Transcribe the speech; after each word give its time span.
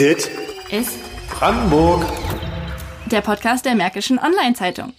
Dit 0.00 0.30
ist 0.70 0.98
Brandenburg. 1.28 2.06
der 3.10 3.20
Podcast 3.20 3.66
der 3.66 3.74
Märkischen 3.74 4.18
Online-Zeitung. 4.18 4.94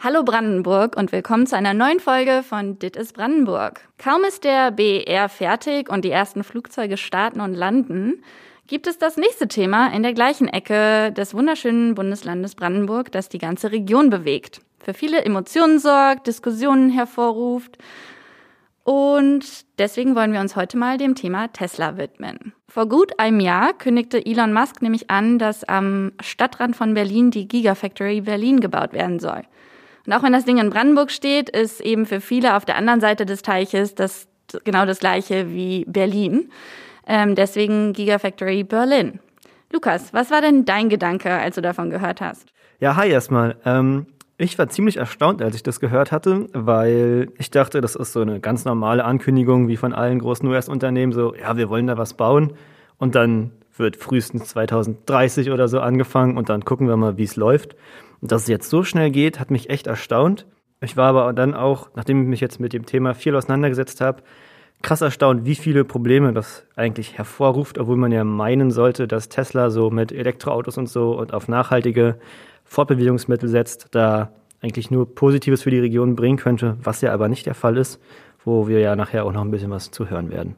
Hallo 0.00 0.24
Brandenburg 0.24 0.96
und 0.96 1.12
willkommen 1.12 1.46
zu 1.46 1.56
einer 1.56 1.72
neuen 1.72 2.00
Folge 2.00 2.42
von 2.42 2.80
Dit 2.80 2.96
ist 2.96 3.14
Brandenburg. 3.14 3.88
Kaum 3.96 4.24
ist 4.24 4.42
der 4.42 4.72
BER 4.72 5.28
fertig 5.28 5.88
und 5.88 6.04
die 6.04 6.10
ersten 6.10 6.42
Flugzeuge 6.42 6.96
starten 6.96 7.40
und 7.40 7.54
landen, 7.54 8.24
gibt 8.66 8.88
es 8.88 8.98
das 8.98 9.16
nächste 9.16 9.46
Thema 9.46 9.92
in 9.92 10.02
der 10.02 10.12
gleichen 10.12 10.48
Ecke 10.48 11.12
des 11.12 11.32
wunderschönen 11.32 11.94
Bundeslandes 11.94 12.56
Brandenburg, 12.56 13.12
das 13.12 13.28
die 13.28 13.38
ganze 13.38 13.70
Region 13.70 14.10
bewegt, 14.10 14.62
für 14.80 14.94
viele 14.94 15.24
Emotionen 15.24 15.78
sorgt, 15.78 16.26
Diskussionen 16.26 16.90
hervorruft 16.90 17.78
und 18.84 19.44
deswegen 19.78 20.14
wollen 20.14 20.32
wir 20.32 20.40
uns 20.40 20.56
heute 20.56 20.76
mal 20.76 20.98
dem 20.98 21.14
Thema 21.14 21.48
Tesla 21.48 21.96
widmen. 21.96 22.52
Vor 22.68 22.86
gut 22.86 23.18
einem 23.18 23.40
Jahr 23.40 23.72
kündigte 23.72 24.24
Elon 24.24 24.52
Musk 24.52 24.82
nämlich 24.82 25.10
an, 25.10 25.38
dass 25.38 25.64
am 25.64 26.12
Stadtrand 26.20 26.76
von 26.76 26.92
Berlin 26.92 27.30
die 27.30 27.48
Gigafactory 27.48 28.20
Berlin 28.20 28.60
gebaut 28.60 28.92
werden 28.92 29.20
soll. 29.20 29.42
Und 30.06 30.12
auch 30.12 30.22
wenn 30.22 30.34
das 30.34 30.44
Ding 30.44 30.58
in 30.58 30.68
Brandenburg 30.68 31.10
steht, 31.10 31.48
ist 31.48 31.80
eben 31.80 32.04
für 32.04 32.20
viele 32.20 32.56
auf 32.56 32.66
der 32.66 32.76
anderen 32.76 33.00
Seite 33.00 33.24
des 33.24 33.40
Teiches 33.40 33.94
das 33.94 34.28
genau 34.64 34.84
das 34.84 34.98
gleiche 34.98 35.50
wie 35.50 35.86
Berlin. 35.86 36.50
Ähm, 37.06 37.34
deswegen 37.34 37.94
Gigafactory 37.94 38.64
Berlin. 38.64 39.18
Lukas, 39.72 40.12
was 40.12 40.30
war 40.30 40.42
denn 40.42 40.66
dein 40.66 40.90
Gedanke, 40.90 41.32
als 41.32 41.54
du 41.54 41.62
davon 41.62 41.88
gehört 41.88 42.20
hast? 42.20 42.48
Ja, 42.80 42.96
hi 42.96 43.08
erstmal. 43.08 43.56
Ähm, 43.64 44.06
ich 44.36 44.58
war 44.58 44.68
ziemlich 44.68 44.96
erstaunt, 44.96 45.42
als 45.42 45.54
ich 45.54 45.62
das 45.62 45.80
gehört 45.80 46.10
hatte, 46.10 46.48
weil 46.52 47.28
ich 47.38 47.50
dachte, 47.50 47.80
das 47.80 47.94
ist 47.94 48.12
so 48.12 48.20
eine 48.20 48.40
ganz 48.40 48.64
normale 48.64 49.04
Ankündigung 49.04 49.68
wie 49.68 49.76
von 49.76 49.92
allen 49.92 50.18
großen 50.18 50.48
US-Unternehmen, 50.48 51.12
so, 51.12 51.34
ja, 51.34 51.56
wir 51.56 51.68
wollen 51.68 51.86
da 51.86 51.96
was 51.96 52.14
bauen 52.14 52.52
und 52.98 53.14
dann 53.14 53.52
wird 53.76 53.96
frühestens 53.96 54.46
2030 54.48 55.50
oder 55.50 55.68
so 55.68 55.80
angefangen 55.80 56.36
und 56.36 56.48
dann 56.48 56.64
gucken 56.64 56.88
wir 56.88 56.96
mal, 56.96 57.16
wie 57.16 57.24
es 57.24 57.36
läuft. 57.36 57.76
Und 58.20 58.32
dass 58.32 58.42
es 58.42 58.48
jetzt 58.48 58.70
so 58.70 58.84
schnell 58.84 59.10
geht, 59.10 59.40
hat 59.40 59.50
mich 59.50 59.70
echt 59.70 59.86
erstaunt. 59.86 60.46
Ich 60.80 60.96
war 60.96 61.08
aber 61.08 61.32
dann 61.32 61.54
auch, 61.54 61.90
nachdem 61.94 62.22
ich 62.22 62.28
mich 62.28 62.40
jetzt 62.40 62.60
mit 62.60 62.72
dem 62.72 62.86
Thema 62.86 63.14
viel 63.14 63.34
auseinandergesetzt 63.34 64.00
habe, 64.00 64.22
krass 64.82 65.00
erstaunt, 65.00 65.44
wie 65.44 65.54
viele 65.54 65.84
Probleme 65.84 66.32
das 66.32 66.66
eigentlich 66.76 67.16
hervorruft, 67.16 67.78
obwohl 67.78 67.96
man 67.96 68.12
ja 68.12 68.22
meinen 68.22 68.70
sollte, 68.70 69.08
dass 69.08 69.28
Tesla 69.28 69.70
so 69.70 69.90
mit 69.90 70.12
Elektroautos 70.12 70.76
und 70.76 70.88
so 70.88 71.18
und 71.18 71.32
auf 71.32 71.48
nachhaltige 71.48 72.16
Fortbewegungsmittel 72.64 73.48
setzt, 73.48 73.88
da 73.92 74.30
eigentlich 74.60 74.90
nur 74.90 75.14
Positives 75.14 75.62
für 75.62 75.70
die 75.70 75.78
Region 75.78 76.16
bringen 76.16 76.38
könnte, 76.38 76.76
was 76.82 77.00
ja 77.02 77.12
aber 77.12 77.28
nicht 77.28 77.46
der 77.46 77.54
Fall 77.54 77.76
ist, 77.76 78.00
wo 78.44 78.66
wir 78.66 78.80
ja 78.80 78.96
nachher 78.96 79.24
auch 79.24 79.32
noch 79.32 79.42
ein 79.42 79.50
bisschen 79.50 79.70
was 79.70 79.90
zu 79.90 80.08
hören 80.08 80.30
werden. 80.30 80.56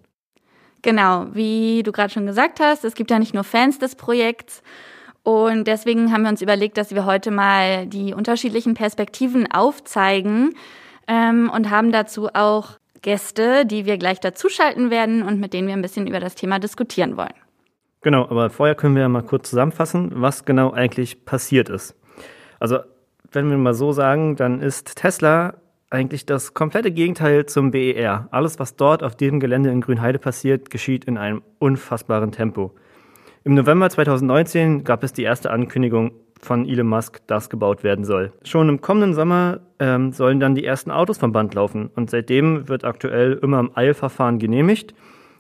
Genau, 0.83 1.27
wie 1.33 1.83
du 1.83 1.91
gerade 1.91 2.13
schon 2.13 2.27
gesagt 2.27 2.61
hast, 2.61 2.85
es 2.85 2.95
gibt 2.95 3.11
ja 3.11 3.19
nicht 3.19 3.35
nur 3.35 3.45
Fans 3.45 3.79
des 3.79 3.97
Projekts. 3.97 4.63
Und 5.25 5.67
deswegen 5.67 6.13
haben 6.13 6.23
wir 6.23 6.31
uns 6.31 6.41
überlegt, 6.41 6.79
dass 6.79 6.95
wir 6.95 7.05
heute 7.05 7.33
mal 7.33 7.87
die 7.87 8.15
unterschiedlichen 8.15 8.75
Perspektiven 8.75 9.51
aufzeigen 9.51 10.55
ähm, 11.09 11.51
und 11.53 11.71
haben 11.71 11.91
dazu 11.91 12.29
auch 12.33 12.79
Gäste, 13.03 13.67
die 13.67 13.87
wir 13.87 13.99
gleich 13.99 14.21
dazuschalten 14.21 14.91
werden 14.91 15.25
und 15.25 15.41
mit 15.41 15.53
denen 15.53 15.67
wir 15.67 15.75
ein 15.75 15.83
bisschen 15.83 16.07
über 16.07 16.21
das 16.21 16.37
Thema 16.37 16.61
diskutieren 16.61 17.17
wollen. 17.17 17.35
Genau, 18.07 18.23
aber 18.31 18.51
vorher 18.51 18.77
können 18.77 18.95
wir 18.95 19.03
ja 19.03 19.09
mal 19.09 19.25
kurz 19.25 19.51
zusammenfassen, 19.51 20.13
was 20.15 20.45
genau 20.45 20.71
eigentlich 20.71 21.25
passiert 21.25 21.69
ist. 21.69 21.97
Also, 22.61 22.79
wenn 23.33 23.51
wir 23.51 23.59
mal 23.59 23.75
so 23.75 23.91
sagen, 23.91 24.37
dann 24.37 24.61
ist 24.61 24.95
Tesla 24.95 25.55
eigentlich 25.91 26.25
das 26.25 26.55
komplette 26.55 26.93
Gegenteil 26.93 27.47
zum 27.47 27.73
BER. 27.73 28.29
Alles, 28.31 28.61
was 28.61 28.77
dort 28.77 29.03
auf 29.03 29.17
diesem 29.17 29.41
Gelände 29.41 29.71
in 29.71 29.81
Grünheide 29.81 30.21
passiert, 30.21 30.71
geschieht 30.71 31.05
in 31.07 31.19
einem 31.19 31.43
unfassbaren 31.59 32.31
Tempo. 32.31 32.77
Im 33.43 33.55
November 33.55 33.91
2019 33.91 34.85
gab 34.85 35.03
es 35.03 35.13
die 35.13 35.25
erste 35.25 35.51
Ankündigung 35.51 36.13
von 36.41 36.65
Elon 36.65 36.87
Musk, 36.87 37.27
dass 37.27 37.51
gebaut 37.51 37.83
werden 37.83 38.05
soll. 38.05 38.33
Schon 38.45 38.69
im 38.69 38.81
kommenden 38.81 39.15
Sommer 39.15 39.63
ähm, 39.81 40.13
sollen 40.13 40.39
dann 40.39 40.55
die 40.55 40.65
ersten 40.65 40.93
Autos 40.93 41.19
vom 41.19 41.33
Band 41.33 41.55
laufen 41.55 41.91
und 41.97 42.09
seitdem 42.09 42.69
wird 42.69 42.85
aktuell 42.85 43.33
immer 43.43 43.59
im 43.59 43.73
Eilverfahren 43.75 44.39
genehmigt 44.39 44.95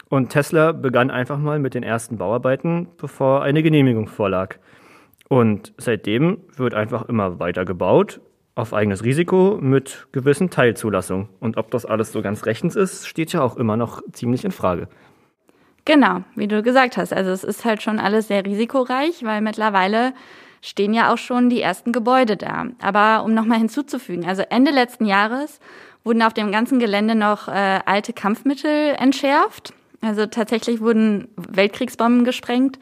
und 0.09 0.31
Tesla 0.31 0.73
begann 0.73 1.11
einfach 1.11 1.39
mal 1.39 1.59
mit 1.59 1.75
den 1.75 1.83
ersten 1.83 2.17
Bauarbeiten, 2.19 2.89
bevor 2.97 3.43
eine 3.43 3.63
Genehmigung 3.63 4.07
vorlag. 4.07 4.57
Und 5.29 5.73
seitdem 5.79 6.39
wird 6.57 6.75
einfach 6.75 7.09
immer 7.09 7.41
weiter 7.41 7.65
gebaut, 7.65 8.21
auf 8.55 8.73
eigenes 8.73 9.03
Risiko 9.05 9.59
mit 9.61 10.07
gewissen 10.13 10.51
Teilzulassungen. 10.51 11.29
Und 11.41 11.57
ob 11.57 11.71
das 11.71 11.85
alles 11.85 12.13
so 12.13 12.23
ganz 12.23 12.47
rechtens 12.47 12.77
ist, 12.77 13.07
steht 13.07 13.33
ja 13.33 13.43
auch 13.43 13.57
immer 13.57 13.77
noch 13.77 14.01
ziemlich 14.13 14.45
in 14.45 14.53
Frage. 14.53 14.89
Genau, 15.85 16.23
wie 16.35 16.49
du 16.49 16.63
gesagt 16.63 16.97
hast. 16.97 17.13
Also 17.13 17.31
es 17.31 17.45
ist 17.45 17.65
halt 17.65 17.83
schon 17.83 17.99
alles 17.99 18.29
sehr 18.29 18.45
risikoreich, 18.45 19.25
weil 19.25 19.41
mittlerweile 19.41 20.15
stehen 20.63 20.95
ja 20.95 21.13
auch 21.13 21.19
schon 21.19 21.51
die 21.51 21.61
ersten 21.61 21.93
Gebäude 21.93 22.37
da. 22.37 22.67
Aber 22.81 23.25
um 23.25 23.35
nochmal 23.35 23.59
hinzuzufügen, 23.59 24.27
also 24.27 24.43
Ende 24.49 24.71
letzten 24.71 25.05
Jahres 25.05 25.61
wurden 26.03 26.23
auf 26.23 26.33
dem 26.33 26.51
ganzen 26.51 26.79
Gelände 26.79 27.15
noch 27.15 27.49
äh, 27.49 27.81
alte 27.85 28.13
Kampfmittel 28.13 28.95
entschärft. 28.99 29.75
Also 30.01 30.27
tatsächlich 30.27 30.81
wurden 30.81 31.29
Weltkriegsbomben 31.37 32.25
gesprengt. 32.25 32.79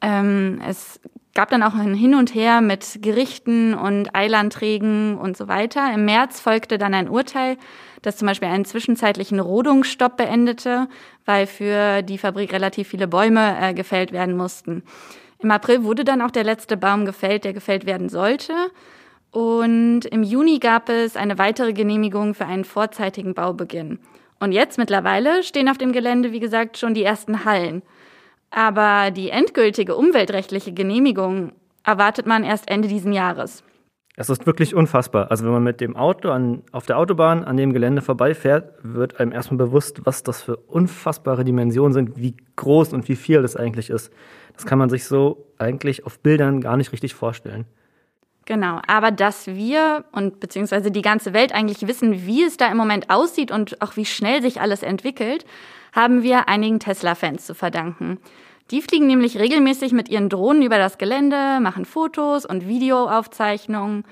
Ähm, 0.00 0.60
es 0.66 1.00
gab 1.34 1.50
dann 1.50 1.62
auch 1.62 1.74
ein 1.74 1.94
Hin 1.94 2.14
und 2.14 2.34
Her 2.34 2.60
mit 2.60 2.98
Gerichten 3.02 3.74
und 3.74 4.14
Eilanträgen 4.14 5.16
und 5.16 5.36
so 5.36 5.48
weiter. 5.48 5.92
Im 5.94 6.04
März 6.04 6.40
folgte 6.40 6.76
dann 6.76 6.94
ein 6.94 7.08
Urteil, 7.08 7.56
das 8.02 8.16
zum 8.16 8.26
Beispiel 8.26 8.48
einen 8.48 8.64
zwischenzeitlichen 8.64 9.38
Rodungsstopp 9.38 10.16
beendete, 10.16 10.88
weil 11.24 11.46
für 11.46 12.02
die 12.02 12.18
Fabrik 12.18 12.52
relativ 12.52 12.88
viele 12.88 13.06
Bäume 13.06 13.56
äh, 13.60 13.74
gefällt 13.74 14.12
werden 14.12 14.36
mussten. 14.36 14.82
Im 15.38 15.50
April 15.50 15.84
wurde 15.84 16.04
dann 16.04 16.20
auch 16.20 16.30
der 16.30 16.44
letzte 16.44 16.76
Baum 16.76 17.04
gefällt, 17.04 17.44
der 17.44 17.52
gefällt 17.52 17.86
werden 17.86 18.08
sollte. 18.08 18.52
Und 19.30 20.04
im 20.06 20.22
Juni 20.22 20.58
gab 20.58 20.88
es 20.88 21.16
eine 21.16 21.38
weitere 21.38 21.72
Genehmigung 21.72 22.34
für 22.34 22.46
einen 22.46 22.64
vorzeitigen 22.64 23.34
Baubeginn. 23.34 24.00
Und 24.40 24.52
jetzt 24.52 24.78
mittlerweile 24.78 25.42
stehen 25.42 25.68
auf 25.68 25.78
dem 25.78 25.92
Gelände, 25.92 26.32
wie 26.32 26.40
gesagt, 26.40 26.78
schon 26.78 26.94
die 26.94 27.04
ersten 27.04 27.44
Hallen. 27.44 27.82
Aber 28.50 29.10
die 29.10 29.30
endgültige 29.30 29.94
umweltrechtliche 29.94 30.72
Genehmigung 30.72 31.52
erwartet 31.84 32.26
man 32.26 32.42
erst 32.42 32.68
Ende 32.68 32.88
diesen 32.88 33.12
Jahres. 33.12 33.62
Es 34.16 34.28
ist 34.28 34.46
wirklich 34.46 34.74
unfassbar. 34.74 35.30
Also 35.30 35.44
wenn 35.44 35.52
man 35.52 35.62
mit 35.62 35.80
dem 35.80 35.96
Auto 35.96 36.30
an, 36.30 36.62
auf 36.72 36.84
der 36.84 36.98
Autobahn 36.98 37.44
an 37.44 37.56
dem 37.56 37.72
Gelände 37.72 38.02
vorbeifährt, 38.02 38.74
wird 38.82 39.20
einem 39.20 39.32
erstmal 39.32 39.58
bewusst, 39.58 40.00
was 40.04 40.22
das 40.22 40.42
für 40.42 40.56
unfassbare 40.56 41.44
Dimensionen 41.44 41.92
sind, 41.92 42.18
wie 42.18 42.36
groß 42.56 42.92
und 42.92 43.08
wie 43.08 43.16
viel 43.16 43.42
das 43.42 43.56
eigentlich 43.56 43.88
ist. 43.88 44.12
Das 44.54 44.66
kann 44.66 44.78
man 44.78 44.90
sich 44.90 45.04
so 45.04 45.46
eigentlich 45.58 46.04
auf 46.04 46.18
Bildern 46.18 46.60
gar 46.60 46.76
nicht 46.76 46.92
richtig 46.92 47.14
vorstellen. 47.14 47.66
Genau, 48.46 48.80
aber 48.86 49.10
dass 49.10 49.46
wir 49.46 50.04
und 50.12 50.40
beziehungsweise 50.40 50.90
die 50.90 51.02
ganze 51.02 51.32
Welt 51.32 51.54
eigentlich 51.54 51.86
wissen, 51.86 52.26
wie 52.26 52.42
es 52.42 52.56
da 52.56 52.70
im 52.70 52.76
Moment 52.76 53.10
aussieht 53.10 53.52
und 53.52 53.80
auch 53.80 53.96
wie 53.96 54.06
schnell 54.06 54.42
sich 54.42 54.60
alles 54.60 54.82
entwickelt, 54.82 55.44
haben 55.92 56.22
wir 56.22 56.48
einigen 56.48 56.80
Tesla-Fans 56.80 57.46
zu 57.46 57.54
verdanken. 57.54 58.18
Die 58.70 58.82
fliegen 58.82 59.06
nämlich 59.06 59.38
regelmäßig 59.38 59.92
mit 59.92 60.08
ihren 60.08 60.28
Drohnen 60.28 60.62
über 60.62 60.78
das 60.78 60.98
Gelände, 60.98 61.58
machen 61.60 61.84
Fotos 61.84 62.46
und 62.46 62.68
Videoaufzeichnungen. 62.68 64.04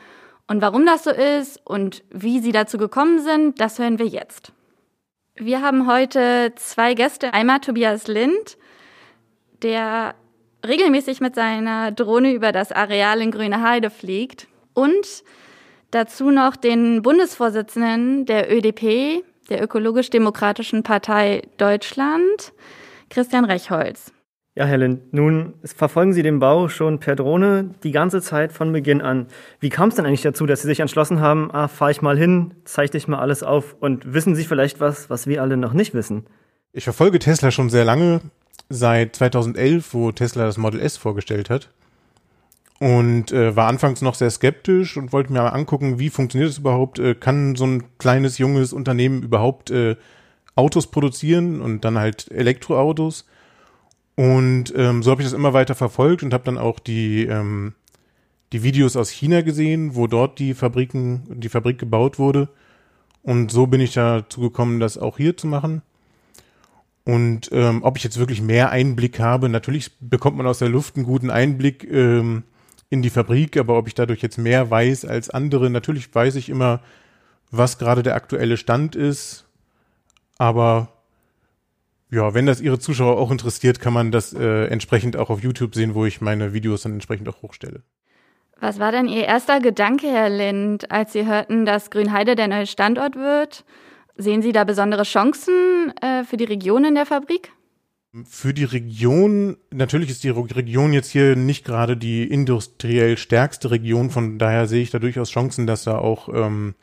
Und 0.49 0.63
warum 0.63 0.85
das 0.85 1.05
so 1.05 1.11
ist 1.11 1.61
und 1.65 2.03
wie 2.11 2.41
sie 2.41 2.53
dazu 2.53 2.79
gekommen 2.79 3.21
sind, 3.21 3.61
das 3.61 3.79
hören 3.79 3.99
wir 3.99 4.07
jetzt. 4.07 4.53
Wir 5.37 5.63
haben 5.63 5.87
heute 5.87 6.53
zwei 6.57 6.95
Gäste. 6.95 7.33
Einmal 7.33 7.61
Tobias 7.61 8.09
Lind, 8.09 8.59
der 9.63 10.17
regelmäßig 10.69 11.21
mit 11.21 11.35
seiner 11.35 11.91
Drohne 11.91 12.33
über 12.33 12.53
das 12.53 12.71
Areal 12.71 13.21
in 13.21 13.31
Grüne 13.31 13.63
Heide 13.63 13.91
fliegt. 13.91 14.47
Und 14.75 15.25
dazu 15.91 16.31
noch 16.31 16.57
den 16.57 17.03
Bundesvorsitzenden 17.03 18.27
der 18.27 18.55
ÖDP, 18.55 19.25
der 19.49 19.63
Ökologisch-Demokratischen 19.63 20.83
Partei 20.83 21.43
Deutschland, 21.57 22.53
Christian 23.09 23.45
Rechholz. 23.47 24.13
Ja, 24.55 24.65
Helen, 24.65 25.03
nun 25.13 25.55
verfolgen 25.63 26.13
Sie 26.13 26.25
den 26.25 26.41
Bau 26.41 26.69
schon 26.69 26.99
per 26.99 27.15
Drohne 27.15 27.71
die 27.85 27.93
ganze 27.93 28.21
Zeit 28.21 28.53
von 28.53 28.73
Beginn 28.73 29.01
an. 29.01 29.29
Wie 29.61 29.69
kam 29.69 29.89
es 29.89 29.95
denn 29.95 30.05
eigentlich 30.05 30.23
dazu, 30.23 30.47
dass 30.47 30.63
Sie 30.63 30.67
sich 30.67 30.81
entschlossen 30.81 31.21
haben, 31.21 31.51
ah, 31.53 31.69
fahre 31.69 31.93
ich 31.93 32.03
mal 32.03 32.19
hin, 32.19 32.55
zeige 32.65 32.99
ich 32.99 33.07
mal 33.07 33.21
alles 33.21 33.45
auf 33.45 33.77
und 33.79 34.13
wissen 34.13 34.35
Sie 34.35 34.45
vielleicht 34.45 34.81
was, 34.81 35.09
was 35.11 35.29
wir 35.29 35.43
alle 35.43 35.57
noch 35.57 35.75
nicht 35.75 35.95
wissen? 35.95 36.27
Ich 36.73 36.83
verfolge 36.83 37.21
Tesla 37.21 37.53
schon 37.53 37.71
sehr 37.71 37.85
lange, 37.85 38.21
seit 38.69 39.17
2011, 39.17 39.95
wo 39.95 40.13
Tesla 40.13 40.45
das 40.45 40.59
Model 40.59 40.81
S 40.81 40.97
vorgestellt 40.97 41.51
hat. 41.51 41.71
Und 42.81 43.33
äh, 43.33 43.57
war 43.57 43.67
anfangs 43.67 44.03
noch 44.03 44.15
sehr 44.15 44.31
skeptisch 44.31 44.97
und 44.97 45.13
wollte 45.13 45.33
mir 45.33 45.43
mal 45.43 45.49
angucken, 45.49 45.99
wie 45.99 46.11
funktioniert 46.11 46.51
das 46.51 46.59
überhaupt? 46.59 46.99
Äh, 47.01 47.15
kann 47.15 47.57
so 47.57 47.67
ein 47.67 47.85
kleines, 47.99 48.39
junges 48.39 48.73
Unternehmen 48.73 49.23
überhaupt 49.23 49.71
äh, 49.71 49.97
Autos 50.55 50.89
produzieren 50.89 51.61
und 51.61 51.85
dann 51.85 51.99
halt 51.99 52.31
Elektroautos? 52.31 53.27
Und 54.15 54.73
ähm, 54.77 55.03
so 55.03 55.11
habe 55.11 55.23
ich 55.23 55.27
das 55.27 55.33
immer 55.33 55.53
weiter 55.53 55.75
verfolgt 55.75 56.23
und 56.23 56.33
habe 56.33 56.45
dann 56.45 56.59
auch 56.59 56.79
die, 56.79 57.25
ähm, 57.27 57.75
die 58.53 58.63
Videos 58.63 58.97
aus 58.97 59.11
China 59.11 59.43
gesehen, 59.43 59.95
wo 59.97 60.07
dort 60.07 60.39
die 60.39 60.55
Fabriken, 60.55 61.23
die 61.29 61.49
Fabrik 61.49 61.79
gebaut 61.79 62.19
wurde. 62.19 62.49
Und 63.23 63.51
so 63.51 63.67
bin 63.67 63.81
ich 63.81 63.93
dazu 63.93 64.41
gekommen, 64.41 64.81
das 64.81 64.99
auch 64.99 65.17
hier 65.17 65.37
zu 65.37 65.47
machen. 65.49 65.83
Und 67.09 67.49
ähm, 67.53 67.85
ob 67.85 67.97
ich 67.97 68.05
jetzt 68.05 68.19
wirklich 68.19 68.43
mehr 68.43 68.69
Einblick 68.69 69.19
habe, 69.19 69.49
natürlich 69.49 69.93
bekommt 69.99 70.37
man 70.37 70.47
aus 70.47 70.59
der 70.59 70.69
Luft 70.69 70.97
einen 70.97 71.07
guten 71.07 71.31
Einblick 71.31 71.91
ähm, 71.91 72.43
in 72.91 73.01
die 73.01 73.09
Fabrik, 73.09 73.57
aber 73.57 73.79
ob 73.79 73.89
ich 73.89 73.95
dadurch 73.95 74.21
jetzt 74.21 74.37
mehr 74.37 74.71
weiß 74.71 75.07
als 75.07 75.31
andere, 75.31 75.71
natürlich 75.71 76.15
weiß 76.15 76.35
ich 76.35 76.51
immer, 76.51 76.81
was 77.51 77.79
gerade 77.79 78.03
der 78.03 78.15
aktuelle 78.15 78.59
Stand 78.59 78.95
ist. 78.95 79.47
Aber 80.37 80.89
ja, 82.11 82.35
wenn 82.35 82.45
das 82.45 82.61
Ihre 82.61 82.79
Zuschauer 82.79 83.17
auch 83.17 83.31
interessiert, 83.31 83.81
kann 83.81 83.95
man 83.95 84.13
das 84.13 84.35
äh, 84.35 84.67
entsprechend 84.67 85.17
auch 85.17 85.31
auf 85.31 85.43
YouTube 85.43 85.75
sehen, 85.75 85.95
wo 85.95 86.05
ich 86.05 86.21
meine 86.21 86.53
Videos 86.53 86.83
dann 86.83 86.93
entsprechend 86.93 87.27
auch 87.31 87.41
hochstelle. 87.41 87.81
Was 88.61 88.81
war 88.81 88.93
denn 88.93 89.09
Ihr 89.09 89.25
erster 89.25 89.61
Gedanke, 89.61 90.09
Herr 90.09 90.29
Lind, 90.29 90.91
als 90.91 91.15
Sie 91.15 91.25
hörten, 91.25 91.65
dass 91.65 91.91
Grünheide 91.91 92.37
der 92.37 92.49
neue 92.49 92.67
Standort 92.67 93.17
wird? 93.17 93.65
Sehen 94.21 94.43
Sie 94.43 94.51
da 94.51 94.65
besondere 94.65 95.05
Chancen 95.05 95.93
äh, 96.03 96.25
für 96.25 96.37
die 96.37 96.45
Region 96.45 96.85
in 96.85 96.97
der 96.97 97.07
Fabrik? 97.07 97.53
Für 98.25 98.53
die 98.53 98.65
Region, 98.65 99.57
natürlich 99.71 100.11
ist 100.11 100.25
die 100.25 100.31
Region 100.31 100.93
jetzt 100.93 101.11
hier 101.11 101.37
nicht 101.37 101.65
gerade 101.65 101.97
die 101.97 102.25
industriell 102.25 103.17
stärkste 103.17 103.71
Region, 103.71 104.11
von 104.11 104.39
daher 104.39 104.67
sehe 104.67 104.83
ich 104.83 104.91
da 104.91 104.99
durchaus 104.99 105.31
Chancen, 105.31 105.69
dass 105.69 105.85
da 105.85 105.99
auch 105.99 106.29
ähm, 106.35 106.75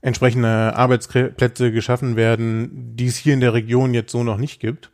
entsprechende 0.00 0.74
Arbeitsplätze 0.74 1.70
geschaffen 1.70 2.16
werden, 2.16 2.96
die 2.96 3.06
es 3.06 3.18
hier 3.18 3.34
in 3.34 3.40
der 3.40 3.54
Region 3.54 3.94
jetzt 3.94 4.10
so 4.10 4.24
noch 4.24 4.38
nicht 4.38 4.58
gibt. 4.58 4.90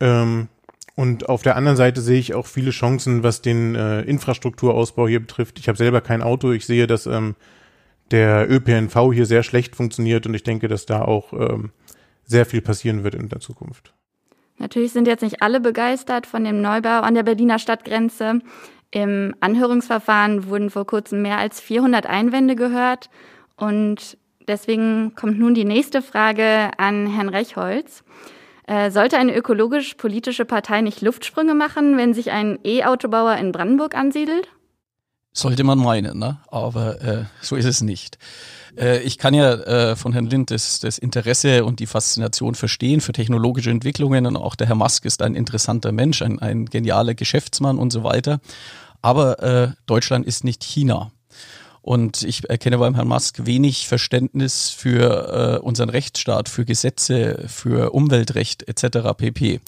Ähm, 0.00 0.48
und 0.96 1.30
auf 1.30 1.42
der 1.42 1.56
anderen 1.56 1.78
Seite 1.78 2.02
sehe 2.02 2.18
ich 2.18 2.34
auch 2.34 2.46
viele 2.46 2.72
Chancen, 2.72 3.22
was 3.22 3.40
den 3.40 3.74
äh, 3.74 4.02
Infrastrukturausbau 4.02 5.08
hier 5.08 5.20
betrifft. 5.20 5.58
Ich 5.58 5.68
habe 5.68 5.78
selber 5.78 6.02
kein 6.02 6.22
Auto. 6.22 6.52
Ich 6.52 6.66
sehe, 6.66 6.86
dass 6.86 7.06
ähm, 7.06 7.36
der 8.10 8.50
ÖPNV 8.50 9.12
hier 9.12 9.26
sehr 9.26 9.42
schlecht 9.42 9.76
funktioniert 9.76 10.26
und 10.26 10.34
ich 10.34 10.42
denke, 10.42 10.68
dass 10.68 10.86
da 10.86 11.02
auch 11.02 11.32
ähm, 11.32 11.70
sehr 12.24 12.46
viel 12.46 12.60
passieren 12.60 13.04
wird 13.04 13.14
in 13.14 13.28
der 13.28 13.40
Zukunft. 13.40 13.92
Natürlich 14.58 14.92
sind 14.92 15.08
jetzt 15.08 15.22
nicht 15.22 15.42
alle 15.42 15.60
begeistert 15.60 16.26
von 16.26 16.44
dem 16.44 16.60
Neubau 16.60 17.00
an 17.00 17.14
der 17.14 17.22
Berliner 17.22 17.58
Stadtgrenze. 17.58 18.40
Im 18.90 19.34
Anhörungsverfahren 19.40 20.48
wurden 20.48 20.70
vor 20.70 20.86
kurzem 20.86 21.22
mehr 21.22 21.38
als 21.38 21.60
400 21.60 22.06
Einwände 22.06 22.54
gehört. 22.54 23.10
Und 23.56 24.16
deswegen 24.46 25.14
kommt 25.16 25.38
nun 25.38 25.54
die 25.54 25.64
nächste 25.64 26.02
Frage 26.02 26.70
an 26.76 27.08
Herrn 27.08 27.28
Rechholz. 27.28 28.04
Äh, 28.66 28.90
sollte 28.90 29.18
eine 29.18 29.34
ökologisch-politische 29.34 30.44
Partei 30.44 30.80
nicht 30.80 31.02
Luftsprünge 31.02 31.54
machen, 31.54 31.96
wenn 31.96 32.14
sich 32.14 32.30
ein 32.30 32.58
E-Autobauer 32.64 33.36
in 33.36 33.52
Brandenburg 33.52 33.94
ansiedelt? 33.96 34.48
Sollte 35.36 35.64
man 35.64 35.78
meinen, 35.78 36.20
ne? 36.20 36.38
aber 36.46 37.02
äh, 37.02 37.24
so 37.40 37.56
ist 37.56 37.64
es 37.64 37.80
nicht. 37.80 38.18
Äh, 38.78 39.00
ich 39.00 39.18
kann 39.18 39.34
ja 39.34 39.54
äh, 39.54 39.96
von 39.96 40.12
Herrn 40.12 40.26
Lind 40.26 40.52
das, 40.52 40.78
das 40.78 40.96
Interesse 40.96 41.64
und 41.64 41.80
die 41.80 41.86
Faszination 41.86 42.54
verstehen 42.54 43.00
für 43.00 43.12
technologische 43.12 43.70
Entwicklungen 43.70 44.26
und 44.26 44.36
auch 44.36 44.54
der 44.54 44.68
Herr 44.68 44.76
Musk 44.76 45.04
ist 45.04 45.22
ein 45.22 45.34
interessanter 45.34 45.90
Mensch, 45.90 46.22
ein, 46.22 46.38
ein 46.38 46.66
genialer 46.66 47.14
Geschäftsmann 47.14 47.78
und 47.78 47.90
so 47.90 48.04
weiter. 48.04 48.38
Aber 49.02 49.42
äh, 49.42 49.68
Deutschland 49.86 50.24
ist 50.24 50.44
nicht 50.44 50.62
China. 50.62 51.10
Und 51.82 52.22
ich 52.22 52.48
erkenne 52.48 52.78
beim 52.78 52.94
Herrn 52.94 53.08
Musk 53.08 53.44
wenig 53.44 53.88
Verständnis 53.88 54.70
für 54.70 55.58
äh, 55.58 55.62
unseren 55.62 55.90
Rechtsstaat, 55.90 56.48
für 56.48 56.64
Gesetze, 56.64 57.44
für 57.48 57.92
Umweltrecht 57.92 58.66
etc. 58.68 59.14
pp. 59.16 59.60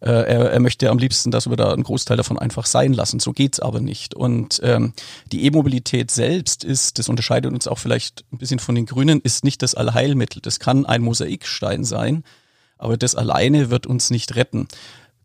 Äh, 0.00 0.10
er, 0.10 0.50
er 0.52 0.60
möchte 0.60 0.90
am 0.90 0.98
liebsten, 0.98 1.30
dass 1.30 1.48
wir 1.48 1.56
da 1.56 1.72
einen 1.72 1.82
Großteil 1.82 2.16
davon 2.16 2.38
einfach 2.38 2.66
sein 2.66 2.92
lassen. 2.92 3.20
So 3.20 3.32
geht's 3.32 3.60
aber 3.60 3.80
nicht. 3.80 4.14
Und 4.14 4.60
ähm, 4.62 4.92
die 5.32 5.44
E-Mobilität 5.44 6.10
selbst 6.10 6.64
ist, 6.64 6.98
das 6.98 7.08
unterscheidet 7.08 7.52
uns 7.52 7.66
auch 7.66 7.78
vielleicht 7.78 8.24
ein 8.32 8.38
bisschen 8.38 8.58
von 8.58 8.74
den 8.74 8.86
Grünen, 8.86 9.20
ist 9.20 9.44
nicht 9.44 9.62
das 9.62 9.74
Allheilmittel. 9.74 10.42
Das 10.42 10.60
kann 10.60 10.86
ein 10.86 11.02
Mosaikstein 11.02 11.84
sein, 11.84 12.24
aber 12.78 12.96
das 12.96 13.14
alleine 13.14 13.70
wird 13.70 13.86
uns 13.86 14.10
nicht 14.10 14.36
retten. 14.36 14.68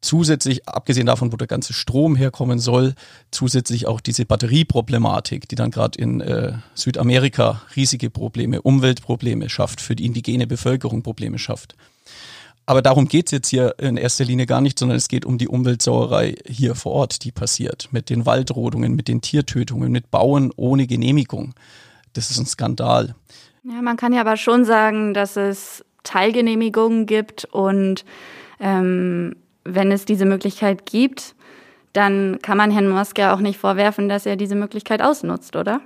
Zusätzlich, 0.04 0.68
abgesehen 0.68 1.06
davon, 1.06 1.32
wo 1.32 1.38
der 1.38 1.46
ganze 1.46 1.74
Strom 1.74 2.16
herkommen 2.16 2.58
soll, 2.58 2.96
zusätzlich 3.30 3.86
auch 3.86 4.02
diese 4.02 4.26
Batterieproblematik, 4.26 5.48
die 5.48 5.54
dann 5.54 5.70
gerade 5.70 6.00
in 6.00 6.22
äh, 6.22 6.54
Südamerika 6.74 7.62
riesige 7.76 8.10
Probleme, 8.10 8.64
Umweltprobleme 8.64 9.48
schafft, 9.48 9.80
für 9.80 9.96
die 9.96 10.08
indigene 10.08 10.48
Bevölkerung 10.48 11.04
Probleme 11.04 11.38
schafft. 11.38 11.76
Aber 12.72 12.82
darum 12.82 13.10
geht's 13.10 13.32
jetzt 13.32 13.50
hier 13.50 13.76
in 13.80 13.98
erster 13.98 14.24
Linie 14.24 14.46
gar 14.46 14.62
nicht, 14.62 14.80
sondern 14.80 14.96
es 14.96 15.10
geht 15.10 15.26
um 15.26 15.38
die 15.38 15.50
Umweltsauerei 15.50 16.36
hier 16.48 16.74
vor 16.74 16.94
Ort, 16.94 17.26
die 17.26 17.34
passiert. 17.34 17.90
Mit 17.92 18.10
den 18.10 18.26
Waldrodungen, 18.26 18.96
mit 18.96 19.10
den 19.10 19.20
Tiertötungen, 19.20 19.92
mit 19.92 20.10
Bauen 20.10 20.54
ohne 20.56 20.88
Genehmigung. 20.88 21.54
Das 22.14 22.32
ist 22.32 22.40
ein 22.40 22.46
Skandal. 22.46 23.14
Ja, 23.66 23.82
man 23.82 23.98
kann 23.98 24.14
ja 24.14 24.22
aber 24.22 24.38
schon 24.38 24.64
sagen, 24.64 25.14
dass 25.14 25.36
es 25.36 25.84
Teilgenehmigungen 26.04 27.08
gibt 27.08 27.44
und 27.44 28.06
ähm, 28.62 29.36
wenn 29.66 29.92
es 29.92 30.06
diese 30.06 30.24
Möglichkeit 30.24 30.86
gibt, 30.86 31.36
dann 31.92 32.40
kann 32.42 32.58
man 32.58 32.72
Herrn 32.72 32.88
Moske 32.88 33.34
auch 33.34 33.42
nicht 33.42 33.60
vorwerfen, 33.60 34.08
dass 34.08 34.26
er 34.26 34.38
diese 34.38 34.56
Möglichkeit 34.56 35.02
ausnutzt, 35.02 35.58
oder? 35.58 35.82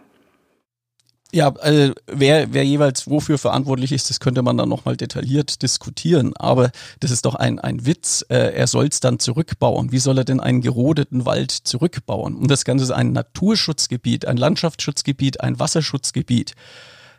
Ja, 1.31 1.49
also 1.49 1.93
wer, 2.07 2.53
wer 2.53 2.63
jeweils 2.63 3.09
wofür 3.09 3.37
verantwortlich 3.37 3.91
ist, 3.91 4.09
das 4.09 4.19
könnte 4.19 4.41
man 4.41 4.57
dann 4.57 4.69
nochmal 4.69 4.95
detailliert 4.95 5.61
diskutieren. 5.63 6.33
Aber 6.37 6.71
das 6.99 7.11
ist 7.11 7.25
doch 7.25 7.35
ein, 7.35 7.59
ein 7.59 7.85
Witz. 7.85 8.23
Äh, 8.29 8.53
er 8.53 8.67
soll 8.67 8.87
es 8.87 8.99
dann 8.99 9.19
zurückbauen. 9.19 9.91
Wie 9.91 9.99
soll 9.99 10.19
er 10.19 10.23
denn 10.23 10.39
einen 10.39 10.61
gerodeten 10.61 11.25
Wald 11.25 11.51
zurückbauen? 11.51 12.35
Und 12.35 12.49
das 12.49 12.63
Ganze 12.63 12.85
ist 12.85 12.91
ein 12.91 13.11
Naturschutzgebiet, 13.11 14.25
ein 14.27 14.37
Landschaftsschutzgebiet, 14.37 15.41
ein 15.41 15.59
Wasserschutzgebiet. 15.59 16.53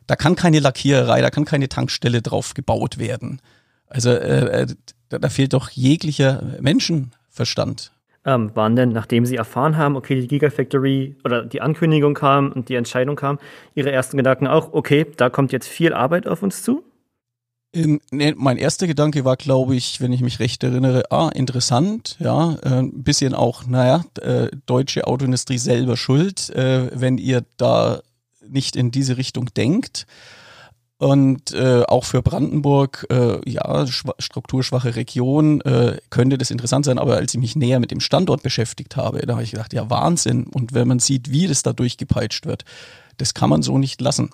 Da 0.07 0.17
kann 0.17 0.37
keine 0.37 0.61
Lackiererei, 0.61 1.21
da 1.21 1.31
kann 1.31 1.45
keine 1.45 1.69
Tankstelle 1.69 2.23
drauf 2.23 2.55
gebaut 2.55 2.99
werden. 2.99 3.43
Also 3.89 4.11
äh, 4.11 4.63
äh 4.63 4.67
da, 5.09 5.19
da 5.19 5.29
fehlt 5.29 5.53
doch 5.53 5.71
jeglicher 5.71 6.43
Menschenverstand 6.61 7.93
ähm, 8.27 8.51
waren 8.55 8.77
denn, 8.77 8.91
nachdem 8.91 9.25
Sie 9.25 9.37
erfahren 9.37 9.77
haben, 9.77 9.97
okay, 9.97 10.21
die 10.21 10.27
Gigafactory 10.27 11.17
oder 11.25 11.45
die 11.45 11.63
Ankündigung 11.63 12.15
kam 12.15 12.53
und 12.53 12.69
die 12.69 12.75
Entscheidung 12.75 13.17
kam, 13.17 13.39
Ihre 13.75 13.93
ersten 13.93 14.17
Gedanken 14.17 14.49
auch, 14.49 14.73
okay, 14.73 15.07
da 15.17 15.31
kommt 15.31 15.53
jetzt 15.53 15.69
viel 15.69 15.95
Arbeit 15.95 16.27
auf 16.27 16.43
uns 16.43 16.63
zu? 16.63 16.83
Ähm, 17.73 18.01
nee, 18.11 18.35
mein 18.37 18.57
erster 18.57 18.87
Gedanke 18.87 19.25
war, 19.25 19.37
glaube 19.37 19.77
ich, 19.77 20.01
wenn 20.01 20.13
ich 20.13 20.23
mich 20.23 20.41
recht 20.41 20.65
erinnere, 20.65 21.05
ah, 21.11 21.31
interessant, 21.35 22.17
ja, 22.19 22.57
äh, 22.63 22.81
ein 22.81 23.03
bisschen 23.05 23.35
auch, 23.35 23.67
naja, 23.67 24.05
äh, 24.21 24.49
deutsche 24.67 25.07
Autoindustrie 25.07 25.59
selber 25.59 25.97
schuld, 25.97 26.51
äh, 26.51 26.91
wenn 26.99 27.19
ihr 27.19 27.45
da 27.57 28.01
nicht 28.49 28.77
in 28.77 28.91
diese 28.91 29.17
Richtung 29.17 29.47
denkt. 29.57 30.07
Und 30.99 31.53
äh, 31.53 31.83
auch 31.83 32.05
für 32.05 32.23
Brandenburg, 32.23 33.07
äh, 33.11 33.39
ja, 33.49 33.87
strukturschwache 33.87 34.97
Region, 34.97 35.61
äh, 35.61 35.99
könnte 36.09 36.39
das 36.39 36.51
interessant 36.51 36.87
sein. 36.87 36.99
Aber 36.99 37.17
als 37.17 37.35
ich 37.35 37.41
mich 37.41 37.55
näher 37.55 37.81
mit 37.81 37.91
dem 37.91 38.01
Standort 38.01 38.43
beschäftigt 38.43 38.97
habe, 38.97 39.21
da 39.27 39.35
habe 39.35 39.43
ich 39.43 39.51
gedacht, 39.51 39.75
ja, 39.75 39.91
Wahnsinn. 39.91 40.45
Und 40.45 40.73
wenn 40.73 40.89
man 40.89 40.99
sieht, 40.99 41.31
wie 41.31 41.47
das 41.47 41.63
da 41.63 41.75
durchgepeitscht 41.75 42.47
wird, 42.47 42.65
das 43.19 43.35
kann 43.35 43.51
man 43.51 43.63
so 43.63 43.77
nicht 43.77 44.01
lassen. 44.01 44.31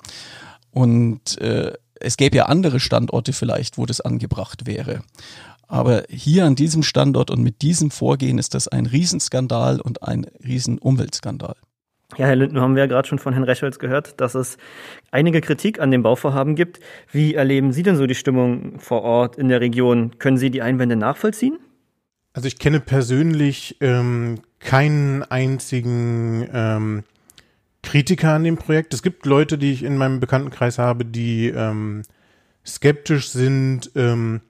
Und 0.71 1.41
äh, 1.41 1.73
es 1.99 2.17
gäbe 2.17 2.37
ja 2.37 2.47
andere 2.47 2.79
Standorte 2.79 3.33
vielleicht, 3.33 3.77
wo 3.77 3.85
das 3.85 4.01
angebracht 4.01 4.67
wäre. 4.67 5.03
Aber 5.67 6.05
hier 6.09 6.45
an 6.45 6.55
diesem 6.55 6.83
Standort 6.83 7.31
und 7.31 7.43
mit 7.43 7.63
diesem 7.63 7.91
Vorgehen 7.91 8.39
ist 8.39 8.55
das 8.55 8.69
ein 8.69 8.87
Riesenskandal 8.87 9.81
und 9.81 10.03
ein 10.03 10.27
Riesenumweltskandal. 10.45 11.57
Ja, 12.19 12.27
Herr 12.27 12.37
Linden, 12.37 12.61
haben 12.61 12.75
wir 12.75 12.83
ja 12.83 12.87
gerade 12.87 13.09
schon 13.09 13.19
von 13.19 13.33
Herrn 13.33 13.45
Recholz 13.45 13.79
gehört, 13.79 14.21
dass 14.21 14.35
es 14.35 14.59
einige 15.11 15.41
Kritik 15.41 15.81
an 15.81 15.91
dem 15.91 16.03
Bauvorhaben 16.03 16.55
gibt. 16.55 16.81
Wie 17.11 17.35
erleben 17.35 17.73
Sie 17.73 17.83
denn 17.83 17.97
so 17.97 18.07
die 18.07 18.15
Stimmung 18.15 18.79
vor 18.79 19.03
Ort 19.03 19.37
in 19.37 19.49
der 19.49 19.61
Region? 19.63 20.19
Können 20.19 20.37
Sie 20.37 20.51
die 20.51 20.61
Einwände 20.61 20.97
nachvollziehen? 20.97 21.59
Also 22.35 22.49
ich 22.49 22.59
kenne 22.59 22.81
persönlich 22.81 23.79
ähm, 23.81 24.41
keinen 24.59 25.23
einzigen 25.23 26.49
ähm, 26.53 27.05
Kritiker 27.83 28.35
an 28.35 28.45
dem 28.45 28.59
Projekt. 28.59 28.93
Es 28.93 29.03
gibt 29.03 29.25
Leute, 29.25 29.57
die 29.57 29.73
ich 29.73 29.83
in 29.83 29.97
meinem 29.97 30.21
Bekanntenkreis 30.21 30.79
habe, 30.79 31.07
die 31.07 31.49
ähm, 31.49 32.03
skeptisch 32.65 33.31
sind, 33.31 33.91
ähm, 33.97 34.43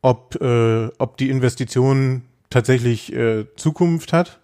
ob, 0.00 0.40
äh, 0.40 0.88
ob 0.98 1.18
die 1.18 1.28
Investition 1.28 2.22
tatsächlich 2.48 3.14
äh, 3.14 3.44
Zukunft 3.56 4.14
hat 4.14 4.39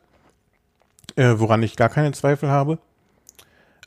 äh, 1.17 1.35
woran 1.37 1.63
ich 1.63 1.77
gar 1.77 1.89
keine 1.89 2.13
Zweifel 2.13 2.49
habe. 2.49 2.79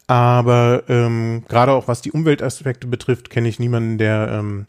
Aber 0.08 0.84
ähm, 0.90 1.44
gerade 1.48 1.72
auch 1.72 1.88
was 1.88 2.02
die 2.02 2.12
Umweltaspekte 2.12 2.88
betrifft, 2.88 3.30
kenne 3.30 3.48
ich 3.48 3.60
niemanden, 3.60 4.00
der, 4.00 4.30
ähm, 4.32 4.66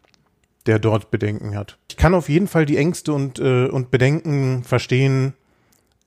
der 0.67 0.79
dort 0.79 1.11
Bedenken 1.11 1.57
hat. 1.57 1.79
Ich 1.89 1.97
kann 1.97 2.15
auf 2.15 2.29
jeden 2.29 2.47
Fall 2.47 2.67
die 2.67 2.77
Ängste 2.77 3.15
und, 3.15 3.39
äh, 3.39 3.67
und 3.67 3.91
Bedenken 3.91 4.65
verstehen, 4.65 5.33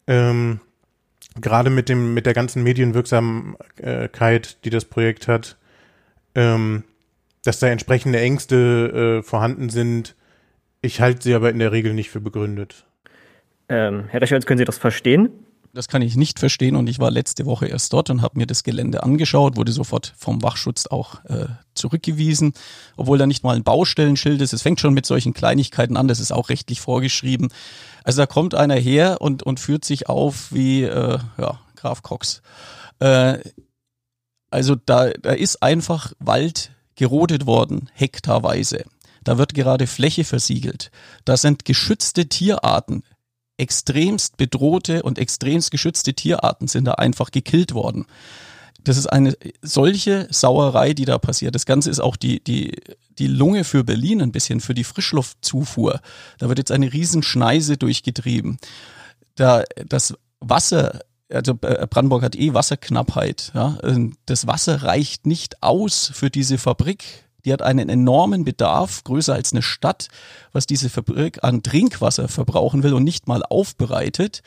ähm, 0.06 0.60
gerade 1.40 1.70
mit 1.70 1.90
dem 1.90 2.14
mit 2.14 2.28
der 2.28 2.36
ganzen 2.36 2.62
Medienwirksamkeit, 2.62 4.64
die 4.66 4.70
das 4.70 4.86
Projekt 4.86 5.28
hat, 5.28 5.58
ähm, 6.36 6.84
dass 7.44 7.60
da 7.60 7.68
entsprechende 7.68 8.20
Ängste 8.20 9.20
äh, 9.20 9.24
vorhanden 9.24 9.70
sind. 9.70 10.16
Ich 10.82 11.02
halte 11.02 11.24
sie 11.24 11.34
aber 11.34 11.50
in 11.50 11.60
der 11.60 11.72
Regel 11.72 11.94
nicht 11.94 12.12
für 12.12 12.22
begründet. 12.22 12.86
Ähm, 13.70 14.06
Herr 14.10 14.22
Recherz, 14.22 14.46
können 14.46 14.60
Sie 14.60 14.66
das 14.66 14.78
verstehen? 14.78 15.30
Das 15.76 15.88
kann 15.88 16.04
ich 16.04 16.16
nicht 16.16 16.38
verstehen 16.38 16.76
und 16.76 16.88
ich 16.88 17.00
war 17.00 17.10
letzte 17.10 17.48
Woche 17.48 17.66
erst 17.66 17.94
dort 17.94 18.12
und 18.12 18.22
habe 18.22 18.38
mir 18.38 18.46
das 18.46 18.64
Gelände 18.64 19.02
angeschaut, 19.02 19.58
wurde 19.58 19.72
sofort 19.72 20.14
vom 20.16 20.44
Wachschutz 20.44 20.86
auch 20.86 21.26
äh, 21.26 21.48
zurückgewiesen, 21.74 22.54
obwohl 22.96 23.18
da 23.18 23.26
nicht 23.26 23.44
mal 23.44 23.56
ein 23.56 23.64
Baustellenschild 23.64 24.40
ist. 24.40 24.54
Es 24.54 24.62
fängt 24.62 24.80
schon 24.80 24.94
mit 24.94 25.08
solchen 25.08 25.34
Kleinigkeiten 25.34 25.98
an, 25.98 26.08
das 26.08 26.20
ist 26.20 26.32
auch 26.32 26.50
rechtlich 26.50 26.80
vorgeschrieben. 26.80 27.52
Also 28.04 28.22
da 28.22 28.28
kommt 28.28 28.54
einer 28.54 28.76
her 28.76 29.18
und, 29.20 29.42
und 29.42 29.60
führt 29.60 29.84
sich 29.84 30.08
auf 30.10 30.52
wie 30.52 30.84
äh, 30.84 31.18
ja, 31.40 31.60
Graf 31.76 32.04
Cox. 32.04 32.44
Äh, 33.00 33.40
also 34.52 34.76
da, 34.76 35.10
da 35.10 35.32
ist 35.32 35.64
einfach 35.64 36.14
Wald 36.20 36.72
gerodet 36.96 37.48
worden, 37.48 37.90
hektarweise. 37.94 38.86
Da 39.24 39.40
wird 39.40 39.56
gerade 39.56 39.88
Fläche 39.88 40.24
versiegelt. 40.24 40.92
Da 41.26 41.36
sind 41.36 41.66
geschützte 41.66 42.28
Tierarten 42.28 43.04
extremst 43.64 44.36
bedrohte 44.36 45.04
und 45.04 45.18
extremst 45.18 45.72
geschützte 45.72 46.14
Tierarten 46.14 46.68
sind 46.68 46.84
da 46.84 46.96
einfach 46.96 47.32
gekillt 47.32 47.74
worden. 47.74 48.06
Das 48.84 48.98
ist 48.98 49.08
eine 49.08 49.38
solche 49.62 50.28
Sauerei, 50.30 50.94
die 50.94 51.06
da 51.06 51.18
passiert. 51.18 51.56
Das 51.56 51.66
Ganze 51.66 51.90
ist 51.90 52.02
auch 52.02 52.18
die, 52.18 52.44
die, 52.44 52.74
die 53.18 53.28
Lunge 53.28 53.64
für 53.64 53.86
Berlin 53.86 54.22
ein 54.22 54.34
bisschen, 54.34 54.60
für 54.60 54.74
die 54.74 54.84
Frischluftzufuhr. 54.84 56.02
Da 56.40 56.50
wird 56.50 56.58
jetzt 56.58 56.72
eine 56.72 56.92
Riesenschneise 56.92 57.78
durchgetrieben. 57.78 58.58
Da, 59.36 59.64
das 59.88 60.14
Wasser, 60.42 61.00
also 61.32 61.54
äh, 61.62 61.88
Brandenburg 61.90 62.24
hat 62.24 62.36
eh 62.36 62.54
Wasserknappheit. 62.54 63.54
Ja? 63.56 63.78
Das 64.26 64.46
Wasser 64.46 64.84
reicht 64.84 65.26
nicht 65.26 65.64
aus 65.64 66.12
für 66.14 66.30
diese 66.30 66.58
Fabrik. 66.58 67.06
Die 67.46 67.52
hat 67.52 67.62
einen 67.62 67.90
enormen 67.90 68.46
Bedarf, 68.46 69.04
größer 69.04 69.34
als 69.34 69.52
eine 69.52 69.62
Stadt, 69.62 70.08
was 70.52 70.66
diese 70.66 70.90
Fabrik 70.90 71.44
an 71.44 71.64
Trinkwasser 71.64 72.28
verbrauchen 72.28 72.84
will 72.84 72.94
und 72.94 73.04
nicht 73.04 73.28
mal 73.28 73.44
aufbereitet. 73.44 74.44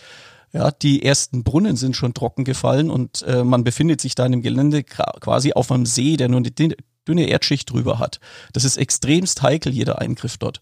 Ja, 0.53 0.71
die 0.71 1.03
ersten 1.03 1.45
Brunnen 1.45 1.77
sind 1.77 1.97
schon 1.97 2.15
trocken 2.15 2.45
gefallen 2.45 2.89
und 2.89 3.23
äh, 3.23 3.45
man 3.45 3.65
befindet 3.65 4.01
sich 4.01 4.15
da 4.15 4.25
in 4.25 4.33
dem 4.33 4.43
Gelände 4.43 4.85
quasi 4.85 5.53
auf 5.53 5.71
einem 5.71 5.85
See, 5.85 6.17
der 6.17 6.29
nur 6.29 6.39
eine 6.39 6.51
dünne 6.51 7.27
Erdschicht 7.27 7.71
drüber 7.71 7.99
hat. 7.99 8.21
Das 8.53 8.65
ist 8.65 8.79
extremst 8.79 9.43
heikel, 9.43 9.73
jeder 9.73 10.01
Eingriff 10.01 10.39
dort. 10.39 10.61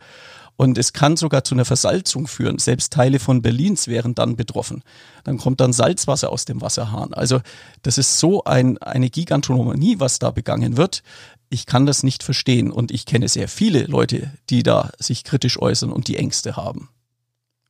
Und 0.56 0.78
es 0.78 0.92
kann 0.92 1.16
sogar 1.16 1.42
zu 1.42 1.54
einer 1.54 1.64
Versalzung 1.64 2.28
führen. 2.28 2.58
Selbst 2.58 2.92
Teile 2.92 3.18
von 3.18 3.42
Berlins 3.42 3.88
wären 3.88 4.14
dann 4.14 4.36
betroffen. 4.36 4.84
Dann 5.24 5.36
kommt 5.36 5.60
dann 5.60 5.72
Salzwasser 5.72 6.30
aus 6.30 6.44
dem 6.44 6.60
Wasserhahn. 6.60 7.12
Also 7.12 7.40
das 7.82 7.98
ist 7.98 8.20
so 8.20 8.44
ein, 8.44 8.78
eine 8.78 9.10
Gigantonomanie, 9.10 9.98
was 9.98 10.20
da 10.20 10.30
begangen 10.30 10.76
wird 10.76 11.02
ich 11.48 11.66
kann 11.66 11.86
das 11.86 12.02
nicht 12.02 12.22
verstehen 12.22 12.70
und 12.70 12.90
ich 12.90 13.06
kenne 13.06 13.28
sehr 13.28 13.48
viele 13.48 13.84
Leute, 13.84 14.32
die 14.50 14.62
da 14.62 14.90
sich 14.98 15.24
kritisch 15.24 15.60
äußern 15.60 15.92
und 15.92 16.08
die 16.08 16.16
Ängste 16.16 16.56
haben. 16.56 16.88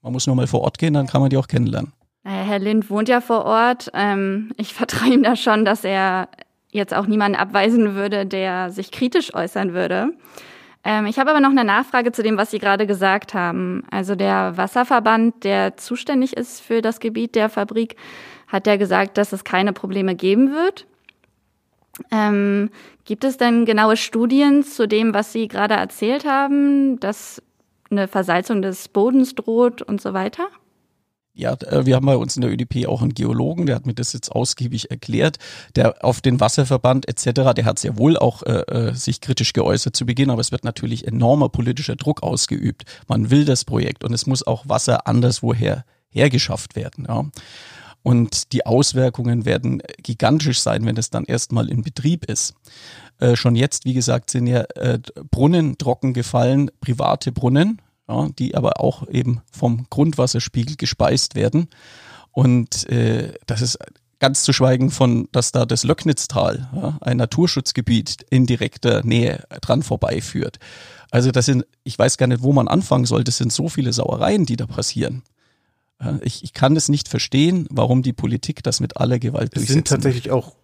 Man 0.02 0.12
muss 0.12 0.26
nur 0.26 0.36
mal 0.36 0.46
vor 0.46 0.60
Ort 0.60 0.78
gehen, 0.78 0.94
dann 0.94 1.06
kann 1.06 1.20
man 1.20 1.30
die 1.30 1.36
auch 1.36 1.48
kennenlernen. 1.48 1.92
Naja, 2.24 2.44
Herr 2.44 2.58
Lind 2.58 2.90
wohnt 2.90 3.08
ja 3.08 3.20
vor 3.20 3.44
Ort. 3.44 3.90
Ähm, 3.94 4.52
ich 4.56 4.74
vertraue 4.74 5.12
ihm 5.12 5.22
da 5.22 5.36
schon, 5.36 5.64
dass 5.64 5.84
er 5.84 6.28
jetzt 6.70 6.92
auch 6.92 7.06
niemanden 7.06 7.38
abweisen 7.38 7.94
würde, 7.94 8.26
der 8.26 8.70
sich 8.70 8.90
kritisch 8.90 9.34
äußern 9.34 9.74
würde. 9.74 10.08
Ähm, 10.84 11.06
ich 11.06 11.18
habe 11.18 11.30
aber 11.30 11.40
noch 11.40 11.50
eine 11.50 11.64
Nachfrage 11.64 12.12
zu 12.12 12.22
dem, 12.22 12.36
was 12.36 12.50
Sie 12.50 12.58
gerade 12.58 12.86
gesagt 12.86 13.32
haben. 13.32 13.84
Also 13.90 14.14
der 14.14 14.56
Wasserverband, 14.56 15.44
der 15.44 15.76
zuständig 15.76 16.36
ist 16.36 16.60
für 16.60 16.82
das 16.82 17.00
Gebiet 17.00 17.34
der 17.34 17.48
Fabrik, 17.48 17.96
hat 18.48 18.66
ja 18.66 18.76
gesagt, 18.76 19.16
dass 19.16 19.32
es 19.32 19.44
keine 19.44 19.72
Probleme 19.72 20.14
geben 20.14 20.52
wird. 20.52 20.86
Ähm, 22.10 22.70
gibt 23.04 23.24
es 23.24 23.36
denn 23.36 23.64
genaue 23.64 23.96
Studien 23.96 24.64
zu 24.64 24.88
dem, 24.88 25.14
was 25.14 25.32
Sie 25.32 25.48
gerade 25.48 25.74
erzählt 25.74 26.24
haben, 26.24 26.98
dass 27.00 27.42
eine 27.90 28.08
Versalzung 28.08 28.62
des 28.62 28.88
Bodens 28.88 29.34
droht 29.34 29.82
und 29.82 30.00
so 30.00 30.14
weiter? 30.14 30.48
Ja, 31.36 31.54
äh, 31.54 31.84
wir 31.84 31.96
haben 31.96 32.06
bei 32.06 32.16
uns 32.16 32.36
in 32.36 32.42
der 32.42 32.52
ÖDP 32.52 32.86
auch 32.86 33.02
einen 33.02 33.12
Geologen, 33.12 33.66
der 33.66 33.74
hat 33.74 33.86
mir 33.86 33.94
das 33.94 34.12
jetzt 34.12 34.30
ausgiebig 34.30 34.90
erklärt, 34.90 35.38
der 35.74 36.04
auf 36.04 36.20
den 36.20 36.38
Wasserverband 36.38 37.08
etc., 37.08 37.52
der 37.56 37.64
hat 37.64 37.80
sehr 37.80 37.98
wohl 37.98 38.16
auch 38.16 38.44
äh, 38.44 38.60
äh, 38.60 38.94
sich 38.94 39.20
kritisch 39.20 39.52
geäußert 39.52 39.96
zu 39.96 40.06
Beginn, 40.06 40.30
aber 40.30 40.40
es 40.40 40.52
wird 40.52 40.62
natürlich 40.62 41.08
enormer 41.08 41.48
politischer 41.48 41.96
Druck 41.96 42.22
ausgeübt. 42.22 42.84
Man 43.08 43.30
will 43.30 43.44
das 43.44 43.64
Projekt 43.64 44.04
und 44.04 44.12
es 44.12 44.26
muss 44.26 44.46
auch 44.46 44.68
Wasser 44.68 45.08
anderswoher 45.08 45.84
hergeschafft 46.08 46.76
werden. 46.76 47.06
Ja. 47.08 47.24
Und 48.04 48.52
die 48.52 48.66
Auswirkungen 48.66 49.46
werden 49.46 49.82
gigantisch 50.02 50.60
sein, 50.60 50.84
wenn 50.84 50.98
es 50.98 51.08
dann 51.08 51.24
erstmal 51.24 51.70
in 51.70 51.82
Betrieb 51.82 52.26
ist. 52.26 52.54
Äh, 53.18 53.34
schon 53.34 53.56
jetzt, 53.56 53.86
wie 53.86 53.94
gesagt, 53.94 54.28
sind 54.28 54.46
ja 54.46 54.64
äh, 54.74 54.98
Brunnen 55.30 55.78
trocken 55.78 56.12
gefallen, 56.12 56.70
private 56.82 57.32
Brunnen, 57.32 57.80
ja, 58.06 58.28
die 58.38 58.54
aber 58.54 58.78
auch 58.78 59.08
eben 59.08 59.40
vom 59.50 59.86
Grundwasserspiegel 59.88 60.76
gespeist 60.76 61.34
werden. 61.34 61.68
Und 62.30 62.86
äh, 62.90 63.32
das 63.46 63.62
ist 63.62 63.78
ganz 64.18 64.42
zu 64.42 64.52
schweigen 64.52 64.90
von, 64.90 65.26
dass 65.32 65.52
da 65.52 65.64
das 65.64 65.82
Löcknitztal, 65.82 66.68
ja, 66.74 66.98
ein 67.00 67.16
Naturschutzgebiet 67.16 68.26
in 68.28 68.44
direkter 68.44 69.02
Nähe 69.02 69.44
dran 69.62 69.82
vorbeiführt. 69.82 70.58
Also 71.10 71.30
das 71.30 71.46
sind, 71.46 71.64
ich 71.84 71.98
weiß 71.98 72.18
gar 72.18 72.26
nicht, 72.26 72.42
wo 72.42 72.52
man 72.52 72.68
anfangen 72.68 73.06
soll, 73.06 73.24
das 73.24 73.38
sind 73.38 73.50
so 73.50 73.70
viele 73.70 73.94
Sauereien, 73.94 74.44
die 74.44 74.56
da 74.56 74.66
passieren. 74.66 75.22
Ich, 76.22 76.44
ich 76.44 76.52
kann 76.52 76.76
es 76.76 76.88
nicht 76.88 77.08
verstehen, 77.08 77.66
warum 77.70 78.02
die 78.02 78.12
Politik 78.12 78.62
das 78.62 78.80
mit 78.80 78.96
aller 78.96 79.18
Gewalt 79.18 79.54
durchsetzt. 79.54 79.70
Es 79.70 79.74
sind 79.74 79.88
tatsächlich 79.88 80.30
auch, 80.30 80.54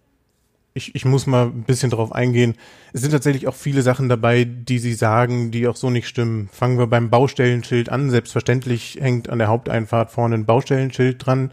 ich, 0.73 0.95
ich 0.95 1.05
muss 1.05 1.27
mal 1.27 1.47
ein 1.47 1.63
bisschen 1.63 1.89
drauf 1.89 2.11
eingehen, 2.11 2.55
es 2.93 3.01
sind 3.01 3.11
tatsächlich 3.11 3.47
auch 3.47 3.55
viele 3.55 3.81
Sachen 3.81 4.09
dabei, 4.09 4.45
die 4.45 4.79
Sie 4.79 4.93
sagen, 4.93 5.51
die 5.51 5.67
auch 5.67 5.75
so 5.75 5.89
nicht 5.89 6.07
stimmen. 6.07 6.49
Fangen 6.51 6.77
wir 6.77 6.87
beim 6.87 7.09
Baustellenschild 7.09 7.89
an. 7.89 8.09
Selbstverständlich 8.09 8.97
hängt 8.99 9.29
an 9.29 9.39
der 9.39 9.47
Haupteinfahrt 9.47 10.11
vorne 10.11 10.35
ein 10.35 10.45
Baustellenschild 10.45 11.25
dran. 11.25 11.51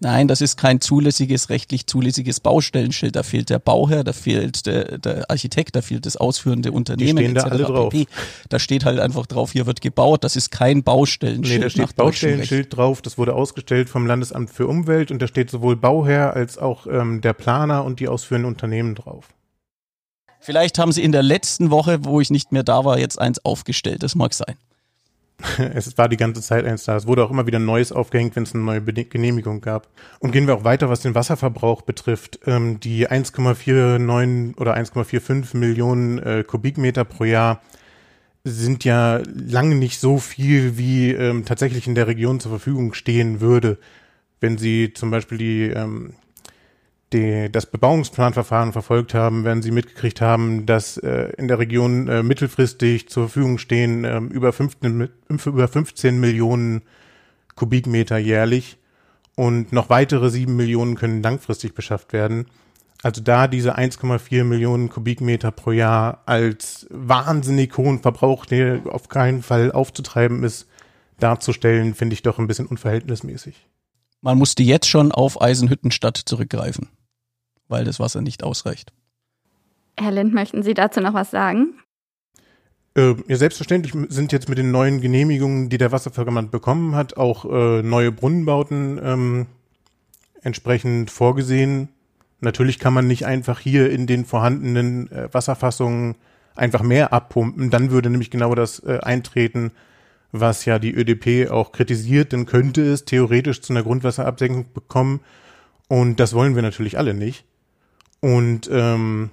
Nein, 0.00 0.28
das 0.28 0.42
ist 0.42 0.58
kein 0.58 0.82
zulässiges, 0.82 1.48
rechtlich 1.48 1.86
zulässiges 1.86 2.40
Baustellenschild. 2.40 3.16
Da 3.16 3.22
fehlt 3.22 3.48
der 3.48 3.58
Bauherr, 3.58 4.04
da 4.04 4.12
fehlt 4.12 4.66
der, 4.66 4.98
der 4.98 5.30
Architekt, 5.30 5.74
da 5.74 5.80
fehlt 5.80 6.04
das 6.04 6.18
ausführende 6.18 6.70
Unternehmen. 6.70 7.16
Die 7.16 7.24
stehen 7.24 7.34
da 7.34 7.44
alle 7.44 7.64
drauf. 7.64 7.94
Da 8.50 8.58
steht 8.58 8.84
halt 8.84 9.00
einfach 9.00 9.24
drauf, 9.24 9.52
hier 9.52 9.64
wird 9.64 9.80
gebaut. 9.80 10.22
Das 10.22 10.36
ist 10.36 10.50
kein 10.50 10.82
Baustellenschild. 10.82 11.60
Nee, 11.60 11.64
da 11.64 11.70
steht 11.70 11.96
Baustellenschild 11.96 12.76
drauf. 12.76 13.00
Das 13.00 13.16
wurde 13.16 13.34
ausgestellt 13.34 13.88
vom 13.88 14.06
Landesamt 14.06 14.50
für 14.50 14.66
Umwelt 14.66 15.10
und 15.10 15.22
da 15.22 15.28
steht 15.28 15.50
sowohl 15.50 15.76
Bauherr 15.76 16.34
als 16.34 16.58
auch 16.58 16.86
ähm, 16.86 17.22
der 17.22 17.32
Planer 17.32 17.84
und 17.84 17.98
die 17.98 18.08
ausführenden 18.08 18.52
Unternehmen 18.52 18.94
drauf. 18.94 19.28
Vielleicht 20.40 20.78
haben 20.78 20.92
sie 20.92 21.02
in 21.02 21.12
der 21.12 21.22
letzten 21.22 21.70
Woche, 21.70 22.04
wo 22.04 22.20
ich 22.20 22.30
nicht 22.30 22.52
mehr 22.52 22.62
da 22.62 22.84
war, 22.84 22.98
jetzt 22.98 23.18
eins 23.18 23.42
aufgestellt. 23.44 24.02
Das 24.02 24.14
mag 24.14 24.34
sein. 24.34 24.56
es 25.74 25.98
war 25.98 26.08
die 26.08 26.16
ganze 26.16 26.40
Zeit 26.40 26.64
eins 26.64 26.84
da. 26.84 26.96
Es 26.96 27.06
wurde 27.06 27.24
auch 27.24 27.30
immer 27.30 27.46
wieder 27.46 27.58
Neues 27.58 27.92
aufgehängt, 27.92 28.36
wenn 28.36 28.44
es 28.44 28.54
eine 28.54 28.64
neue 28.64 28.82
Genehmigung 28.82 29.60
gab. 29.60 29.88
Und 30.18 30.32
gehen 30.32 30.46
wir 30.46 30.54
auch 30.54 30.64
weiter, 30.64 30.88
was 30.88 31.00
den 31.00 31.14
Wasserverbrauch 31.14 31.82
betrifft. 31.82 32.40
Ähm, 32.46 32.80
die 32.80 33.08
1,49 33.08 34.58
oder 34.58 34.76
1,45 34.76 35.56
Millionen 35.56 36.18
äh, 36.18 36.44
Kubikmeter 36.46 37.04
pro 37.04 37.24
Jahr 37.24 37.60
sind 38.44 38.84
ja 38.84 39.20
lange 39.26 39.74
nicht 39.74 39.98
so 39.98 40.18
viel, 40.18 40.78
wie 40.78 41.10
ähm, 41.10 41.44
tatsächlich 41.44 41.86
in 41.86 41.96
der 41.96 42.06
Region 42.06 42.40
zur 42.40 42.52
Verfügung 42.52 42.94
stehen 42.94 43.40
würde, 43.40 43.78
wenn 44.40 44.56
Sie 44.56 44.92
zum 44.94 45.10
Beispiel 45.10 45.38
die 45.38 45.62
ähm, 45.64 46.14
die 47.12 47.50
das 47.50 47.66
Bebauungsplanverfahren 47.66 48.72
verfolgt 48.72 49.14
haben, 49.14 49.44
werden 49.44 49.62
Sie 49.62 49.70
mitgekriegt 49.70 50.20
haben, 50.20 50.66
dass 50.66 50.96
äh, 50.96 51.32
in 51.38 51.46
der 51.46 51.58
Region 51.58 52.08
äh, 52.08 52.22
mittelfristig 52.22 53.08
zur 53.08 53.24
Verfügung 53.28 53.58
stehen 53.58 54.04
äh, 54.04 54.18
über, 54.18 54.52
15, 54.52 55.08
über 55.28 55.68
15 55.68 56.18
Millionen 56.18 56.82
Kubikmeter 57.54 58.18
jährlich 58.18 58.78
und 59.36 59.72
noch 59.72 59.88
weitere 59.88 60.30
7 60.30 60.54
Millionen 60.56 60.96
können 60.96 61.22
langfristig 61.22 61.74
beschafft 61.74 62.12
werden. 62.12 62.46
Also 63.02 63.20
da 63.22 63.46
diese 63.46 63.78
1,4 63.78 64.42
Millionen 64.42 64.88
Kubikmeter 64.88 65.52
pro 65.52 65.70
Jahr 65.70 66.22
als 66.26 66.86
wahnsinnig 66.90 67.76
hohen 67.76 68.00
Verbrauch, 68.00 68.46
der 68.46 68.80
auf 68.90 69.08
keinen 69.08 69.42
Fall 69.42 69.70
aufzutreiben 69.70 70.42
ist, 70.42 70.66
darzustellen, 71.20 71.94
finde 71.94 72.14
ich 72.14 72.22
doch 72.22 72.38
ein 72.38 72.48
bisschen 72.48 72.66
unverhältnismäßig. 72.66 73.66
Man 74.22 74.38
musste 74.38 74.64
jetzt 74.64 74.88
schon 74.88 75.12
auf 75.12 75.40
Eisenhüttenstadt 75.40 76.16
zurückgreifen 76.16 76.88
weil 77.68 77.84
das 77.84 78.00
Wasser 78.00 78.20
nicht 78.20 78.42
ausreicht. 78.42 78.92
Herr 79.98 80.12
Lind, 80.12 80.34
möchten 80.34 80.62
Sie 80.62 80.74
dazu 80.74 81.00
noch 81.00 81.14
was 81.14 81.30
sagen? 81.30 81.74
Äh, 82.96 83.14
ja, 83.28 83.36
selbstverständlich 83.36 83.94
sind 84.08 84.32
jetzt 84.32 84.48
mit 84.48 84.58
den 84.58 84.70
neuen 84.70 85.00
Genehmigungen, 85.00 85.68
die 85.68 85.78
der 85.78 85.92
Wasserverband 85.92 86.50
bekommen 86.50 86.94
hat, 86.94 87.16
auch 87.16 87.44
äh, 87.44 87.82
neue 87.82 88.10
Brunnenbauten 88.12 89.00
ähm, 89.02 89.46
entsprechend 90.42 91.10
vorgesehen. 91.10 91.88
Natürlich 92.40 92.78
kann 92.78 92.94
man 92.94 93.06
nicht 93.06 93.26
einfach 93.26 93.60
hier 93.60 93.90
in 93.90 94.06
den 94.06 94.24
vorhandenen 94.24 95.10
äh, 95.10 95.28
Wasserfassungen 95.32 96.16
einfach 96.54 96.82
mehr 96.82 97.12
abpumpen. 97.12 97.70
Dann 97.70 97.90
würde 97.90 98.10
nämlich 98.10 98.30
genau 98.30 98.54
das 98.54 98.82
äh, 98.84 98.98
eintreten, 99.02 99.72
was 100.32 100.64
ja 100.64 100.78
die 100.78 100.94
ÖDP 100.94 101.50
auch 101.50 101.72
kritisiert. 101.72 102.32
Dann 102.32 102.46
könnte 102.46 102.82
es 102.82 103.04
theoretisch 103.04 103.60
zu 103.60 103.72
einer 103.72 103.82
Grundwasserabsenkung 103.82 104.72
bekommen. 104.72 105.20
Und 105.88 106.18
das 106.20 106.34
wollen 106.34 106.54
wir 106.54 106.62
natürlich 106.62 106.98
alle 106.98 107.14
nicht. 107.14 107.44
Und 108.20 108.68
ähm, 108.72 109.30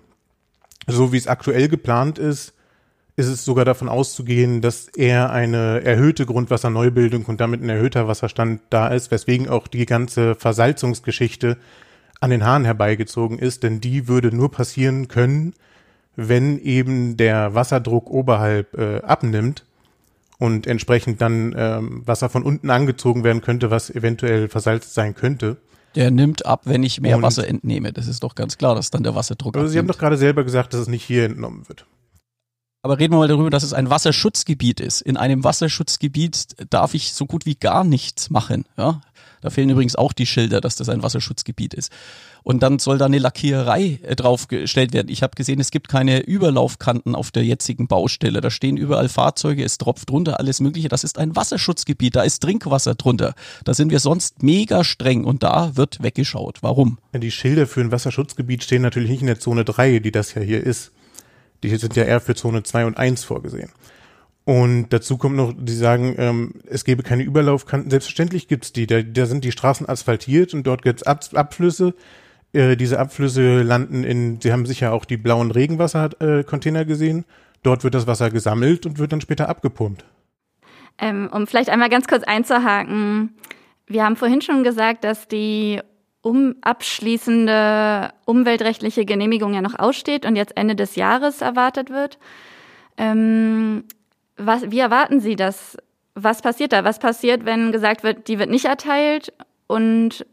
so 0.87 1.11
wie 1.13 1.17
es 1.17 1.27
aktuell 1.27 1.67
geplant 1.67 2.19
ist, 2.19 2.53
ist 3.15 3.27
es 3.27 3.45
sogar 3.45 3.63
davon 3.63 3.89
auszugehen, 3.89 4.61
dass 4.61 4.87
eher 4.87 5.31
eine 5.31 5.83
erhöhte 5.83 6.25
Grundwasserneubildung 6.25 7.25
und 7.25 7.39
damit 7.39 7.61
ein 7.61 7.69
erhöhter 7.69 8.07
Wasserstand 8.07 8.61
da 8.69 8.87
ist, 8.87 9.11
weswegen 9.11 9.47
auch 9.49 9.67
die 9.67 9.85
ganze 9.85 10.35
Versalzungsgeschichte 10.35 11.57
an 12.19 12.31
den 12.31 12.43
Haaren 12.43 12.65
herbeigezogen 12.65 13.37
ist, 13.37 13.63
denn 13.63 13.81
die 13.81 14.07
würde 14.07 14.35
nur 14.35 14.49
passieren 14.49 15.09
können, 15.09 15.53
wenn 16.15 16.57
eben 16.59 17.17
der 17.17 17.53
Wasserdruck 17.53 18.09
oberhalb 18.09 18.77
äh, 18.77 19.01
abnimmt 19.01 19.65
und 20.39 20.65
entsprechend 20.65 21.21
dann 21.21 21.53
ähm, 21.55 22.01
Wasser 22.05 22.29
von 22.29 22.43
unten 22.43 22.69
angezogen 22.69 23.23
werden 23.23 23.41
könnte, 23.41 23.71
was 23.71 23.89
eventuell 23.89 24.47
versalzt 24.49 24.93
sein 24.93 25.15
könnte. 25.15 25.57
Der 25.95 26.11
nimmt 26.11 26.45
ab, 26.45 26.61
wenn 26.65 26.83
ich 26.83 27.01
mehr 27.01 27.17
und 27.17 27.23
Wasser 27.23 27.47
entnehme. 27.47 27.93
Das 27.93 28.07
ist 28.07 28.23
doch 28.23 28.35
ganz 28.35 28.57
klar, 28.57 28.75
dass 28.75 28.89
dann 28.89 29.03
der 29.03 29.15
Wasserdruck 29.15 29.55
Also 29.55 29.59
abnimmt. 29.59 29.71
Sie 29.71 29.79
haben 29.79 29.87
doch 29.87 29.97
gerade 29.97 30.17
selber 30.17 30.43
gesagt, 30.43 30.73
dass 30.73 30.81
es 30.81 30.87
nicht 30.87 31.03
hier 31.03 31.25
entnommen 31.25 31.67
wird. 31.67 31.85
Aber 32.81 32.99
reden 32.99 33.13
wir 33.13 33.19
mal 33.19 33.27
darüber, 33.29 33.49
dass 33.49 33.63
es 33.63 33.73
ein 33.73 33.89
Wasserschutzgebiet 33.89 34.81
ist. 34.81 35.01
In 35.01 35.15
einem 35.15 35.43
Wasserschutzgebiet 35.45 36.69
darf 36.69 36.93
ich 36.93 37.13
so 37.13 37.25
gut 37.25 37.45
wie 37.45 37.55
gar 37.55 37.85
nichts 37.85 38.29
machen. 38.29 38.65
Ja? 38.77 39.01
Da 39.39 39.49
fehlen 39.49 39.69
übrigens 39.69 39.95
auch 39.95 40.11
die 40.11 40.25
Schilder, 40.25 40.59
dass 40.59 40.75
das 40.75 40.89
ein 40.89 41.01
Wasserschutzgebiet 41.01 41.73
ist. 41.73 41.91
Und 42.43 42.61
dann 42.61 42.79
soll 42.79 42.97
da 42.97 43.05
eine 43.05 43.19
Lackiererei 43.19 43.99
äh, 44.03 44.15
draufgestellt 44.15 44.93
werden. 44.93 45.07
Ich 45.09 45.23
habe 45.23 45.35
gesehen, 45.35 45.59
es 45.59 45.71
gibt 45.71 45.87
keine 45.87 46.19
Überlaufkanten 46.21 47.15
auf 47.15 47.31
der 47.31 47.43
jetzigen 47.43 47.87
Baustelle. 47.87 48.41
Da 48.41 48.51
stehen 48.51 48.77
überall 48.77 49.09
Fahrzeuge, 49.09 49.63
es 49.63 49.77
tropft 49.77 50.09
drunter, 50.09 50.39
alles 50.39 50.59
Mögliche. 50.59 50.89
Das 50.89 51.03
ist 51.03 51.17
ein 51.17 51.35
Wasserschutzgebiet, 51.35 52.15
da 52.15 52.23
ist 52.23 52.41
Trinkwasser 52.41 52.95
drunter. 52.95 53.33
Da 53.63 53.73
sind 53.73 53.91
wir 53.91 53.99
sonst 53.99 54.43
mega 54.43 54.83
streng 54.83 55.23
und 55.23 55.43
da 55.43 55.75
wird 55.75 56.03
weggeschaut. 56.03 56.59
Warum? 56.61 56.97
Die 57.13 57.31
Schilder 57.31 57.65
für 57.65 57.81
ein 57.81 57.91
Wasserschutzgebiet 57.91 58.63
stehen 58.63 58.81
natürlich 58.81 59.09
nicht 59.09 59.21
in 59.21 59.27
der 59.27 59.39
Zone 59.39 59.63
3, 59.63 59.99
die 59.99 60.11
das 60.11 60.33
ja 60.33 60.41
hier 60.41 60.61
ist. 60.61 60.91
Die 61.63 61.75
sind 61.77 61.95
ja 61.95 62.03
eher 62.03 62.19
für 62.19 62.35
Zone 62.35 62.63
2 62.63 62.85
und 62.85 62.97
1 62.97 63.23
vorgesehen. 63.23 63.69
Und 64.45 64.89
dazu 64.89 65.17
kommt 65.17 65.37
noch, 65.37 65.53
die 65.57 65.73
sagen, 65.73 66.15
ähm, 66.17 66.55
es 66.67 66.83
gäbe 66.83 67.01
keine 67.01 67.23
Überlaufkanten. 67.23 67.89
Selbstverständlich 67.89 68.49
gibt's 68.49 68.73
die. 68.73 68.87
Da, 68.87 69.01
da 69.01 69.25
sind 69.25 69.45
die 69.45 69.53
Straßen 69.53 69.87
asphaltiert 69.87 70.53
und 70.53 70.63
dort 70.67 70.81
gibt's 70.81 71.03
Ab 71.03 71.23
Abflüsse. 71.33 71.93
Äh, 72.53 72.77
diese 72.77 72.99
Abflüsse 72.99 73.63
landen 73.63 74.03
in, 74.03 74.39
Sie 74.39 74.53
haben 74.53 74.65
sicher 74.65 74.93
auch 74.93 75.05
die 75.05 75.17
blauen 75.17 75.51
Regenwassercontainer 75.51 76.85
gesehen. 76.85 77.25
Dort 77.63 77.83
wird 77.83 77.95
das 77.95 78.07
Wasser 78.07 78.29
gesammelt 78.29 78.85
und 78.85 78.99
wird 78.99 79.11
dann 79.11 79.21
später 79.21 79.49
abgepumpt. 79.49 80.05
Ähm, 80.99 81.29
um 81.31 81.47
vielleicht 81.47 81.69
einmal 81.69 81.89
ganz 81.89 82.07
kurz 82.07 82.23
einzuhaken. 82.23 83.35
Wir 83.87 84.03
haben 84.05 84.15
vorhin 84.15 84.41
schon 84.41 84.63
gesagt, 84.63 85.03
dass 85.03 85.27
die 85.27 85.81
um 86.21 86.55
abschließende 86.61 88.11
umweltrechtliche 88.25 89.03
Genehmigung 89.03 89.53
ja 89.53 89.61
noch 89.61 89.77
aussteht 89.77 90.25
und 90.25 90.35
jetzt 90.35 90.55
Ende 90.55 90.75
des 90.75 90.95
Jahres 90.95 91.41
erwartet 91.41 91.89
wird. 91.89 92.17
Ähm, 92.97 93.83
was, 94.37 94.71
wie 94.71 94.79
erwarten 94.79 95.19
Sie 95.19 95.35
das? 95.35 95.77
Was 96.15 96.41
passiert 96.41 96.71
da? 96.71 96.83
Was 96.83 96.99
passiert, 96.99 97.45
wenn 97.45 97.71
gesagt 97.71 98.03
wird, 98.03 98.27
die 98.27 98.39
wird 98.39 98.49
nicht 98.49 98.65
erteilt? 98.65 99.33
Und 99.67 100.25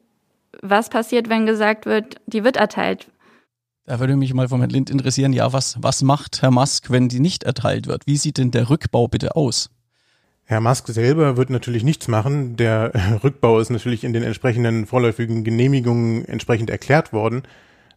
was 0.62 0.90
passiert, 0.90 1.28
wenn 1.28 1.46
gesagt 1.46 1.86
wird, 1.86 2.16
die 2.26 2.44
wird 2.44 2.56
erteilt? 2.56 3.08
Da 3.86 3.98
würde 3.98 4.16
mich 4.16 4.34
mal 4.34 4.48
von 4.48 4.60
Herrn 4.60 4.70
Lind 4.70 4.90
interessieren, 4.90 5.32
ja, 5.32 5.52
was, 5.52 5.76
was 5.80 6.02
macht 6.02 6.42
Herr 6.42 6.50
Musk, 6.50 6.90
wenn 6.90 7.08
die 7.08 7.20
nicht 7.20 7.42
erteilt 7.42 7.86
wird? 7.86 8.06
Wie 8.06 8.16
sieht 8.16 8.38
denn 8.38 8.50
der 8.50 8.70
Rückbau 8.70 9.08
bitte 9.08 9.34
aus? 9.36 9.70
Herr 10.44 10.60
Musk 10.60 10.88
selber 10.88 11.36
wird 11.36 11.50
natürlich 11.50 11.84
nichts 11.84 12.08
machen. 12.08 12.56
Der 12.56 12.92
Rückbau 13.24 13.58
ist 13.58 13.70
natürlich 13.70 14.04
in 14.04 14.12
den 14.12 14.22
entsprechenden 14.22 14.86
vorläufigen 14.86 15.44
Genehmigungen 15.44 16.24
entsprechend 16.24 16.70
erklärt 16.70 17.12
worden. 17.12 17.42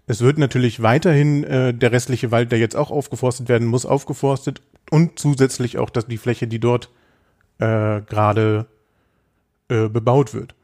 Es 0.05 0.21
wird 0.21 0.37
natürlich 0.37 0.81
weiterhin 0.81 1.43
äh, 1.43 1.73
der 1.73 1.91
restliche 1.91 2.31
Wald, 2.31 2.51
der 2.51 2.59
jetzt 2.59 2.75
auch 2.75 2.91
aufgeforstet 2.91 3.47
werden 3.47 3.67
muss, 3.67 3.85
aufgeforstet 3.85 4.61
und 4.89 5.17
zusätzlich 5.17 5.77
auch 5.77 5.89
dass 5.89 6.07
die 6.07 6.17
Fläche, 6.17 6.47
die 6.47 6.59
dort 6.59 6.89
äh, 7.59 8.01
gerade 8.01 8.67
äh, 9.69 9.87
bebaut 9.87 10.33
wird. 10.33 10.55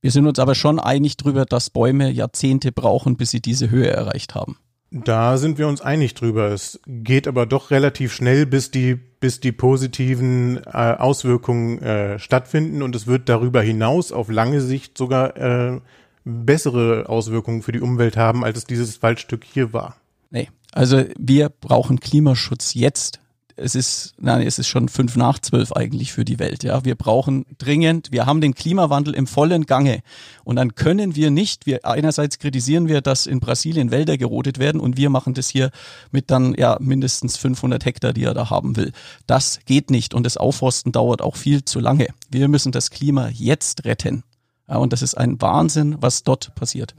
Wir 0.00 0.12
sind 0.12 0.26
uns 0.26 0.38
aber 0.38 0.54
schon 0.54 0.78
einig 0.78 1.16
darüber, 1.16 1.44
dass 1.44 1.70
Bäume 1.70 2.10
Jahrzehnte 2.10 2.70
brauchen, 2.70 3.16
bis 3.16 3.30
sie 3.30 3.40
diese 3.40 3.70
Höhe 3.70 3.88
erreicht 3.88 4.34
haben. 4.34 4.58
Da 4.90 5.36
sind 5.36 5.58
wir 5.58 5.68
uns 5.68 5.82
einig 5.82 6.14
drüber. 6.14 6.50
Es 6.50 6.80
geht 6.86 7.28
aber 7.28 7.44
doch 7.44 7.70
relativ 7.70 8.12
schnell, 8.12 8.46
bis 8.46 8.70
die, 8.70 8.94
bis 8.94 9.40
die 9.40 9.52
positiven 9.52 10.58
äh, 10.64 10.70
Auswirkungen 10.70 11.82
äh, 11.82 12.18
stattfinden 12.18 12.82
und 12.82 12.96
es 12.96 13.06
wird 13.06 13.28
darüber 13.28 13.60
hinaus 13.60 14.12
auf 14.12 14.30
lange 14.30 14.60
Sicht 14.60 14.96
sogar 14.96 15.36
äh, 15.36 15.80
bessere 16.24 17.08
Auswirkungen 17.08 17.62
für 17.62 17.72
die 17.72 17.80
Umwelt 17.80 18.16
haben, 18.16 18.44
als 18.44 18.58
es 18.58 18.64
dieses 18.64 19.02
Waldstück 19.02 19.44
hier 19.44 19.72
war. 19.72 19.96
Nee, 20.30 20.48
also 20.72 21.04
wir 21.18 21.50
brauchen 21.50 22.00
Klimaschutz 22.00 22.74
jetzt 22.74 23.20
es 23.58 23.74
ist, 23.74 24.14
nein, 24.18 24.46
es 24.46 24.58
ist 24.58 24.68
schon 24.68 24.88
fünf 24.88 25.16
nach 25.16 25.38
zwölf 25.38 25.72
eigentlich 25.72 26.12
für 26.12 26.24
die 26.24 26.38
Welt. 26.38 26.62
Ja, 26.64 26.84
wir 26.84 26.94
brauchen 26.94 27.44
dringend, 27.58 28.12
wir 28.12 28.26
haben 28.26 28.40
den 28.40 28.54
Klimawandel 28.54 29.14
im 29.14 29.26
vollen 29.26 29.66
Gange 29.66 30.00
und 30.44 30.56
dann 30.56 30.74
können 30.74 31.16
wir 31.16 31.30
nicht. 31.30 31.66
Wir 31.66 31.84
einerseits 31.84 32.38
kritisieren 32.38 32.88
wir, 32.88 33.00
dass 33.00 33.26
in 33.26 33.40
Brasilien 33.40 33.90
Wälder 33.90 34.16
gerodet 34.16 34.58
werden 34.58 34.80
und 34.80 34.96
wir 34.96 35.10
machen 35.10 35.34
das 35.34 35.48
hier 35.48 35.70
mit 36.10 36.30
dann 36.30 36.54
ja 36.54 36.76
mindestens 36.80 37.36
500 37.36 37.84
Hektar, 37.84 38.12
die 38.12 38.24
er 38.24 38.34
da 38.34 38.50
haben 38.50 38.76
will. 38.76 38.92
Das 39.26 39.60
geht 39.66 39.90
nicht 39.90 40.14
und 40.14 40.24
das 40.24 40.36
Aufforsten 40.36 40.92
dauert 40.92 41.20
auch 41.20 41.36
viel 41.36 41.64
zu 41.64 41.80
lange. 41.80 42.08
Wir 42.30 42.48
müssen 42.48 42.72
das 42.72 42.90
Klima 42.90 43.28
jetzt 43.28 43.84
retten. 43.84 44.22
Ja, 44.68 44.76
und 44.76 44.92
das 44.92 45.02
ist 45.02 45.14
ein 45.14 45.40
Wahnsinn, 45.40 45.96
was 46.00 46.22
dort 46.22 46.54
passiert. 46.54 46.94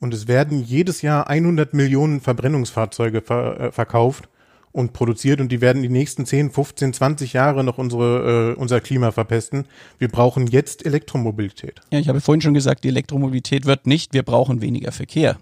Und 0.00 0.14
es 0.14 0.28
werden 0.28 0.62
jedes 0.64 1.02
Jahr 1.02 1.28
100 1.28 1.74
Millionen 1.74 2.20
Verbrennungsfahrzeuge 2.20 3.20
ver 3.20 3.60
äh, 3.60 3.72
verkauft 3.72 4.28
und 4.72 4.92
produziert 4.92 5.40
und 5.40 5.50
die 5.50 5.60
werden 5.60 5.82
die 5.82 5.88
nächsten 5.88 6.26
10, 6.26 6.50
15, 6.50 6.92
20 6.92 7.32
Jahre 7.32 7.64
noch 7.64 7.78
unsere, 7.78 8.52
äh, 8.52 8.60
unser 8.60 8.80
Klima 8.80 9.10
verpesten. 9.10 9.66
Wir 9.98 10.08
brauchen 10.08 10.46
jetzt 10.46 10.84
Elektromobilität. 10.84 11.80
Ja, 11.90 11.98
ich 11.98 12.08
habe 12.08 12.20
vorhin 12.20 12.40
schon 12.40 12.54
gesagt, 12.54 12.84
die 12.84 12.88
Elektromobilität 12.88 13.66
wird 13.66 13.86
nicht, 13.86 14.12
wir 14.12 14.22
brauchen 14.22 14.60
weniger 14.60 14.92
Verkehr. 14.92 15.38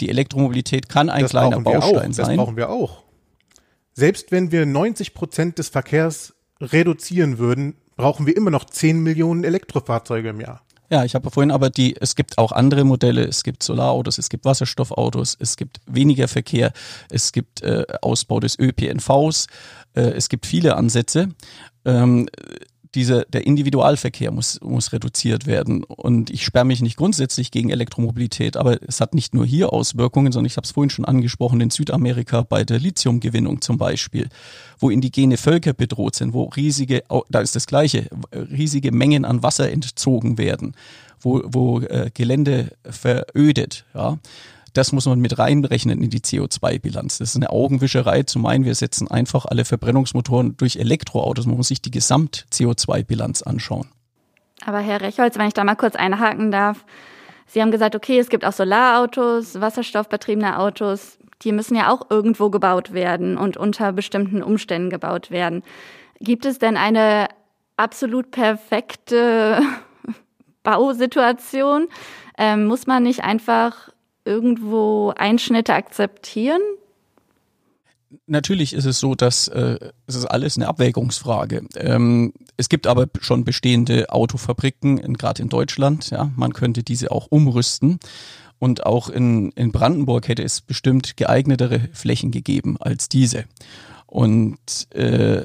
Die 0.00 0.08
Elektromobilität 0.08 0.88
kann 0.88 1.10
ein 1.10 1.22
das 1.22 1.30
kleiner 1.30 1.60
Baustein 1.60 2.12
sein. 2.12 2.26
Das 2.26 2.36
brauchen 2.36 2.56
wir 2.56 2.70
auch. 2.70 3.02
Selbst 3.92 4.32
wenn 4.32 4.50
wir 4.50 4.64
90 4.66 5.14
Prozent 5.14 5.58
des 5.58 5.68
Verkehrs 5.68 6.34
reduzieren 6.60 7.38
würden, 7.38 7.74
brauchen 7.96 8.26
wir 8.26 8.36
immer 8.36 8.50
noch 8.50 8.64
10 8.64 9.02
Millionen 9.02 9.44
Elektrofahrzeuge 9.44 10.30
im 10.30 10.40
Jahr. 10.40 10.62
Ja, 10.92 11.06
ich 11.06 11.14
habe 11.14 11.30
vorhin 11.30 11.50
aber 11.50 11.70
die, 11.70 11.96
es 11.98 12.14
gibt 12.16 12.36
auch 12.36 12.52
andere 12.52 12.84
Modelle, 12.84 13.24
es 13.24 13.44
gibt 13.44 13.62
Solarautos, 13.62 14.18
es 14.18 14.28
gibt 14.28 14.44
Wasserstoffautos, 14.44 15.38
es 15.40 15.56
gibt 15.56 15.80
weniger 15.86 16.28
Verkehr, 16.28 16.74
es 17.08 17.32
gibt 17.32 17.62
äh, 17.62 17.86
Ausbau 18.02 18.40
des 18.40 18.58
ÖPNVs, 18.58 19.46
äh, 19.94 20.02
es 20.02 20.28
gibt 20.28 20.44
viele 20.44 20.76
Ansätze. 20.76 21.30
Ähm, 21.86 22.28
dieser, 22.94 23.24
der 23.24 23.46
Individualverkehr 23.46 24.30
muss, 24.30 24.60
muss 24.60 24.92
reduziert 24.92 25.46
werden. 25.46 25.82
Und 25.84 26.30
ich 26.30 26.44
sperre 26.44 26.64
mich 26.64 26.82
nicht 26.82 26.96
grundsätzlich 26.96 27.50
gegen 27.50 27.70
Elektromobilität, 27.70 28.56
aber 28.56 28.78
es 28.86 29.00
hat 29.00 29.14
nicht 29.14 29.34
nur 29.34 29.46
hier 29.46 29.72
Auswirkungen, 29.72 30.32
sondern 30.32 30.46
ich 30.46 30.56
habe 30.56 30.64
es 30.64 30.72
vorhin 30.72 30.90
schon 30.90 31.04
angesprochen, 31.04 31.60
in 31.60 31.70
Südamerika 31.70 32.42
bei 32.42 32.64
der 32.64 32.78
Lithiumgewinnung 32.78 33.60
zum 33.60 33.78
Beispiel, 33.78 34.28
wo 34.78 34.90
indigene 34.90 35.36
Völker 35.36 35.72
bedroht 35.72 36.16
sind, 36.16 36.34
wo 36.34 36.44
riesige, 36.44 37.02
da 37.30 37.40
ist 37.40 37.56
das 37.56 37.66
Gleiche, 37.66 38.08
riesige 38.32 38.92
Mengen 38.92 39.24
an 39.24 39.42
Wasser 39.42 39.70
entzogen 39.70 40.36
werden, 40.36 40.74
wo, 41.20 41.42
wo 41.46 41.80
äh, 41.80 42.10
Gelände 42.12 42.72
verödet, 42.84 43.84
ja. 43.94 44.18
Das 44.72 44.92
muss 44.92 45.06
man 45.06 45.20
mit 45.20 45.38
reinrechnen 45.38 46.02
in 46.02 46.10
die 46.10 46.20
CO2-Bilanz. 46.20 47.18
Das 47.18 47.30
ist 47.30 47.36
eine 47.36 47.50
Augenwischerei 47.50 48.22
zu 48.22 48.38
meinen, 48.38 48.64
wir 48.64 48.74
setzen 48.74 49.10
einfach 49.10 49.44
alle 49.44 49.64
Verbrennungsmotoren 49.64 50.56
durch 50.56 50.76
Elektroautos. 50.76 51.46
Man 51.46 51.56
muss 51.56 51.68
sich 51.68 51.82
die 51.82 51.90
Gesamt-CO2-Bilanz 51.90 53.42
anschauen. 53.42 53.88
Aber 54.64 54.78
Herr 54.78 55.00
Rechholz, 55.00 55.36
wenn 55.36 55.48
ich 55.48 55.54
da 55.54 55.64
mal 55.64 55.74
kurz 55.74 55.96
einhaken 55.96 56.50
darf. 56.50 56.84
Sie 57.46 57.60
haben 57.60 57.70
gesagt, 57.70 57.94
okay, 57.94 58.18
es 58.18 58.30
gibt 58.30 58.46
auch 58.46 58.52
Solarautos, 58.52 59.60
wasserstoffbetriebene 59.60 60.58
Autos. 60.58 61.18
Die 61.42 61.52
müssen 61.52 61.76
ja 61.76 61.90
auch 61.90 62.06
irgendwo 62.08 62.48
gebaut 62.48 62.94
werden 62.94 63.36
und 63.36 63.56
unter 63.56 63.92
bestimmten 63.92 64.42
Umständen 64.42 64.88
gebaut 64.88 65.30
werden. 65.30 65.62
Gibt 66.20 66.46
es 66.46 66.58
denn 66.58 66.76
eine 66.76 67.28
absolut 67.76 68.30
perfekte 68.30 69.60
Bausituation? 70.62 71.88
Ähm, 72.38 72.66
muss 72.66 72.86
man 72.86 73.02
nicht 73.02 73.22
einfach 73.22 73.90
irgendwo 74.24 75.12
Einschnitte 75.16 75.74
akzeptieren? 75.74 76.60
Natürlich 78.26 78.74
ist 78.74 78.84
es 78.84 78.98
so, 78.98 79.14
dass 79.14 79.48
äh, 79.48 79.78
es 80.06 80.16
ist 80.16 80.26
alles 80.26 80.56
eine 80.56 80.68
Abwägungsfrage. 80.68 81.62
Ähm, 81.76 82.34
es 82.56 82.68
gibt 82.68 82.86
aber 82.86 83.06
schon 83.20 83.44
bestehende 83.44 84.10
Autofabriken, 84.10 85.14
gerade 85.14 85.42
in 85.42 85.48
Deutschland. 85.48 86.10
Ja, 86.10 86.30
man 86.36 86.52
könnte 86.52 86.82
diese 86.82 87.10
auch 87.10 87.26
umrüsten. 87.30 87.98
Und 88.58 88.86
auch 88.86 89.08
in, 89.08 89.50
in 89.52 89.72
Brandenburg 89.72 90.28
hätte 90.28 90.44
es 90.44 90.60
bestimmt 90.60 91.16
geeignetere 91.16 91.88
Flächen 91.92 92.30
gegeben 92.30 92.76
als 92.78 93.08
diese. 93.08 93.44
Und 94.06 94.88
äh, 94.94 95.42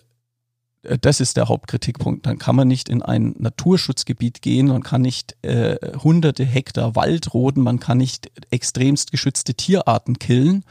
das 1.02 1.20
ist 1.20 1.38
der 1.38 1.50
Hauptkritikpunkt. 1.50 2.26
Dann 2.26 2.38
kann 2.38 2.56
man 2.56 2.68
nicht 2.68 2.90
in 2.90 3.02
ein 3.02 3.36
Naturschutzgebiet 3.38 4.42
gehen, 4.42 4.68
man 4.68 4.84
kann 4.84 5.02
nicht 5.02 5.36
äh, 5.42 5.78
hunderte 5.98 6.46
Hektar 6.46 6.96
Wald 6.96 7.34
roden, 7.34 7.64
man 7.64 7.80
kann 7.80 7.98
nicht 7.98 8.32
extremst 8.52 9.12
geschützte 9.12 9.54
Tierarten 9.54 10.20
killen 10.20 10.64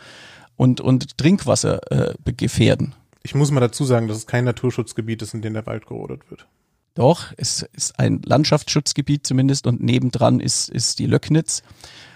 und, 0.57 0.81
und 0.81 1.19
Trinkwasser 1.19 1.81
äh, 1.91 2.15
gefährden. 2.33 2.95
ich 3.23 3.35
muss 3.35 3.51
mal 3.51 3.61
dazu 3.61 3.85
sagen, 3.85 4.09
dass 4.09 4.17
es 4.17 4.27
kein 4.27 4.45
Naturschutzgebiet 4.45 5.23
ist, 5.23 5.35
in 5.35 5.43
dem 5.43 5.55
der 5.55 5.67
Wald 5.67 5.87
gerodet 5.87 6.31
wird. 6.31 6.47
Doch, 6.95 7.33
es 7.37 7.61
ist 7.75 7.99
ein 7.99 8.23
Landschaftsschutzgebiet 8.25 9.27
zumindest 9.27 9.67
und 9.67 9.83
nebendran 9.83 10.41
ist, 10.41 10.71
ist 10.71 10.99
die 10.99 11.05
Löcknitz. 11.05 11.63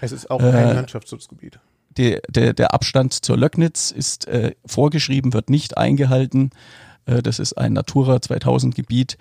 Es 0.01 0.11
ist 0.11 0.31
auch 0.31 0.39
kein 0.39 0.69
äh, 0.69 0.73
Landschaftsschutzgebiet. 0.73 1.59
Der, 1.97 2.21
der, 2.29 2.53
der 2.53 2.73
Abstand 2.73 3.13
zur 3.13 3.37
Löcknitz 3.37 3.91
ist 3.91 4.27
äh, 4.27 4.55
vorgeschrieben, 4.65 5.33
wird 5.33 5.51
nicht 5.51 5.77
eingehalten. 5.77 6.49
Äh, 7.05 7.21
das 7.21 7.39
ist 7.39 7.53
ein 7.53 7.73
Natura 7.73 8.21
2000 8.21 8.75
Gebiet 8.75 9.17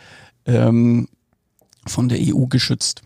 ähm, 0.46 1.08
von 1.86 2.08
der 2.08 2.18
EU 2.20 2.46
geschützt. 2.46 3.02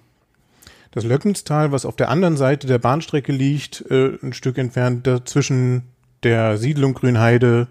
Das 0.90 1.04
Löcknitztal, 1.04 1.72
was 1.72 1.84
auf 1.84 1.96
der 1.96 2.08
anderen 2.08 2.36
Seite 2.36 2.66
der 2.66 2.78
Bahnstrecke 2.78 3.32
liegt, 3.32 3.84
äh, 3.90 4.16
ein 4.22 4.32
Stück 4.32 4.58
entfernt 4.58 5.08
zwischen 5.24 5.82
der 6.22 6.56
Siedlung 6.56 6.94
Grünheide 6.94 7.68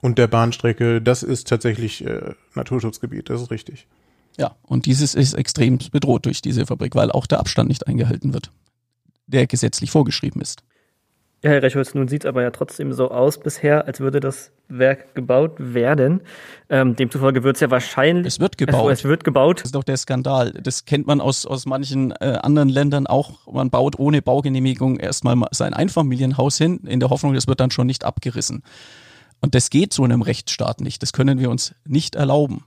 und 0.00 0.18
der 0.18 0.26
Bahnstrecke, 0.26 1.00
das 1.00 1.22
ist 1.22 1.48
tatsächlich 1.48 2.04
äh, 2.04 2.34
Naturschutzgebiet, 2.54 3.30
das 3.30 3.42
ist 3.42 3.50
richtig. 3.50 3.86
Ja, 4.36 4.54
und 4.62 4.86
dieses 4.86 5.14
ist 5.14 5.32
extrem 5.32 5.78
bedroht 5.90 6.26
durch 6.26 6.42
diese 6.42 6.66
Fabrik, 6.66 6.94
weil 6.94 7.10
auch 7.10 7.26
der 7.26 7.40
Abstand 7.40 7.68
nicht 7.68 7.86
eingehalten 7.86 8.34
wird, 8.34 8.52
der 9.26 9.46
gesetzlich 9.46 9.90
vorgeschrieben 9.90 10.42
ist. 10.42 10.62
Ja, 11.42 11.50
Herr 11.50 11.62
Rechholz, 11.62 11.94
nun 11.94 12.08
sieht 12.08 12.24
es 12.24 12.28
aber 12.28 12.42
ja 12.42 12.50
trotzdem 12.50 12.92
so 12.92 13.10
aus 13.10 13.38
bisher, 13.38 13.86
als 13.86 14.00
würde 14.00 14.20
das 14.20 14.52
Werk 14.68 15.14
gebaut 15.14 15.52
werden. 15.58 16.22
Ähm, 16.70 16.96
demzufolge 16.96 17.44
wird 17.44 17.56
es 17.56 17.60
ja 17.60 17.70
wahrscheinlich. 17.70 18.26
Es 18.26 18.40
wird 18.40 18.58
gebaut. 18.58 18.90
Es, 18.90 19.00
es, 19.00 19.04
wird 19.04 19.22
gebaut. 19.22 19.58
Das 19.58 19.66
ist 19.66 19.74
doch 19.74 19.84
der 19.84 19.96
Skandal. 19.96 20.52
Das 20.52 20.86
kennt 20.86 21.06
man 21.06 21.20
aus, 21.20 21.46
aus 21.46 21.66
manchen 21.66 22.12
äh, 22.12 22.38
anderen 22.42 22.68
Ländern 22.68 23.06
auch. 23.06 23.46
Man 23.46 23.70
baut 23.70 23.98
ohne 23.98 24.22
Baugenehmigung 24.22 24.98
erstmal 24.98 25.36
sein 25.50 25.74
Einfamilienhaus 25.74 26.58
hin, 26.58 26.80
in 26.86 27.00
der 27.00 27.10
Hoffnung, 27.10 27.34
das 27.34 27.46
wird 27.46 27.60
dann 27.60 27.70
schon 27.70 27.86
nicht 27.86 28.04
abgerissen. 28.04 28.62
Und 29.40 29.54
das 29.54 29.70
geht 29.70 29.92
so 29.92 30.04
in 30.04 30.12
einem 30.12 30.22
Rechtsstaat 30.22 30.80
nicht. 30.80 31.02
Das 31.02 31.12
können 31.12 31.38
wir 31.38 31.50
uns 31.50 31.74
nicht 31.84 32.16
erlauben. 32.16 32.64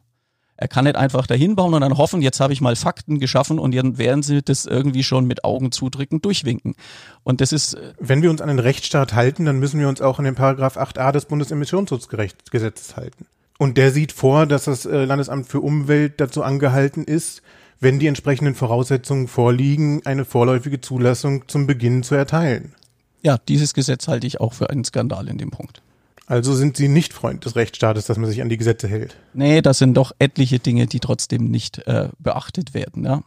Er 0.62 0.68
kann 0.68 0.84
nicht 0.84 0.98
einfach 0.98 1.26
dahin 1.26 1.56
bauen 1.56 1.74
und 1.74 1.80
dann 1.80 1.98
hoffen, 1.98 2.22
jetzt 2.22 2.42
habe 2.42 2.52
ich 2.52 2.60
mal 2.60 2.76
Fakten 2.76 3.22
geschaffen 3.22 3.60
und 3.60 3.74
dann 3.74 3.98
werden 3.98 4.24
sie 4.24 4.42
das 4.42 4.66
irgendwie 4.66 5.04
schon 5.04 5.24
mit 5.26 5.46
Augen 5.46 5.72
zudrücken 5.72 6.22
durchwinken. 6.22 6.76
Und 7.24 7.40
das 7.40 7.54
ist. 7.54 7.76
Äh, 7.76 7.94
Wenn 7.98 8.22
wir 8.22 8.30
uns 8.30 8.42
an 8.42 8.50
den 8.50 8.60
Rechtsstaat 8.60 9.14
halten, 9.14 9.46
dann 9.46 9.60
müssen 9.60 9.80
wir 9.80 9.88
uns 9.88 10.02
auch 10.02 10.20
an 10.20 10.26
den 10.26 10.36
Paragraph 10.36 10.76
8a 10.76 11.14
des 11.14 11.26
Bundesemissionsschutzgesetzes 11.26 12.98
halten. 12.98 13.26
Und 13.58 13.78
der 13.78 13.94
sieht 13.94 14.12
vor, 14.12 14.46
dass 14.48 14.66
das 14.66 14.86
äh, 14.86 15.06
Landesamt 15.06 15.48
für 15.48 15.62
Umwelt 15.62 16.20
dazu 16.20 16.44
angehalten 16.44 17.06
ist, 17.06 17.42
wenn 17.80 18.00
die 18.00 18.08
entsprechenden 18.08 18.54
Voraussetzungen 18.54 19.30
vorliegen, 19.30 20.02
eine 20.06 20.26
vorläufige 20.26 20.82
Zulassung 20.82 21.48
zum 21.48 21.68
Beginn 21.68 22.04
zu 22.04 22.16
erteilen. 22.16 22.76
Ja, 23.22 23.38
dieses 23.38 23.74
Gesetz 23.74 24.10
halte 24.10 24.28
ich 24.28 24.42
auch 24.42 24.52
für 24.52 24.70
einen 24.70 24.84
Skandal 24.84 25.30
in 25.30 25.38
dem 25.38 25.52
Punkt. 25.52 25.82
Also 26.30 26.54
sind 26.54 26.78
Sie 26.78 26.90
nicht 26.90 27.12
Freund 27.12 27.44
des 27.44 27.56
Rechtsstaates, 27.56 28.06
dass 28.06 28.20
man 28.20 28.30
sich 28.30 28.44
an 28.44 28.50
die 28.50 28.58
Gesetze 28.58 28.88
hält? 28.88 29.18
Nee, 29.34 29.64
das 29.64 29.80
sind 29.80 29.96
doch 29.96 30.12
etliche 30.20 30.60
Dinge, 30.60 30.86
die 30.86 31.00
trotzdem 31.00 31.50
nicht 31.50 31.80
äh, 31.88 32.10
beachtet 32.20 32.76
werden. 32.76 33.04
Ja? 33.04 33.24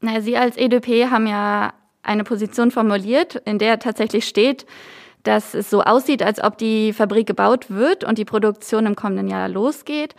Na, 0.00 0.20
Sie 0.20 0.36
als 0.36 0.56
EDP 0.56 1.06
haben 1.06 1.26
ja 1.26 1.74
eine 2.04 2.22
Position 2.22 2.70
formuliert, 2.70 3.34
in 3.44 3.58
der 3.58 3.80
tatsächlich 3.80 4.24
steht, 4.24 4.66
dass 5.24 5.52
es 5.52 5.68
so 5.68 5.82
aussieht, 5.82 6.22
als 6.22 6.40
ob 6.42 6.58
die 6.58 6.92
Fabrik 6.92 7.26
gebaut 7.26 7.70
wird 7.70 8.04
und 8.04 8.18
die 8.18 8.24
Produktion 8.24 8.86
im 8.86 8.94
kommenden 8.94 9.26
Jahr 9.26 9.48
losgeht. 9.48 10.14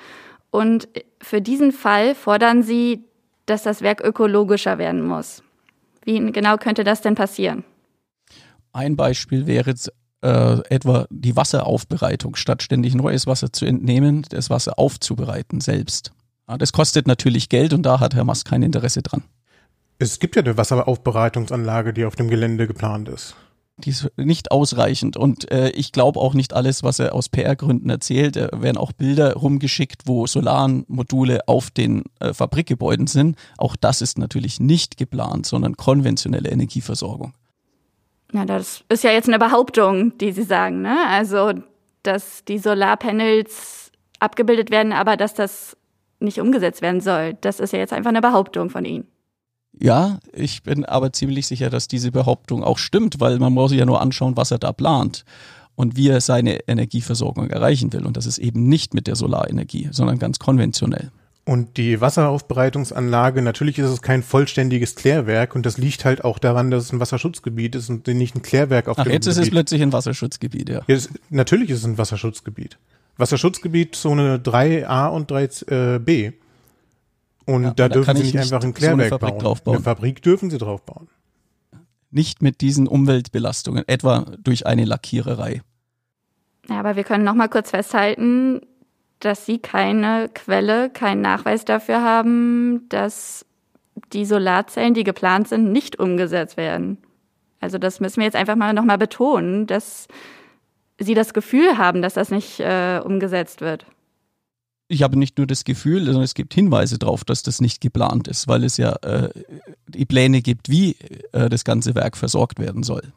Und 0.52 0.90
für 1.22 1.42
diesen 1.42 1.72
Fall 1.72 2.16
fordern 2.16 2.64
Sie, 2.64 3.06
dass 3.46 3.64
das 3.64 3.82
Werk 3.82 4.02
ökologischer 4.02 4.78
werden 4.78 5.08
muss. 5.08 5.42
Wie 6.04 6.20
genau 6.34 6.58
könnte 6.58 6.84
das 6.84 7.00
denn 7.00 7.16
passieren? 7.16 7.64
Ein 8.74 8.98
Beispiel 8.98 9.48
wäre 9.48 9.74
äh, 10.24 10.60
etwa 10.70 11.06
die 11.10 11.36
Wasseraufbereitung, 11.36 12.36
statt 12.36 12.64
ständig 12.64 12.96
neues 12.96 13.28
Wasser 13.28 13.52
zu 13.52 13.66
entnehmen, 13.66 14.26
das 14.30 14.50
Wasser 14.50 14.80
aufzubereiten 14.80 15.62
selbst. 15.62 16.14
Ja, 16.48 16.58
das 16.58 16.72
kostet 16.72 17.08
natürlich 17.08 17.50
Geld 17.50 17.74
und 17.74 17.84
da 17.84 18.00
hat 18.00 18.16
Herr 18.16 18.24
Mast 18.24 18.46
kein 18.46 18.64
Interesse 18.64 19.02
dran. 19.02 19.24
Es 20.00 20.20
gibt 20.20 20.36
ja 20.36 20.42
eine 20.42 20.58
Wasseraufbereitungsanlage, 20.58 21.94
die 21.94 22.06
auf 22.06 22.16
dem 22.16 22.30
Gelände 22.30 22.68
geplant 22.68 23.10
ist. 23.10 23.36
Die 23.78 23.90
ist 23.90 24.12
nicht 24.18 24.52
ausreichend 24.52 25.18
und 25.18 25.52
äh, 25.52 25.70
ich 25.70 25.92
glaube 25.92 26.20
auch 26.20 26.36
nicht 26.36 26.54
alles, 26.54 26.84
was 26.84 27.00
er 27.00 27.16
aus 27.16 27.28
PR-Gründen 27.28 27.90
erzählt. 27.90 28.36
Da 28.36 28.50
werden 28.62 28.78
auch 28.78 28.92
Bilder 28.92 29.34
rumgeschickt, 29.34 30.04
wo 30.06 30.28
Solarenmodule 30.28 31.48
auf 31.48 31.72
den 31.72 32.04
äh, 32.20 32.34
Fabrikgebäuden 32.34 33.08
sind. 33.08 33.36
Auch 33.58 33.76
das 33.76 34.02
ist 34.02 34.20
natürlich 34.20 34.60
nicht 34.60 34.98
geplant, 34.98 35.48
sondern 35.48 35.76
konventionelle 35.76 36.50
Energieversorgung. 36.50 37.34
Na, 38.34 38.46
das 38.46 38.84
ist 38.90 39.04
ja 39.04 39.12
jetzt 39.12 39.30
eine 39.30 39.38
Behauptung, 39.38 40.18
die 40.18 40.32
Sie 40.32 40.44
sagen, 40.44 40.82
ne? 40.82 41.08
Also, 41.08 41.54
dass 42.02 42.44
die 42.44 42.58
Solarpanels 42.58 43.92
abgebildet 44.20 44.72
werden, 44.72 44.92
aber 44.92 45.18
dass 45.18 45.36
das 45.36 45.78
nicht 46.20 46.40
umgesetzt 46.40 46.82
werden 46.82 47.00
soll. 47.00 47.36
Das 47.42 47.60
ist 47.60 47.74
ja 47.74 47.80
jetzt 47.80 47.94
einfach 47.94 48.10
eine 48.10 48.22
Behauptung 48.22 48.72
von 48.72 48.86
Ihnen. 48.86 49.08
Ja, 49.80 50.20
ich 50.32 50.64
bin 50.64 50.84
aber 50.84 51.14
ziemlich 51.14 51.46
sicher, 51.46 51.70
dass 51.70 51.88
diese 51.88 52.12
Behauptung 52.12 52.64
auch 52.64 52.80
stimmt, 52.80 53.20
weil 53.20 53.38
man 53.38 53.54
muss 53.54 53.70
sich 53.70 53.80
ja 53.80 53.86
nur 53.86 54.02
anschauen, 54.02 54.36
was 54.36 54.50
er 54.50 54.60
da 54.60 54.74
plant 54.74 55.26
und 55.76 55.96
wie 55.96 56.10
er 56.10 56.22
seine 56.22 56.68
Energieversorgung 56.68 57.52
erreichen 57.52 57.94
will. 57.94 58.06
Und 58.06 58.18
das 58.18 58.26
ist 58.26 58.40
eben 58.40 58.68
nicht 58.68 58.96
mit 58.96 59.06
der 59.06 59.16
Solarenergie, 59.16 59.90
sondern 59.92 60.18
ganz 60.18 60.40
konventionell. 60.40 61.12
Und 61.46 61.76
die 61.76 62.00
Wasseraufbereitungsanlage, 62.00 63.42
natürlich 63.42 63.78
ist 63.78 63.90
es 63.90 64.02
kein 64.02 64.24
vollständiges 64.24 64.96
Klärwerk 64.96 65.56
und 65.56 65.66
das 65.66 65.78
liegt 65.78 66.06
halt 66.06 66.24
auch 66.24 66.40
daran, 66.40 66.72
dass 66.72 66.86
es 66.86 66.94
ein 66.94 67.02
Wasserschutzgebiet 67.02 67.76
ist 67.76 67.90
und 67.90 68.08
nicht 68.08 68.36
ein 68.36 68.42
Klärwerk 68.42 68.88
auf 68.88 68.98
Ach, 68.98 69.04
dem 69.04 69.12
jetzt 69.12 69.26
Gebiet. 69.26 69.42
ist 69.42 69.48
es 69.48 69.52
plötzlich 69.52 69.82
ein 69.82 69.92
Wasserschutzgebiet, 69.92 70.70
ja. 70.70 70.82
Jetzt, 70.88 71.10
natürlich 71.30 71.70
ist 71.70 71.80
es 71.80 71.86
ein 71.86 71.98
Wasserschutzgebiet. 71.98 72.78
Wasserschutzgebiet 73.18 73.96
Zone 73.96 74.38
3a 74.38 75.10
und 75.10 75.30
3b. 75.30 76.34
Und 77.46 77.64
ja, 77.64 77.72
da 77.72 77.90
dürfen 77.90 78.16
sie 78.16 78.24
nicht 78.24 78.38
einfach 78.38 78.64
ein 78.64 78.74
Klärwerk 78.74 79.10
so 79.10 79.20
eine 79.20 79.32
bauen. 79.32 79.40
Draufbauen. 79.40 79.76
Eine 79.78 79.84
Fabrik 79.84 80.22
dürfen 80.22 80.50
sie 80.50 80.58
draufbauen. 80.58 81.10
Nicht 82.10 82.42
mit 82.42 82.62
diesen 82.62 82.88
Umweltbelastungen, 82.88 83.84
etwa 83.88 84.26
durch 84.42 84.66
eine 84.66 84.86
Lackiererei. 84.86 85.62
Ja, 86.70 86.80
aber 86.80 86.96
wir 86.96 87.04
können 87.04 87.26
noch 87.26 87.34
mal 87.34 87.50
kurz 87.50 87.72
festhalten, 87.72 88.62
dass 89.26 89.46
sie 89.46 89.60
keine 89.60 90.30
Quelle, 90.34 90.90
keinen 90.90 91.22
Nachweis 91.22 91.66
dafür 91.66 92.02
haben, 92.02 92.88
dass 92.90 93.46
die 94.12 94.26
Solarzellen, 94.26 94.94
die 94.94 95.04
geplant 95.04 95.48
sind, 95.48 95.72
nicht 95.72 96.00
umgesetzt 96.00 96.58
werden. 96.58 96.98
Also 97.60 97.78
das 97.78 98.00
müssen 98.00 98.18
wir 98.18 98.26
jetzt 98.26 98.36
einfach 98.36 98.56
mal 98.56 98.74
nochmal 98.74 98.98
betonen, 98.98 99.68
dass 99.68 100.08
sie 101.00 101.14
das 101.14 101.34
Gefühl 101.34 101.78
haben, 101.78 102.02
dass 102.02 102.16
das 102.16 102.30
nicht 102.30 102.60
äh, 102.60 103.00
umgesetzt 103.04 103.62
wird. 103.62 103.86
Ich 104.90 105.02
habe 105.02 105.18
nicht 105.18 105.38
nur 105.38 105.48
das 105.48 105.64
Gefühl, 105.64 106.04
sondern 106.06 106.24
es 106.24 106.34
gibt 106.34 106.54
Hinweise 106.54 107.00
darauf, 107.00 107.24
dass 107.24 107.42
das 107.42 107.62
nicht 107.62 107.82
geplant 107.82 108.28
ist, 108.28 108.48
weil 108.48 108.64
es 108.64 108.78
ja 108.78 108.94
äh, 109.02 109.30
die 109.88 110.06
Pläne 110.06 110.42
gibt, 110.42 110.70
wie 110.70 110.98
äh, 111.32 111.50
das 111.50 111.64
ganze 111.64 111.96
Werk 111.96 112.18
versorgt 112.18 112.60
werden 112.60 112.84
soll. 112.84 113.14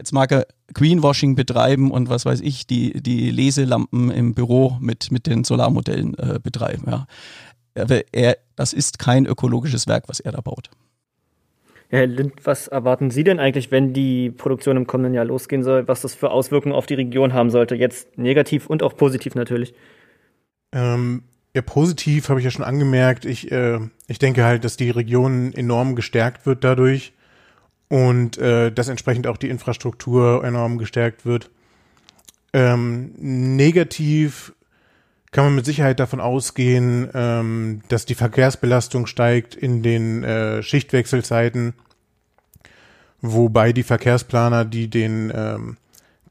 Jetzt 0.00 0.12
mag 0.12 0.32
er 0.32 0.46
Greenwashing 0.72 1.34
betreiben 1.34 1.90
und 1.90 2.08
was 2.08 2.24
weiß 2.24 2.40
ich, 2.40 2.66
die, 2.66 3.02
die 3.02 3.30
Leselampen 3.30 4.10
im 4.10 4.32
Büro 4.32 4.78
mit, 4.80 5.12
mit 5.12 5.26
den 5.26 5.44
Solarmodellen 5.44 6.14
äh, 6.14 6.38
betreiben. 6.42 6.84
Ja. 6.86 7.06
Aber 7.78 8.00
er, 8.10 8.38
das 8.56 8.72
ist 8.72 8.98
kein 8.98 9.26
ökologisches 9.26 9.86
Werk, 9.86 10.08
was 10.08 10.18
er 10.18 10.32
da 10.32 10.40
baut. 10.40 10.70
Herr 11.90 12.06
Lind, 12.06 12.32
was 12.44 12.66
erwarten 12.66 13.10
Sie 13.10 13.24
denn 13.24 13.38
eigentlich, 13.38 13.70
wenn 13.70 13.92
die 13.92 14.30
Produktion 14.30 14.78
im 14.78 14.86
kommenden 14.86 15.12
Jahr 15.12 15.26
losgehen 15.26 15.62
soll, 15.62 15.86
was 15.86 16.00
das 16.00 16.14
für 16.14 16.30
Auswirkungen 16.30 16.74
auf 16.74 16.86
die 16.86 16.94
Region 16.94 17.34
haben 17.34 17.50
sollte? 17.50 17.74
Jetzt 17.74 18.16
negativ 18.16 18.68
und 18.68 18.82
auch 18.82 18.96
positiv 18.96 19.34
natürlich. 19.34 19.74
Ähm, 20.72 21.24
ja, 21.54 21.60
positiv 21.60 22.30
habe 22.30 22.40
ich 22.40 22.44
ja 22.44 22.50
schon 22.50 22.64
angemerkt. 22.64 23.26
Ich, 23.26 23.52
äh, 23.52 23.80
ich 24.08 24.18
denke 24.18 24.44
halt, 24.44 24.64
dass 24.64 24.78
die 24.78 24.88
Region 24.88 25.52
enorm 25.52 25.94
gestärkt 25.94 26.46
wird 26.46 26.64
dadurch 26.64 27.12
und 27.90 28.38
äh, 28.38 28.70
dass 28.70 28.88
entsprechend 28.88 29.26
auch 29.26 29.36
die 29.36 29.50
Infrastruktur 29.50 30.44
enorm 30.44 30.78
gestärkt 30.78 31.26
wird. 31.26 31.50
Ähm, 32.52 33.12
negativ 33.18 34.52
kann 35.32 35.44
man 35.44 35.56
mit 35.56 35.64
Sicherheit 35.64 36.00
davon 36.00 36.20
ausgehen, 36.20 37.10
ähm, 37.14 37.82
dass 37.88 38.06
die 38.06 38.14
Verkehrsbelastung 38.14 39.06
steigt 39.06 39.56
in 39.56 39.82
den 39.82 40.22
äh, 40.22 40.62
Schichtwechselzeiten, 40.62 41.74
wobei 43.20 43.72
die 43.72 43.82
Verkehrsplaner, 43.82 44.64
die 44.64 44.88
den, 44.88 45.32
ähm, 45.34 45.76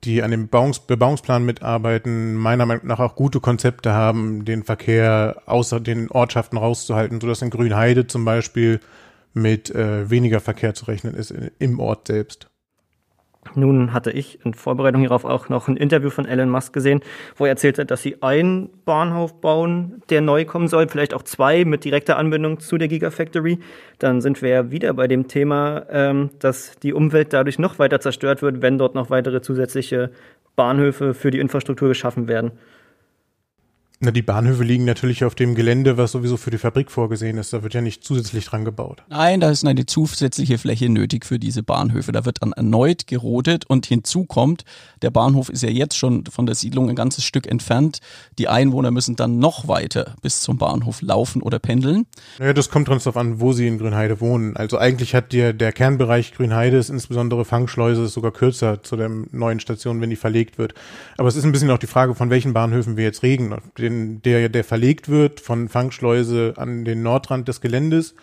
die 0.06 0.24
an 0.24 0.32
dem 0.32 0.46
Bebauungs 0.46 0.80
Bebauungsplan 0.80 1.44
mitarbeiten, 1.44 2.36
meiner 2.36 2.66
Meinung 2.66 2.88
nach 2.88 3.00
auch 3.00 3.16
gute 3.16 3.42
Konzepte 3.42 3.92
haben, 3.92 4.46
den 4.46 4.64
Verkehr 4.64 5.42
außer 5.46 5.82
den 5.82 6.10
Ortschaften 6.10 6.58
rauszuhalten, 6.58 7.20
sodass 7.20 7.42
in 7.42 7.50
Grünheide 7.50 8.08
zum 8.08 8.24
Beispiel 8.24 8.80
mit 9.34 9.74
äh, 9.74 10.10
weniger 10.10 10.40
Verkehr 10.40 10.74
zu 10.74 10.86
rechnen 10.86 11.14
ist 11.14 11.34
im 11.60 11.80
Ort 11.80 12.08
selbst. 12.08 12.50
Nun 13.56 13.94
hatte 13.94 14.12
ich 14.12 14.44
in 14.46 14.54
Vorbereitung 14.54 15.02
hierauf 15.02 15.24
auch 15.24 15.50
noch 15.50 15.68
ein 15.68 15.78
Interview 15.78 16.10
von 16.10 16.26
Elon 16.26 16.50
Musk 16.50 16.74
gesehen, 16.74 17.02
wo 17.38 17.46
er 17.46 17.52
erzählt 17.52 17.80
hat, 17.80 17.90
dass 17.90 18.02
sie 18.02 18.22
einen 18.22 18.70
Bahnhof 18.84 19.40
bauen, 19.40 20.04
der 20.10 20.22
neu 20.22 20.46
kommen 20.46 20.68
soll, 20.68 20.88
vielleicht 20.90 21.14
auch 21.14 21.24
zwei 21.24 21.64
mit 21.66 21.86
direkter 21.86 22.18
Anbindung 22.18 22.60
zu 22.60 22.78
der 22.78 22.90
Gigafactory. 22.90 23.60
Dann 23.98 24.22
sind 24.22 24.42
wir 24.42 24.50
ja 24.50 24.72
wieder 24.72 24.94
bei 24.94 25.08
dem 25.08 25.28
Thema, 25.28 25.86
ähm, 25.90 26.32
dass 26.40 26.78
die 26.80 26.94
Umwelt 26.94 27.34
dadurch 27.34 27.60
noch 27.60 27.80
weiter 27.80 28.00
zerstört 28.02 28.42
wird, 28.42 28.62
wenn 28.62 28.78
dort 28.78 28.94
noch 28.94 29.10
weitere 29.10 29.42
zusätzliche 29.42 30.12
Bahnhöfe 30.56 31.14
für 31.14 31.32
die 31.32 31.40
Infrastruktur 31.40 31.88
geschaffen 31.88 32.28
werden. 32.28 32.52
Na, 34.02 34.12
die 34.12 34.22
Bahnhöfe 34.22 34.64
liegen 34.64 34.86
natürlich 34.86 35.26
auf 35.26 35.36
dem 35.36 35.56
Gelände, 35.56 35.98
was 35.98 36.14
sowieso 36.14 36.38
für 36.38 36.52
die 36.52 36.58
Fabrik 36.58 36.90
vorgesehen 36.90 37.38
ist. 37.38 37.52
Da 37.52 37.64
wird 37.64 37.74
ja 37.74 37.82
nicht 37.82 38.02
zusätzlich 38.02 38.46
dran 38.46 38.64
gebaut. 38.64 39.04
Nein, 39.10 39.42
da 39.42 39.52
ist 39.52 39.66
eine 39.66 39.86
zusätzliche 39.86 40.58
Fläche 40.58 40.88
nötig 40.88 41.26
für 41.26 41.38
diese 41.38 41.64
Bahnhöfe. 41.64 42.14
Da 42.14 42.24
wird 42.24 42.42
dann 42.42 42.54
erneut 42.54 43.08
gerodet 43.08 43.66
und 43.68 43.86
hinzu 43.86 44.24
kommt, 44.24 44.64
der 45.02 45.10
Bahnhof 45.10 45.50
ist 45.50 45.64
ja 45.64 45.70
jetzt 45.70 45.98
schon 45.98 46.24
von 46.28 46.46
der 46.46 46.56
Siedlung 46.56 46.90
ein 46.90 46.96
ganzes 46.96 47.26
Stück 47.26 47.46
entfernt. 47.46 48.00
Die 48.38 48.48
Einwohner 48.48 48.92
müssen 48.92 49.18
dann 49.18 49.38
noch 49.38 49.68
weiter 49.68 50.16
bis 50.22 50.40
zum 50.40 50.58
Bahnhof 50.58 51.02
laufen 51.02 51.42
oder 51.42 51.60
pendeln. 51.60 52.06
Naja, 52.38 52.54
das 52.54 52.70
kommt 52.70 52.88
ganz 52.88 53.04
darauf 53.04 53.18
an, 53.18 53.42
wo 53.42 53.52
sie 53.52 53.68
in 53.68 53.80
Grünheide 53.80 54.22
wohnen. 54.22 54.56
Also 54.56 54.78
eigentlich 54.78 55.14
hat 55.14 55.34
der, 55.34 55.52
der 55.52 55.74
Kernbereich 55.74 56.34
Grünheide 56.34 56.78
ist 56.78 56.90
insbesondere 56.90 57.44
Fangschleuse 57.44 58.04
ist 58.04 58.14
sogar 58.14 58.32
kürzer 58.32 58.82
zu 58.82 58.96
der 58.96 59.10
neuen 59.10 59.60
Station, 59.60 60.00
wenn 60.00 60.10
die 60.10 60.16
verlegt 60.16 60.58
wird. 60.58 60.74
Aber 61.18 61.28
es 61.28 61.36
ist 61.36 61.44
ein 61.44 61.52
bisschen 61.52 61.70
auch 61.70 61.78
die 61.78 61.88
Frage, 61.88 62.16
von 62.16 62.30
welchen 62.30 62.54
Bahnhöfen 62.54 62.96
wir 62.96 63.04
jetzt 63.04 63.24
reden 63.24 63.52
den, 63.90 64.22
der, 64.22 64.50
der 64.50 64.64
verlegt 64.64 65.10
wird 65.10 65.40
von 65.40 65.70
Fangschleuse 65.70 66.54
an 66.58 66.86
den 66.86 67.04
Nordrand 67.04 67.48
des 67.48 67.62
Geländes 67.62 68.16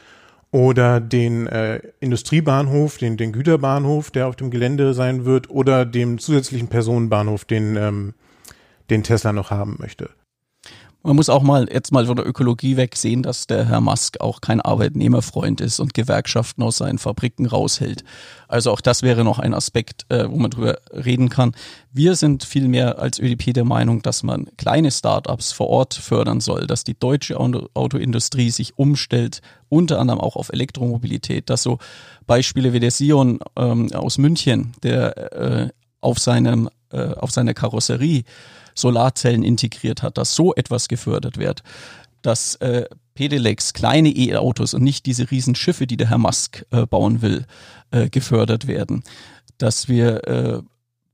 oder 0.50 1.00
den 1.00 1.46
äh, 1.46 1.80
Industriebahnhof, 2.00 2.98
den, 2.98 3.16
den 3.16 3.32
Güterbahnhof, 3.32 4.10
der 4.10 4.26
auf 4.28 4.36
dem 4.36 4.50
Gelände 4.50 4.94
sein 4.94 5.24
wird, 5.24 5.50
oder 5.50 5.84
dem 5.84 6.18
zusätzlichen 6.18 6.68
Personenbahnhof, 6.68 7.44
den, 7.44 7.76
ähm, 7.76 8.14
den 8.88 9.02
Tesla 9.02 9.32
noch 9.32 9.50
haben 9.50 9.76
möchte. 9.78 10.10
Man 11.06 11.14
muss 11.14 11.28
auch 11.28 11.44
mal 11.44 11.68
jetzt 11.72 11.92
mal 11.92 12.04
von 12.06 12.16
der 12.16 12.26
Ökologie 12.26 12.76
weg 12.76 12.96
sehen, 12.96 13.22
dass 13.22 13.46
der 13.46 13.66
Herr 13.66 13.80
Musk 13.80 14.20
auch 14.20 14.40
kein 14.40 14.60
Arbeitnehmerfreund 14.60 15.60
ist 15.60 15.78
und 15.78 15.94
Gewerkschaften 15.94 16.64
aus 16.64 16.78
seinen 16.78 16.98
Fabriken 16.98 17.46
raushält. 17.46 18.02
Also 18.48 18.72
auch 18.72 18.80
das 18.80 19.04
wäre 19.04 19.22
noch 19.22 19.38
ein 19.38 19.54
Aspekt, 19.54 20.04
äh, 20.08 20.28
wo 20.28 20.34
man 20.34 20.50
drüber 20.50 20.78
reden 20.90 21.28
kann. 21.28 21.54
Wir 21.92 22.16
sind 22.16 22.42
vielmehr 22.42 22.98
als 22.98 23.20
ÖDP 23.20 23.54
der 23.54 23.64
Meinung, 23.64 24.02
dass 24.02 24.24
man 24.24 24.48
kleine 24.56 24.90
Startups 24.90 25.52
vor 25.52 25.68
Ort 25.68 25.94
fördern 25.94 26.40
soll, 26.40 26.66
dass 26.66 26.82
die 26.82 26.98
deutsche 26.98 27.38
Autoindustrie 27.38 28.50
sich 28.50 28.76
umstellt, 28.76 29.42
unter 29.68 30.00
anderem 30.00 30.20
auch 30.20 30.34
auf 30.34 30.48
Elektromobilität, 30.48 31.50
dass 31.50 31.62
so 31.62 31.78
Beispiele 32.26 32.72
wie 32.72 32.80
der 32.80 32.90
Sion 32.90 33.38
ähm, 33.54 33.92
aus 33.92 34.18
München, 34.18 34.72
der 34.82 35.32
äh, 35.32 35.68
auf 36.00 36.18
seinem 36.18 36.68
äh, 36.90 37.14
auf 37.14 37.30
seiner 37.30 37.54
Karosserie 37.54 38.24
Solarzellen 38.76 39.42
integriert 39.42 40.02
hat, 40.02 40.18
dass 40.18 40.34
so 40.34 40.54
etwas 40.54 40.88
gefördert 40.88 41.38
wird, 41.38 41.62
dass 42.22 42.56
äh, 42.56 42.86
Pedelecs, 43.14 43.72
kleine 43.72 44.10
E-Autos 44.10 44.74
und 44.74 44.82
nicht 44.82 45.06
diese 45.06 45.30
riesen 45.30 45.54
Schiffe, 45.54 45.86
die 45.86 45.96
der 45.96 46.10
Herr 46.10 46.18
Musk 46.18 46.64
äh, 46.70 46.86
bauen 46.86 47.22
will, 47.22 47.46
äh, 47.90 48.08
gefördert 48.08 48.66
werden, 48.66 49.02
dass 49.58 49.88
wir 49.88 50.26
äh, 50.28 50.62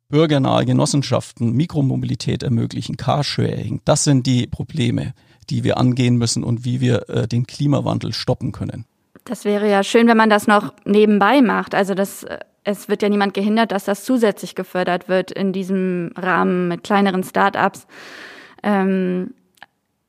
bürgernahe 0.09 0.66
Genossenschaften 0.66 1.53
Mikromobilität 1.53 2.42
ermöglichen, 2.42 2.96
Carsharing, 2.96 3.81
das 3.85 4.05
sind 4.05 4.27
die 4.27 4.46
Probleme, 4.46 5.14
die 5.48 5.64
wir 5.64 5.79
angehen 5.79 6.16
müssen 6.16 6.44
und 6.44 6.64
wie 6.64 6.81
wir 6.81 7.09
äh, 7.09 7.29
den 7.29 7.46
Klimawandel 7.46 8.12
stoppen 8.12 8.53
können. 8.53 8.85
Das 9.25 9.44
wäre 9.44 9.70
ja 9.70 9.85
schön, 9.85 10.09
wenn 10.09 10.16
man 10.16 10.31
das 10.31 10.46
noch 10.46 10.75
nebenbei 10.85 11.42
macht. 11.42 11.75
Also 11.75 11.94
das 11.94 12.25
äh, 12.25 12.38
es 12.64 12.88
wird 12.88 13.03
ja 13.03 13.09
niemand 13.09 13.35
gehindert, 13.35 13.72
dass 13.72 13.85
das 13.85 14.05
zusätzlich 14.05 14.55
gefördert 14.55 15.09
wird 15.09 15.31
in 15.31 15.53
diesem 15.53 16.12
Rahmen 16.16 16.68
mit 16.68 16.85
kleineren 16.85 17.25
Start-ups. 17.25 17.87
Ähm, 18.62 19.35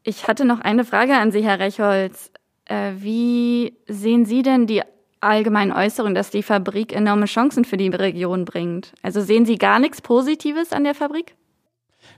ich 0.04 0.28
hatte 0.28 0.46
noch 0.46 0.60
eine 0.60 0.86
Frage 0.86 1.16
an 1.16 1.32
Sie, 1.32 1.44
Herr 1.44 1.60
Rechholz. 1.60 2.32
Äh, 2.66 2.92
wie 2.98 3.74
sehen 3.88 4.26
Sie 4.26 4.42
denn 4.42 4.68
die 4.68 4.82
allgemeinen 5.22 5.72
Äußerungen, 5.72 6.16
dass 6.16 6.30
die 6.30 6.44
Fabrik 6.44 6.94
enorme 6.94 7.26
Chancen 7.26 7.66
für 7.66 7.78
die 7.78 7.88
Region 7.88 8.46
bringt? 8.46 8.94
Also 9.02 9.22
sehen 9.22 9.46
Sie 9.46 9.58
gar 9.58 9.80
nichts 9.80 10.02
Positives 10.02 10.72
an 10.72 10.84
der 10.84 10.94
Fabrik? 10.94 11.36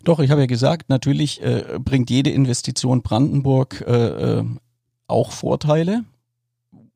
Doch, 0.03 0.19
ich 0.19 0.31
habe 0.31 0.41
ja 0.41 0.47
gesagt, 0.47 0.89
natürlich 0.89 1.41
äh, 1.41 1.79
bringt 1.79 2.09
jede 2.09 2.31
Investition 2.31 3.01
Brandenburg 3.01 3.83
äh, 3.87 4.39
äh 4.39 4.43
auch 5.07 5.31
Vorteile. 5.31 6.03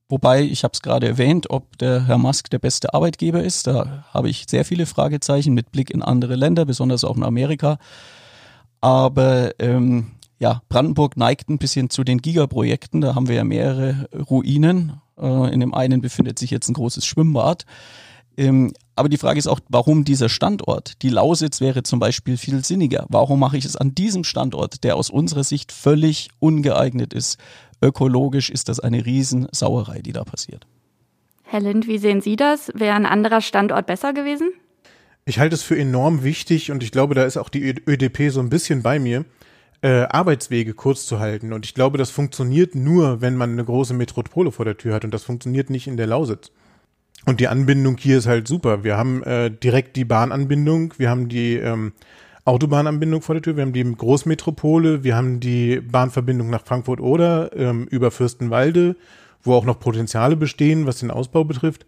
Wobei, 0.10 0.42
ich 0.42 0.64
habe 0.64 0.72
es 0.74 0.82
gerade 0.82 1.08
erwähnt, 1.08 1.52
ob 1.52 1.78
der 1.78 2.08
Herr 2.08 2.18
Musk 2.18 2.50
der 2.50 2.58
beste 2.58 2.96
Arbeitgeber 2.96 3.44
ist. 3.44 3.68
Da 3.68 4.06
habe 4.12 4.28
ich 4.28 4.46
sehr 4.50 4.66
viele 4.66 4.88
Fragezeichen 4.88 5.54
mit 5.54 5.72
Blick 5.72 5.92
in 5.92 6.02
andere 6.02 6.36
Länder, 6.36 6.66
besonders 6.66 7.04
auch 7.04 7.16
in 7.16 7.24
Amerika. 7.24 7.78
Aber 8.82 9.52
ähm, 9.60 10.12
ja, 10.40 10.64
Brandenburg 10.68 11.16
neigt 11.16 11.50
ein 11.50 11.60
bisschen 11.60 11.92
zu 11.92 12.04
den 12.04 12.18
Gigaprojekten. 12.24 13.02
Da 13.02 13.14
haben 13.14 13.28
wir 13.28 13.36
ja 13.36 13.44
mehrere 13.44 14.10
Ruinen. 14.30 15.00
Äh, 15.20 15.54
in 15.54 15.60
dem 15.60 15.76
einen 15.76 16.02
befindet 16.02 16.40
sich 16.40 16.50
jetzt 16.50 16.70
ein 16.70 16.74
großes 16.74 17.06
Schwimmbad. 17.06 17.66
Ähm, 18.36 18.74
aber 18.96 19.10
die 19.10 19.18
Frage 19.18 19.38
ist 19.38 19.48
auch, 19.48 19.60
warum 19.70 20.06
dieser 20.06 20.30
Standort? 20.30 21.04
Die 21.04 21.10
Lausitz 21.10 21.62
wäre 21.62 21.84
zum 21.84 22.00
Beispiel 22.00 22.38
viel 22.38 22.66
sinniger. 22.66 23.06
Warum 23.10 23.40
mache 23.40 23.58
ich 23.58 23.66
es 23.66 23.76
an 23.76 23.94
diesem 23.94 24.24
Standort, 24.24 24.84
der 24.84 24.96
aus 24.96 25.12
unserer 25.12 25.44
Sicht 25.44 25.72
völlig 25.72 26.30
ungeeignet 26.40 27.14
ist 27.14 27.38
ökologisch 27.82 28.50
ist 28.50 28.70
das 28.70 28.80
eine 28.80 29.06
Riesensauerei, 29.06 30.02
die 30.02 30.14
da 30.14 30.24
passiert. 30.24 30.68
Herr 31.44 31.62
Lind, 31.62 31.88
wie 31.88 31.98
sehen 31.98 32.22
Sie 32.22 32.36
das? 32.36 32.72
Wäre 32.76 32.96
ein 32.96 33.06
anderer 33.06 33.42
Standort 33.42 33.88
besser 33.88 34.14
gewesen? 34.14 34.52
Ich 35.26 35.40
halte 35.40 35.56
es 35.56 35.64
für 35.64 35.78
enorm 35.78 36.24
wichtig 36.24 36.72
und 36.72 36.84
ich 36.84 36.92
glaube, 36.92 37.16
da 37.16 37.24
ist 37.24 37.38
auch 37.38 37.50
die 37.50 37.64
ÖDP 37.64 38.32
so 38.32 38.40
ein 38.40 38.50
bisschen 38.50 38.84
bei 38.84 39.00
mir, 39.00 39.26
äh, 39.82 40.02
Arbeitswege 40.04 40.74
kurz 40.74 41.06
zu 41.06 41.20
halten. 41.20 41.54
Und 41.54 41.66
ich 41.66 41.74
glaube, 41.74 41.98
das 41.98 42.10
funktioniert 42.10 42.76
nur, 42.76 43.22
wenn 43.22 43.36
man 43.36 43.52
eine 43.52 43.64
große 43.64 43.94
Metropole 43.94 44.52
vor 44.52 44.66
der 44.66 44.78
Tür 44.78 44.94
hat 44.94 45.06
und 45.06 45.14
das 45.14 45.24
funktioniert 45.24 45.70
nicht 45.70 45.88
in 45.88 45.98
der 45.98 46.08
Lausitz. 46.08 46.52
Und 47.26 47.40
die 47.40 47.48
Anbindung 47.48 47.98
hier 47.98 48.18
ist 48.18 48.28
halt 48.28 48.48
super. 48.48 48.84
Wir 48.84 48.98
haben 48.98 49.24
äh, 49.24 49.52
direkt 49.52 49.96
die 49.96 50.06
Bahnanbindung, 50.06 50.94
wir 50.98 51.10
haben 51.10 51.30
die 51.30 51.56
ähm, 51.56 51.94
Autobahnanbindung 52.46 53.22
vor 53.22 53.36
der 53.36 53.42
Tür, 53.42 53.56
wir 53.56 53.64
haben 53.64 53.74
die 53.74 53.84
Großmetropole, 53.84 55.04
wir 55.04 55.16
haben 55.16 55.40
die 55.40 55.82
Bahnverbindung 55.82 56.50
nach 56.50 56.66
Frankfurt-Oder 56.66 57.56
ähm, 57.56 57.86
über 57.88 58.12
Fürstenwalde, 58.12 58.96
wo 59.44 59.54
auch 59.54 59.66
noch 59.66 59.80
Potenziale 59.80 60.36
bestehen, 60.36 60.86
was 60.86 61.00
den 61.00 61.12
Ausbau 61.12 61.44
betrifft. 61.44 61.86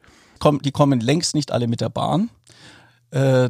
Die 0.64 0.72
kommen 0.72 1.00
längst 1.00 1.36
nicht 1.36 1.52
alle 1.52 1.68
mit 1.68 1.82
der 1.82 1.90
Bahn. 1.90 2.30
Äh, 3.12 3.50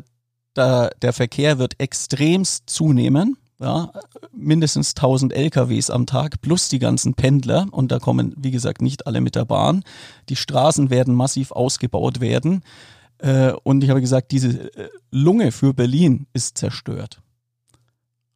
da, 0.54 0.90
der 1.02 1.14
Verkehr 1.14 1.60
wird 1.60 1.80
extremst 1.80 2.70
zunehmen. 2.70 3.38
Ja, 3.60 3.92
mindestens 4.34 4.96
1000 4.96 5.34
LKWs 5.34 5.92
am 5.92 6.08
Tag 6.08 6.42
plus 6.42 6.68
die 6.68 6.80
ganzen 6.80 7.14
Pendler 7.14 7.68
und 7.70 7.92
da 7.92 8.00
kommen, 8.00 8.34
wie 8.36 8.50
gesagt, 8.50 8.82
nicht 8.82 9.06
alle 9.06 9.22
mit 9.22 9.36
der 9.36 9.46
Bahn. 9.46 9.84
Die 10.30 10.36
Straßen 10.36 10.90
werden 10.90 11.14
massiv 11.14 11.52
ausgebaut 11.52 12.22
werden. 12.22 12.64
Äh, 13.22 13.54
und 13.64 13.84
ich 13.84 13.90
habe 13.90 14.02
gesagt, 14.02 14.32
diese 14.32 14.74
äh, 14.76 14.90
Lunge 15.12 15.52
für 15.52 15.74
Berlin 15.74 16.26
ist 16.34 16.58
zerstört. 16.58 17.22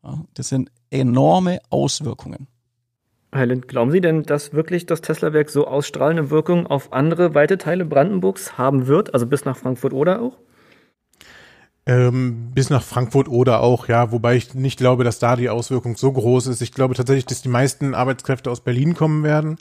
Ja, 0.03 0.23
das 0.35 0.49
sind 0.49 0.69
enorme 0.91 1.59
Auswirkungen. 1.69 2.47
Herr 3.31 3.47
Lind, 3.47 3.67
glauben 3.67 3.91
Sie 3.91 3.99
denn, 3.99 4.23
dass 4.23 4.53
wirklich 4.53 4.85
das 4.85 5.01
Tesla-Werk 5.01 5.49
so 5.49 5.67
ausstrahlende 5.67 6.29
Wirkung 6.29 6.67
auf 6.67 6.93
andere 6.93 7.33
weite 7.33 7.57
Teile 7.57 7.83
Brandenburgs 7.83 8.57
haben 8.57 8.87
wird, 8.87 9.13
also 9.13 9.25
bis 9.25 9.43
nach 9.43 9.57
Frankfurt 9.57 9.91
oder 9.91 10.21
auch? 10.21 10.37
Ähm, 11.87 12.51
bis 12.53 12.69
nach 12.69 12.83
Frankfurt 12.83 13.27
oder 13.27 13.61
auch, 13.61 13.87
ja, 13.87 14.11
wobei 14.11 14.35
ich 14.35 14.53
nicht 14.53 14.77
glaube, 14.77 15.03
dass 15.03 15.19
da 15.19 15.35
die 15.35 15.49
Auswirkung 15.49 15.97
so 15.97 16.11
groß 16.11 16.47
ist. 16.47 16.61
Ich 16.61 16.71
glaube 16.71 16.93
tatsächlich, 16.95 17.25
dass 17.25 17.41
die 17.41 17.49
meisten 17.49 17.93
Arbeitskräfte 17.93 18.49
aus 18.49 18.61
Berlin 18.61 18.93
kommen 18.93 19.23
werden. 19.23 19.57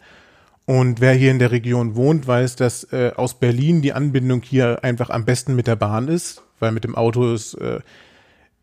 Und 0.66 1.00
wer 1.00 1.12
hier 1.12 1.31
in 1.31 1.38
der 1.38 1.50
Region 1.50 1.94
wohnt, 1.94 2.27
weiß, 2.27 2.57
dass 2.57 2.85
äh, 2.92 3.12
aus 3.16 3.35
Berlin 3.35 3.83
die 3.83 3.92
Anbindung 3.92 4.42
hier 4.42 4.83
einfach 4.83 5.11
am 5.11 5.24
besten 5.24 5.55
mit 5.55 5.66
der 5.66 5.77
Bahn 5.77 6.09
ist, 6.09 6.42
weil 6.59 6.72
mit 6.72 6.85
dem 6.85 6.94
Auto 6.94 7.35
ist, 7.35 7.55
äh, 7.55 7.81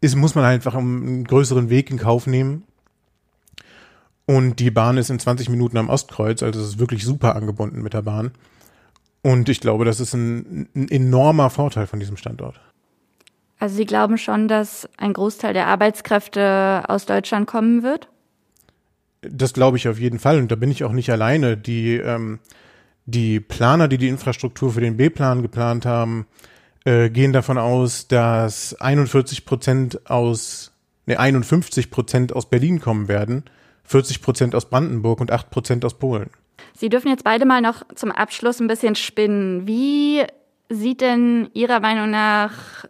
ist 0.02 0.16
muss 0.16 0.34
man 0.34 0.44
einfach 0.44 0.74
einen 0.74 1.26
größeren 1.26 1.70
Weg 1.70 1.92
in 1.92 1.98
Kauf 1.98 2.26
nehmen. 2.26 2.64
Und 4.26 4.60
die 4.60 4.72
Bahn 4.72 4.98
ist 4.98 5.10
in 5.10 5.20
20 5.20 5.50
Minuten 5.50 5.78
am 5.78 5.90
Ostkreuz, 5.90 6.42
also 6.42 6.60
es 6.60 6.70
ist 6.70 6.80
wirklich 6.80 7.04
super 7.04 7.36
angebunden 7.36 7.82
mit 7.82 7.94
der 7.94 8.02
Bahn. 8.02 8.32
Und 9.22 9.50
ich 9.50 9.60
glaube, 9.60 9.86
das 9.86 10.00
ist 10.00 10.14
ein, 10.14 10.70
ein 10.76 10.90
enormer 10.90 11.50
Vorteil 11.52 11.86
von 11.86 12.00
diesem 12.00 12.18
Standort. 12.18 12.60
Also 13.60 13.76
Sie 13.76 13.86
glauben 13.86 14.18
schon, 14.18 14.48
dass 14.48 14.90
ein 14.98 15.14
Großteil 15.14 15.54
der 15.54 15.68
Arbeitskräfte 15.68 16.84
aus 16.88 17.06
Deutschland 17.06 17.46
kommen 17.46 17.84
wird? 17.84 18.08
Das 19.22 19.54
glaube 19.54 19.78
ich 19.78 19.88
auf 19.88 20.00
jeden 20.00 20.20
Fall 20.20 20.40
und 20.40 20.52
da 20.52 20.56
bin 20.56 20.72
ich 20.72 20.84
auch 20.84 20.92
nicht 20.92 21.12
alleine. 21.12 21.58
Die, 21.58 21.96
ähm, 21.96 22.40
die 23.06 23.40
Planer, 23.40 23.88
die 23.88 23.98
die 23.98 24.08
Infrastruktur 24.08 24.72
für 24.74 24.82
den 24.82 24.98
B-Plan 24.98 25.42
geplant 25.42 25.86
haben, 25.86 26.26
äh, 26.86 27.10
gehen 27.10 27.34
davon 27.34 27.58
aus, 27.58 28.08
dass 28.08 28.74
41 28.80 29.46
Prozent 29.46 30.10
aus, 30.10 30.74
ne, 31.06 31.20
51 31.20 31.92
Prozent 31.92 32.34
aus 32.34 32.50
Berlin 32.50 32.80
kommen 32.80 33.08
werden, 33.08 33.44
40 33.84 34.22
Prozent 34.22 34.56
aus 34.56 34.70
Brandenburg 34.70 35.22
und 35.22 35.32
8 35.32 35.50
Prozent 35.52 35.86
aus 35.86 36.00
Polen. 36.00 36.32
Sie 36.74 36.90
dürfen 36.90 37.10
jetzt 37.10 37.24
beide 37.24 37.46
mal 37.46 37.62
noch 37.62 37.84
zum 37.96 38.12
Abschluss 38.12 38.60
ein 38.60 38.68
bisschen 38.68 38.96
spinnen. 38.96 39.68
Wie 39.68 40.24
sieht 40.70 41.02
denn 41.02 41.50
Ihrer 41.54 41.80
Meinung 41.80 42.10
nach 42.10 42.86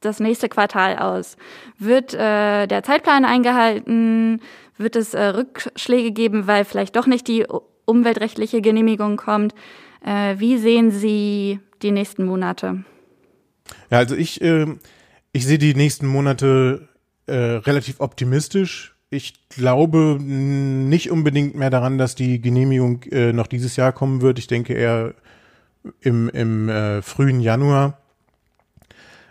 das 0.00 0.20
nächste 0.20 0.48
Quartal 0.48 0.98
aus? 0.98 1.36
Wird 1.78 2.14
äh, 2.14 2.66
der 2.66 2.82
Zeitplan 2.84 3.24
eingehalten? 3.24 4.40
Wird 4.78 4.96
es 4.96 5.14
äh, 5.14 5.22
Rückschläge 5.24 6.12
geben, 6.12 6.46
weil 6.46 6.64
vielleicht 6.64 6.96
doch 6.96 7.06
nicht 7.06 7.28
die 7.28 7.46
umweltrechtliche 7.84 8.62
Genehmigung 8.62 9.16
kommt? 9.16 9.54
Äh, 10.04 10.36
wie 10.38 10.58
sehen 10.58 10.90
Sie 10.90 11.60
die 11.82 11.90
nächsten 11.90 12.24
Monate? 12.24 12.84
Ja, 13.90 13.98
also 13.98 14.14
ich, 14.14 14.40
äh, 14.40 14.66
ich 15.32 15.46
sehe 15.46 15.58
die 15.58 15.74
nächsten 15.74 16.06
Monate 16.06 16.88
äh, 17.26 17.34
relativ 17.34 18.00
optimistisch. 18.00 18.94
ich 19.10 19.48
glaube 19.48 20.18
nicht 20.20 21.10
unbedingt 21.10 21.54
mehr 21.54 21.70
daran, 21.70 21.98
dass 21.98 22.14
die 22.14 22.40
Genehmigung 22.40 23.02
äh, 23.04 23.32
noch 23.32 23.46
dieses 23.46 23.76
Jahr 23.76 23.92
kommen 23.92 24.20
wird. 24.20 24.38
Ich 24.38 24.46
denke 24.46 24.74
eher 24.74 25.14
im, 26.00 26.28
im 26.28 26.68
äh, 26.68 27.02
frühen 27.02 27.40
Januar. 27.40 27.98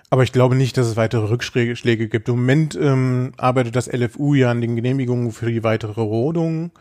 Aber 0.09 0.23
ich 0.23 0.31
glaube 0.31 0.55
nicht, 0.55 0.77
dass 0.77 0.87
es 0.87 0.95
weitere 0.95 1.29
Rückschläge 1.29 2.07
gibt. 2.07 2.29
Im 2.29 2.35
Moment 2.35 2.77
ähm, 2.81 3.33
arbeitet 3.37 3.75
das 3.75 3.91
LFU 3.91 4.35
ja 4.35 4.51
an 4.51 4.61
den 4.61 4.75
Genehmigungen 4.75 5.31
für 5.31 5.51
die 5.51 5.63
weitere 5.63 6.01
Rodung 6.01 6.71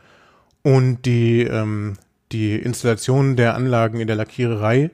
und 0.62 1.04
die, 1.06 1.42
ähm, 1.42 1.94
die 2.30 2.54
Installation 2.54 3.34
der 3.34 3.54
Anlagen 3.54 3.98
in 3.98 4.06
der 4.06 4.16
Lackiererei. 4.16 4.90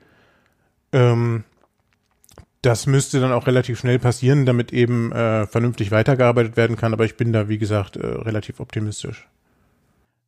Ähm, 0.93 1.45
das 2.63 2.87
müsste 2.87 3.21
dann 3.21 3.33
auch 3.33 3.47
relativ 3.47 3.81
schnell 3.81 3.99
passieren, 3.99 4.47
damit 4.47 4.73
eben 4.73 5.13
äh, 5.13 5.47
vernünftig 5.47 5.91
weitergearbeitet 5.91 6.57
werden 6.57 6.77
kann. 6.77 6.95
Aber 6.95 7.05
ich 7.05 7.17
bin 7.17 7.33
da, 7.33 7.49
wie 7.49 7.59
gesagt, 7.59 7.97
äh, 7.97 8.07
relativ 8.07 8.61
optimistisch. 8.61 9.29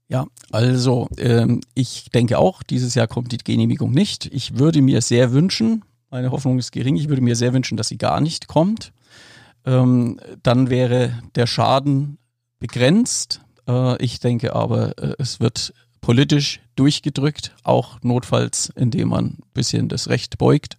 Ja, 0.08 0.26
also 0.50 1.08
ähm, 1.16 1.62
ich 1.74 2.10
denke 2.10 2.38
auch, 2.38 2.62
dieses 2.62 2.94
Jahr 2.94 3.06
kommt 3.06 3.32
die 3.32 3.38
Genehmigung 3.38 3.92
nicht. 3.92 4.26
Ich 4.26 4.58
würde 4.58 4.82
mir 4.82 5.00
sehr 5.00 5.32
wünschen, 5.32 5.84
meine 6.14 6.30
Hoffnung 6.30 6.60
ist 6.60 6.70
gering, 6.70 6.94
ich 6.94 7.08
würde 7.08 7.22
mir 7.22 7.34
sehr 7.34 7.52
wünschen, 7.52 7.76
dass 7.76 7.88
sie 7.88 7.98
gar 7.98 8.20
nicht 8.20 8.46
kommt. 8.46 8.92
Ähm, 9.66 10.20
dann 10.44 10.70
wäre 10.70 11.20
der 11.34 11.48
Schaden 11.48 12.18
begrenzt. 12.60 13.40
Äh, 13.66 14.00
ich 14.00 14.20
denke 14.20 14.54
aber, 14.54 14.96
äh, 14.96 15.16
es 15.18 15.40
wird 15.40 15.74
politisch 16.00 16.60
durchgedrückt, 16.76 17.56
auch 17.64 17.98
notfalls, 18.02 18.72
indem 18.76 19.08
man 19.08 19.24
ein 19.24 19.42
bisschen 19.54 19.88
das 19.88 20.08
Recht 20.08 20.38
beugt. 20.38 20.76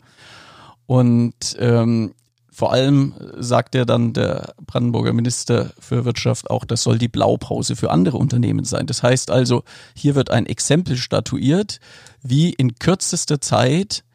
Und 0.85 1.57
ähm, 1.59 2.13
vor 2.49 2.71
allem 2.71 3.13
sagt 3.37 3.75
er 3.75 3.85
dann 3.85 4.13
der 4.13 4.53
Brandenburger 4.65 5.11
Minister 5.11 5.73
für 5.77 6.05
Wirtschaft 6.05 6.49
auch, 6.49 6.63
das 6.63 6.81
soll 6.81 6.97
die 6.97 7.09
Blaupause 7.09 7.75
für 7.75 7.91
andere 7.91 8.15
Unternehmen 8.15 8.63
sein. 8.63 8.87
Das 8.87 9.03
heißt 9.03 9.31
also, 9.31 9.65
hier 9.97 10.15
wird 10.15 10.31
ein 10.31 10.45
Exempel 10.45 10.95
statuiert, 10.95 11.81
wie 12.23 12.53
in 12.53 12.75
kürzester 12.75 13.41
Zeit 13.41 14.05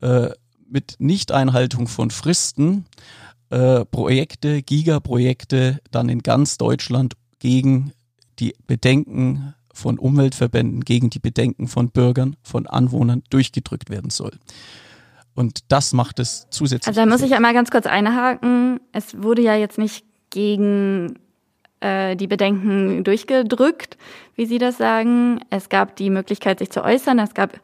äh, 0.00 0.30
mit 0.74 0.96
Nichteinhaltung 0.98 1.86
von 1.86 2.10
Fristen 2.10 2.84
äh, 3.50 3.84
Projekte, 3.84 4.60
Gigaprojekte 4.62 5.80
dann 5.92 6.08
in 6.08 6.18
ganz 6.20 6.58
Deutschland 6.58 7.14
gegen 7.38 7.92
die 8.40 8.54
Bedenken 8.66 9.54
von 9.72 9.98
Umweltverbänden, 9.98 10.80
gegen 10.80 11.10
die 11.10 11.20
Bedenken 11.20 11.68
von 11.68 11.90
Bürgern, 11.90 12.36
von 12.42 12.66
Anwohnern 12.66 13.22
durchgedrückt 13.30 13.90
werden 13.90 14.10
soll. 14.10 14.32
Und 15.34 15.60
das 15.68 15.92
macht 15.92 16.18
es 16.18 16.48
zusätzlich. 16.50 16.88
Also 16.88 17.00
da 17.00 17.06
muss 17.06 17.22
ich 17.22 17.34
einmal 17.34 17.54
ganz 17.54 17.70
kurz 17.70 17.86
einhaken. 17.86 18.80
Es 18.92 19.22
wurde 19.22 19.42
ja 19.42 19.54
jetzt 19.54 19.78
nicht 19.78 20.04
gegen 20.30 21.18
äh, 21.80 22.16
die 22.16 22.26
Bedenken 22.26 23.04
durchgedrückt, 23.04 23.96
wie 24.34 24.46
Sie 24.46 24.58
das 24.58 24.78
sagen. 24.78 25.40
Es 25.50 25.68
gab 25.68 25.96
die 25.96 26.10
Möglichkeit, 26.10 26.58
sich 26.58 26.70
zu 26.70 26.82
äußern. 26.82 27.18
Es 27.20 27.34
gab 27.34 27.60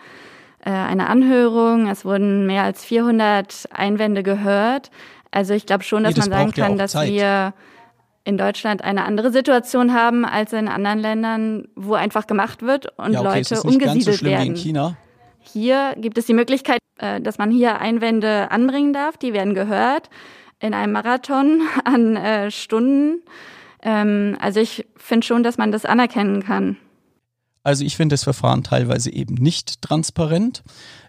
eine 0.68 1.08
Anhörung. 1.08 1.88
Es 1.88 2.04
wurden 2.04 2.46
mehr 2.46 2.64
als 2.64 2.84
400 2.84 3.68
Einwände 3.72 4.22
gehört. 4.22 4.90
Also 5.30 5.54
ich 5.54 5.66
glaube 5.66 5.84
schon, 5.84 6.04
dass 6.04 6.14
nee, 6.14 6.20
das 6.20 6.28
man 6.28 6.38
sagen 6.38 6.52
kann, 6.52 6.72
ja 6.72 6.78
dass 6.78 6.92
Zeit. 6.92 7.08
wir 7.08 7.54
in 8.24 8.36
Deutschland 8.36 8.82
eine 8.84 9.04
andere 9.04 9.30
Situation 9.30 9.94
haben 9.94 10.24
als 10.24 10.52
in 10.52 10.68
anderen 10.68 10.98
Ländern, 10.98 11.68
wo 11.74 11.94
einfach 11.94 12.26
gemacht 12.26 12.62
wird 12.62 12.86
und 12.98 13.12
ja, 13.12 13.20
okay, 13.20 13.38
Leute 13.38 13.62
umgesiedelt 13.62 14.18
so 14.18 14.26
werden. 14.26 14.44
Wie 14.44 14.48
in 14.48 14.56
China. 14.56 14.96
Hier 15.40 15.94
gibt 15.96 16.18
es 16.18 16.26
die 16.26 16.34
Möglichkeit, 16.34 16.78
äh, 16.98 17.20
dass 17.20 17.38
man 17.38 17.50
hier 17.50 17.80
Einwände 17.80 18.50
anbringen 18.50 18.92
darf. 18.92 19.16
Die 19.16 19.32
werden 19.32 19.54
gehört 19.54 20.10
in 20.60 20.74
einem 20.74 20.92
Marathon 20.92 21.62
an 21.84 22.16
äh, 22.16 22.50
Stunden. 22.50 23.22
Ähm, 23.82 24.36
also 24.40 24.60
ich 24.60 24.86
finde 24.96 25.26
schon, 25.26 25.42
dass 25.42 25.56
man 25.56 25.72
das 25.72 25.84
anerkennen 25.84 26.44
kann. 26.44 26.76
Also 27.62 27.84
ich 27.84 27.96
finde 27.96 28.14
das 28.14 28.24
Verfahren 28.24 28.62
teilweise 28.64 29.12
eben 29.12 29.34
nicht 29.34 29.82
transparent. 29.82 30.62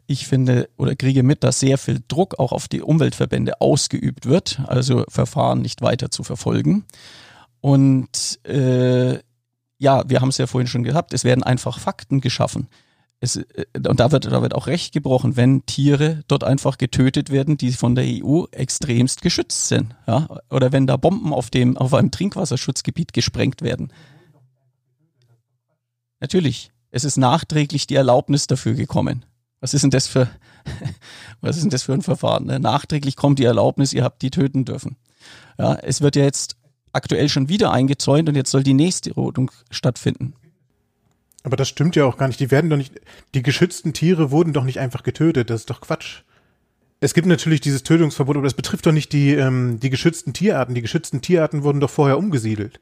Ich 0.05 0.27
finde 0.27 0.69
oder 0.77 0.95
kriege 0.95 1.23
mit, 1.23 1.43
dass 1.43 1.59
sehr 1.59 1.77
viel 1.77 2.01
Druck 2.07 2.39
auch 2.39 2.51
auf 2.51 2.67
die 2.67 2.81
Umweltverbände 2.81 3.61
ausgeübt 3.61 4.25
wird, 4.25 4.61
also 4.67 5.05
Verfahren 5.07 5.61
nicht 5.61 5.81
weiter 5.81 6.11
zu 6.11 6.23
verfolgen. 6.23 6.85
Und 7.61 8.39
äh, 8.45 9.19
ja, 9.77 10.03
wir 10.07 10.21
haben 10.21 10.29
es 10.29 10.37
ja 10.37 10.47
vorhin 10.47 10.67
schon 10.67 10.83
gehabt, 10.83 11.13
es 11.13 11.23
werden 11.23 11.43
einfach 11.43 11.79
Fakten 11.79 12.19
geschaffen 12.19 12.67
es, 13.21 13.37
äh, 13.37 13.65
und 13.87 13.99
da 13.99 14.11
wird, 14.11 14.25
da 14.25 14.41
wird 14.41 14.53
auch 14.53 14.67
Recht 14.67 14.93
gebrochen, 14.93 15.37
wenn 15.37 15.65
Tiere 15.65 16.23
dort 16.27 16.43
einfach 16.43 16.77
getötet 16.77 17.29
werden, 17.29 17.55
die 17.55 17.71
von 17.71 17.95
der 17.95 18.03
EU 18.05 18.45
extremst 18.51 19.21
geschützt 19.21 19.69
sind. 19.69 19.95
Ja? 20.07 20.27
Oder 20.49 20.73
wenn 20.73 20.87
da 20.87 20.97
Bomben 20.97 21.33
auf, 21.33 21.49
dem, 21.49 21.77
auf 21.77 21.93
einem 21.93 22.11
Trinkwasserschutzgebiet 22.11 23.13
gesprengt 23.13 23.61
werden. 23.61 23.93
Natürlich, 26.21 26.71
es 26.91 27.03
ist 27.03 27.17
nachträglich 27.17 27.87
die 27.87 27.95
Erlaubnis 27.95 28.47
dafür 28.47 28.75
gekommen. 28.75 29.25
Was 29.59 29.73
ist 29.73 29.81
denn 29.81 29.91
das 29.91 30.07
für, 30.07 30.29
was 31.41 31.57
ist 31.57 31.63
denn 31.63 31.69
das 31.71 31.83
für 31.83 31.93
ein 31.93 32.01
Verfahren? 32.01 32.45
Ne? 32.45 32.59
Nachträglich 32.59 33.15
kommt 33.15 33.39
die 33.39 33.45
Erlaubnis, 33.45 33.91
ihr 33.91 34.03
habt 34.03 34.21
die 34.21 34.31
töten 34.31 34.63
dürfen. 34.63 34.95
Ja, 35.57 35.75
es 35.75 36.01
wird 36.01 36.15
ja 36.15 36.23
jetzt 36.23 36.55
aktuell 36.93 37.29
schon 37.29 37.49
wieder 37.49 37.71
eingezäunt 37.71 38.29
und 38.29 38.35
jetzt 38.35 38.51
soll 38.51 38.63
die 38.63 38.73
nächste 38.73 39.13
Rodung 39.13 39.51
stattfinden. 39.69 40.33
Aber 41.43 41.55
das 41.55 41.69
stimmt 41.69 41.95
ja 41.95 42.05
auch 42.05 42.17
gar 42.17 42.27
nicht. 42.27 42.39
Die 42.39 42.51
werden 42.51 42.69
doch 42.69 42.77
nicht, 42.77 42.93
die 43.33 43.41
geschützten 43.41 43.93
Tiere 43.93 44.31
wurden 44.31 44.53
doch 44.53 44.63
nicht 44.63 44.79
einfach 44.79 45.03
getötet. 45.03 45.49
Das 45.49 45.61
ist 45.61 45.69
doch 45.69 45.81
Quatsch. 45.81 46.21
Es 46.99 47.15
gibt 47.15 47.25
natürlich 47.25 47.61
dieses 47.61 47.81
Tötungsverbot, 47.81 48.35
aber 48.35 48.43
das 48.43 48.53
betrifft 48.53 48.85
doch 48.85 48.91
nicht 48.91 49.11
die, 49.11 49.33
ähm, 49.33 49.79
die 49.79 49.89
geschützten 49.89 50.33
Tierarten. 50.33 50.75
Die 50.75 50.83
geschützten 50.83 51.21
Tierarten 51.21 51.63
wurden 51.63 51.79
doch 51.79 51.89
vorher 51.89 52.19
umgesiedelt. 52.19 52.79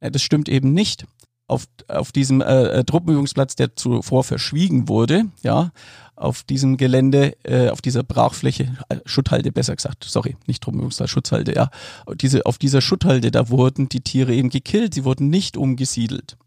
Ja, 0.00 0.10
das 0.10 0.22
stimmt 0.22 0.48
eben 0.48 0.72
nicht. 0.72 1.06
Auf, 1.52 1.66
auf 1.88 2.12
diesem 2.12 2.40
äh, 2.40 2.64
äh 2.78 2.84
Truppenübungsplatz, 2.84 3.56
der 3.56 3.76
zuvor 3.76 4.24
verschwiegen 4.24 4.88
wurde, 4.88 5.26
ja, 5.42 5.70
auf 6.16 6.42
diesem 6.44 6.78
Gelände, 6.78 7.36
äh, 7.44 7.68
auf 7.68 7.82
dieser 7.82 8.02
Brachfläche, 8.02 8.74
äh, 8.88 8.96
Schutthalde 9.04 9.52
besser 9.52 9.76
gesagt, 9.76 10.04
sorry, 10.04 10.36
nicht 10.46 10.62
Truppenübungsplatz, 10.62 11.10
Schutzhalde, 11.10 11.54
ja, 11.54 11.68
diese, 12.14 12.46
auf 12.46 12.56
dieser 12.56 12.80
Schutthalde, 12.80 13.30
da 13.30 13.50
wurden 13.50 13.90
die 13.90 14.00
Tiere 14.00 14.34
eben 14.34 14.48
gekillt, 14.48 14.94
sie 14.94 15.04
wurden 15.04 15.28
nicht 15.28 15.58
umgesiedelt. 15.58 16.38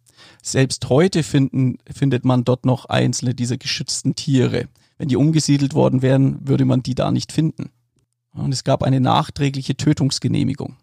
Selbst 0.41 0.89
heute 0.89 1.21
finden, 1.21 1.77
findet 1.93 2.25
man 2.25 2.43
dort 2.43 2.65
noch 2.65 2.85
einzelne 2.85 3.35
dieser 3.35 3.57
geschützten 3.57 4.15
Tiere. 4.15 4.69
Wenn 4.97 5.09
die 5.09 5.17
umgesiedelt 5.17 5.75
worden 5.75 6.01
wären, 6.01 6.47
würde 6.47 6.65
man 6.65 6.81
die 6.81 6.95
da 6.95 7.11
nicht 7.11 7.31
finden. 7.31 7.69
Und 8.33 8.53
es 8.53 8.63
gab 8.63 8.81
eine 8.81 8.99
nachträgliche 8.99 9.75
Tötungsgenehmigung. 9.75 10.77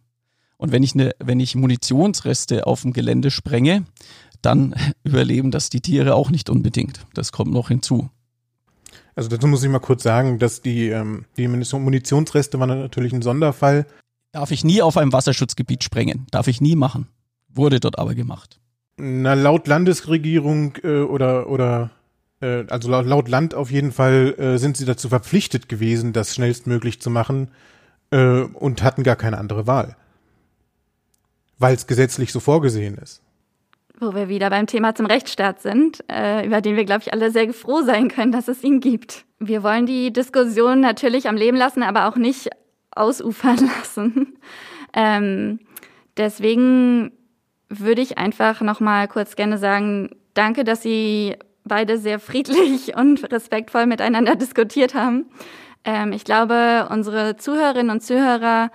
Und 0.62 0.70
wenn 0.70 0.84
ich, 0.84 0.94
eine, 0.94 1.10
wenn 1.18 1.40
ich 1.40 1.56
Munitionsreste 1.56 2.68
auf 2.68 2.82
dem 2.82 2.92
Gelände 2.92 3.32
sprenge, 3.32 3.82
dann 4.42 4.76
überleben 5.02 5.50
das 5.50 5.70
die 5.70 5.80
Tiere 5.80 6.14
auch 6.14 6.30
nicht 6.30 6.48
unbedingt. 6.48 7.04
Das 7.14 7.32
kommt 7.32 7.52
noch 7.52 7.66
hinzu. 7.66 8.10
Also 9.16 9.28
dazu 9.28 9.48
muss 9.48 9.64
ich 9.64 9.68
mal 9.68 9.80
kurz 9.80 10.04
sagen, 10.04 10.38
dass 10.38 10.60
die, 10.60 10.88
ähm, 10.90 11.24
die 11.36 11.48
Munitionsreste 11.48 12.60
waren 12.60 12.68
natürlich 12.68 13.12
ein 13.12 13.22
Sonderfall. 13.22 13.86
Darf 14.30 14.52
ich 14.52 14.62
nie 14.62 14.82
auf 14.82 14.96
einem 14.96 15.12
Wasserschutzgebiet 15.12 15.82
sprengen. 15.82 16.28
Darf 16.30 16.46
ich 16.46 16.60
nie 16.60 16.76
machen. 16.76 17.08
Wurde 17.48 17.80
dort 17.80 17.98
aber 17.98 18.14
gemacht. 18.14 18.60
Na, 18.98 19.34
laut 19.34 19.66
Landesregierung 19.66 20.76
äh, 20.84 21.00
oder, 21.00 21.48
oder 21.48 21.90
äh, 22.40 22.66
also 22.68 22.88
laut, 22.88 23.06
laut 23.06 23.28
Land 23.28 23.56
auf 23.56 23.72
jeden 23.72 23.90
Fall 23.90 24.36
äh, 24.38 24.58
sind 24.58 24.76
sie 24.76 24.84
dazu 24.84 25.08
verpflichtet 25.08 25.68
gewesen, 25.68 26.12
das 26.12 26.36
schnellstmöglich 26.36 27.00
zu 27.00 27.10
machen 27.10 27.48
äh, 28.12 28.42
und 28.42 28.84
hatten 28.84 29.02
gar 29.02 29.16
keine 29.16 29.38
andere 29.38 29.66
Wahl. 29.66 29.96
Weil 31.58 31.74
es 31.74 31.86
gesetzlich 31.86 32.32
so 32.32 32.40
vorgesehen 32.40 32.96
ist. 32.98 33.22
Wo 33.98 34.14
wir 34.14 34.28
wieder 34.28 34.50
beim 34.50 34.66
Thema 34.66 34.94
zum 34.94 35.06
Rechtsstaat 35.06 35.62
sind, 35.62 36.02
äh, 36.10 36.44
über 36.44 36.60
den 36.60 36.76
wir, 36.76 36.84
glaube 36.84 37.02
ich, 37.02 37.12
alle 37.12 37.30
sehr 37.30 37.52
froh 37.52 37.82
sein 37.82 38.08
können, 38.08 38.32
dass 38.32 38.48
es 38.48 38.64
ihn 38.64 38.80
gibt. 38.80 39.24
Wir 39.38 39.62
wollen 39.62 39.86
die 39.86 40.12
Diskussion 40.12 40.80
natürlich 40.80 41.28
am 41.28 41.36
Leben 41.36 41.56
lassen, 41.56 41.82
aber 41.82 42.08
auch 42.08 42.16
nicht 42.16 42.50
ausufern 42.90 43.70
lassen. 43.78 44.38
Ähm, 44.94 45.60
deswegen 46.16 47.12
würde 47.68 48.02
ich 48.02 48.18
einfach 48.18 48.60
noch 48.60 48.80
mal 48.80 49.08
kurz 49.08 49.36
gerne 49.36 49.58
sagen, 49.58 50.10
danke, 50.34 50.64
dass 50.64 50.82
Sie 50.82 51.36
beide 51.64 51.98
sehr 51.98 52.18
friedlich 52.18 52.96
und 52.96 53.30
respektvoll 53.32 53.86
miteinander 53.86 54.36
diskutiert 54.36 54.94
haben. 54.94 55.26
Ähm, 55.84 56.12
ich 56.12 56.24
glaube, 56.24 56.88
unsere 56.90 57.36
Zuhörerinnen 57.36 57.90
und 57.90 58.02
Zuhörer 58.02 58.70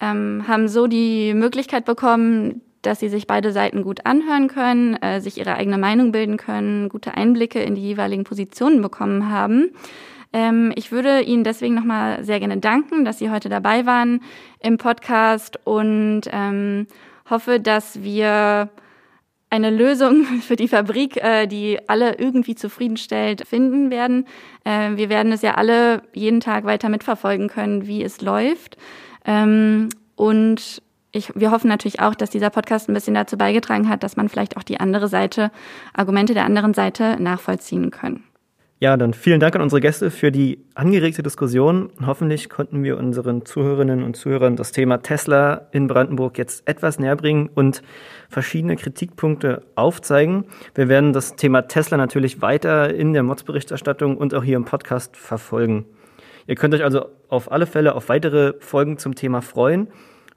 ähm, 0.00 0.44
haben 0.46 0.68
so 0.68 0.86
die 0.86 1.34
Möglichkeit 1.34 1.84
bekommen, 1.84 2.62
dass 2.82 3.00
sie 3.00 3.08
sich 3.08 3.26
beide 3.26 3.52
Seiten 3.52 3.82
gut 3.82 4.06
anhören 4.06 4.48
können, 4.48 4.94
äh, 4.96 5.20
sich 5.20 5.38
ihre 5.38 5.54
eigene 5.54 5.78
Meinung 5.78 6.12
bilden 6.12 6.36
können, 6.36 6.88
gute 6.88 7.14
Einblicke 7.14 7.60
in 7.60 7.74
die 7.74 7.82
jeweiligen 7.82 8.24
Positionen 8.24 8.80
bekommen 8.80 9.30
haben. 9.30 9.70
Ähm, 10.32 10.72
ich 10.76 10.92
würde 10.92 11.22
Ihnen 11.22 11.42
deswegen 11.44 11.74
nochmal 11.74 12.22
sehr 12.22 12.38
gerne 12.38 12.58
danken, 12.58 13.04
dass 13.04 13.18
Sie 13.18 13.30
heute 13.30 13.48
dabei 13.48 13.86
waren 13.86 14.20
im 14.60 14.78
Podcast 14.78 15.58
und 15.64 16.22
ähm, 16.30 16.86
hoffe, 17.28 17.60
dass 17.60 18.02
wir 18.02 18.68
eine 19.50 19.70
Lösung 19.70 20.24
für 20.42 20.56
die 20.56 20.68
Fabrik, 20.68 21.16
äh, 21.16 21.46
die 21.46 21.78
alle 21.88 22.14
irgendwie 22.18 22.54
zufriedenstellt, 22.54 23.46
finden 23.46 23.90
werden. 23.90 24.26
Äh, 24.64 24.96
wir 24.96 25.08
werden 25.08 25.32
es 25.32 25.42
ja 25.42 25.54
alle 25.54 26.02
jeden 26.12 26.40
Tag 26.40 26.64
weiter 26.64 26.88
mitverfolgen 26.88 27.48
können, 27.48 27.86
wie 27.86 28.02
es 28.02 28.20
läuft. 28.20 28.76
Ähm, 29.24 29.88
und 30.16 30.82
ich, 31.12 31.32
wir 31.34 31.50
hoffen 31.50 31.68
natürlich 31.68 32.00
auch, 32.00 32.14
dass 32.14 32.30
dieser 32.30 32.50
Podcast 32.50 32.88
ein 32.88 32.94
bisschen 32.94 33.14
dazu 33.14 33.38
beigetragen 33.38 33.88
hat, 33.88 34.02
dass 34.02 34.16
man 34.16 34.28
vielleicht 34.28 34.56
auch 34.56 34.62
die 34.62 34.80
andere 34.80 35.08
Seite, 35.08 35.50
Argumente 35.94 36.34
der 36.34 36.44
anderen 36.44 36.74
Seite 36.74 37.16
nachvollziehen 37.20 37.90
können. 37.90 38.24
Ja, 38.80 38.96
dann 38.96 39.12
vielen 39.12 39.40
Dank 39.40 39.56
an 39.56 39.62
unsere 39.62 39.80
Gäste 39.80 40.08
für 40.08 40.30
die 40.30 40.64
angeregte 40.76 41.24
Diskussion. 41.24 41.90
Hoffentlich 42.06 42.48
konnten 42.48 42.84
wir 42.84 42.96
unseren 42.96 43.44
Zuhörerinnen 43.44 44.04
und 44.04 44.16
Zuhörern 44.16 44.54
das 44.54 44.70
Thema 44.70 44.98
Tesla 44.98 45.66
in 45.72 45.88
Brandenburg 45.88 46.38
jetzt 46.38 46.68
etwas 46.68 47.00
näher 47.00 47.16
bringen 47.16 47.50
und 47.52 47.82
verschiedene 48.28 48.76
Kritikpunkte 48.76 49.64
aufzeigen. 49.74 50.44
Wir 50.76 50.88
werden 50.88 51.12
das 51.12 51.34
Thema 51.34 51.62
Tesla 51.62 51.96
natürlich 51.96 52.40
weiter 52.40 52.94
in 52.94 53.14
der 53.14 53.24
Mods-Berichterstattung 53.24 54.16
und 54.16 54.32
auch 54.32 54.44
hier 54.44 54.56
im 54.56 54.64
Podcast 54.64 55.16
verfolgen. 55.16 55.84
Ihr 56.46 56.54
könnt 56.54 56.72
euch 56.72 56.84
also 56.84 57.06
auf 57.28 57.50
alle 57.50 57.66
Fälle 57.66 57.96
auf 57.96 58.08
weitere 58.08 58.54
Folgen 58.60 58.96
zum 58.96 59.16
Thema 59.16 59.42
freuen 59.42 59.88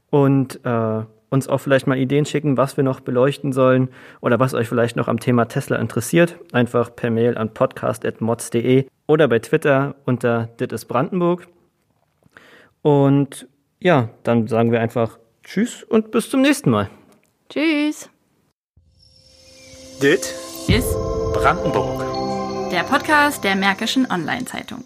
und 0.09 0.59
äh, 0.65 1.03
uns 1.31 1.47
auch 1.47 1.59
vielleicht 1.59 1.87
mal 1.87 1.97
Ideen 1.97 2.25
schicken, 2.25 2.57
was 2.57 2.77
wir 2.77 2.83
noch 2.83 2.99
beleuchten 2.99 3.53
sollen 3.53 3.89
oder 4.19 4.39
was 4.39 4.53
euch 4.53 4.67
vielleicht 4.67 4.97
noch 4.97 5.07
am 5.07 5.19
Thema 5.19 5.45
Tesla 5.45 5.77
interessiert. 5.77 6.37
Einfach 6.51 6.95
per 6.95 7.09
Mail 7.09 7.37
an 7.37 7.53
podcast.mods.de 7.53 8.85
oder 9.07 9.27
bei 9.27 9.39
Twitter 9.39 9.95
unter 10.05 10.49
Dit 10.59 10.87
Brandenburg. 10.87 11.47
Und 12.81 13.47
ja, 13.79 14.09
dann 14.23 14.47
sagen 14.47 14.71
wir 14.71 14.81
einfach 14.81 15.17
Tschüss 15.43 15.83
und 15.83 16.11
bis 16.11 16.29
zum 16.29 16.41
nächsten 16.41 16.69
Mal. 16.69 16.89
Tschüss. 17.49 18.09
Dit 20.01 20.33
ist 20.67 20.93
Brandenburg. 21.33 22.01
Der 22.71 22.83
Podcast 22.83 23.43
der 23.43 23.55
Märkischen 23.55 24.09
Online-Zeitung. 24.09 24.83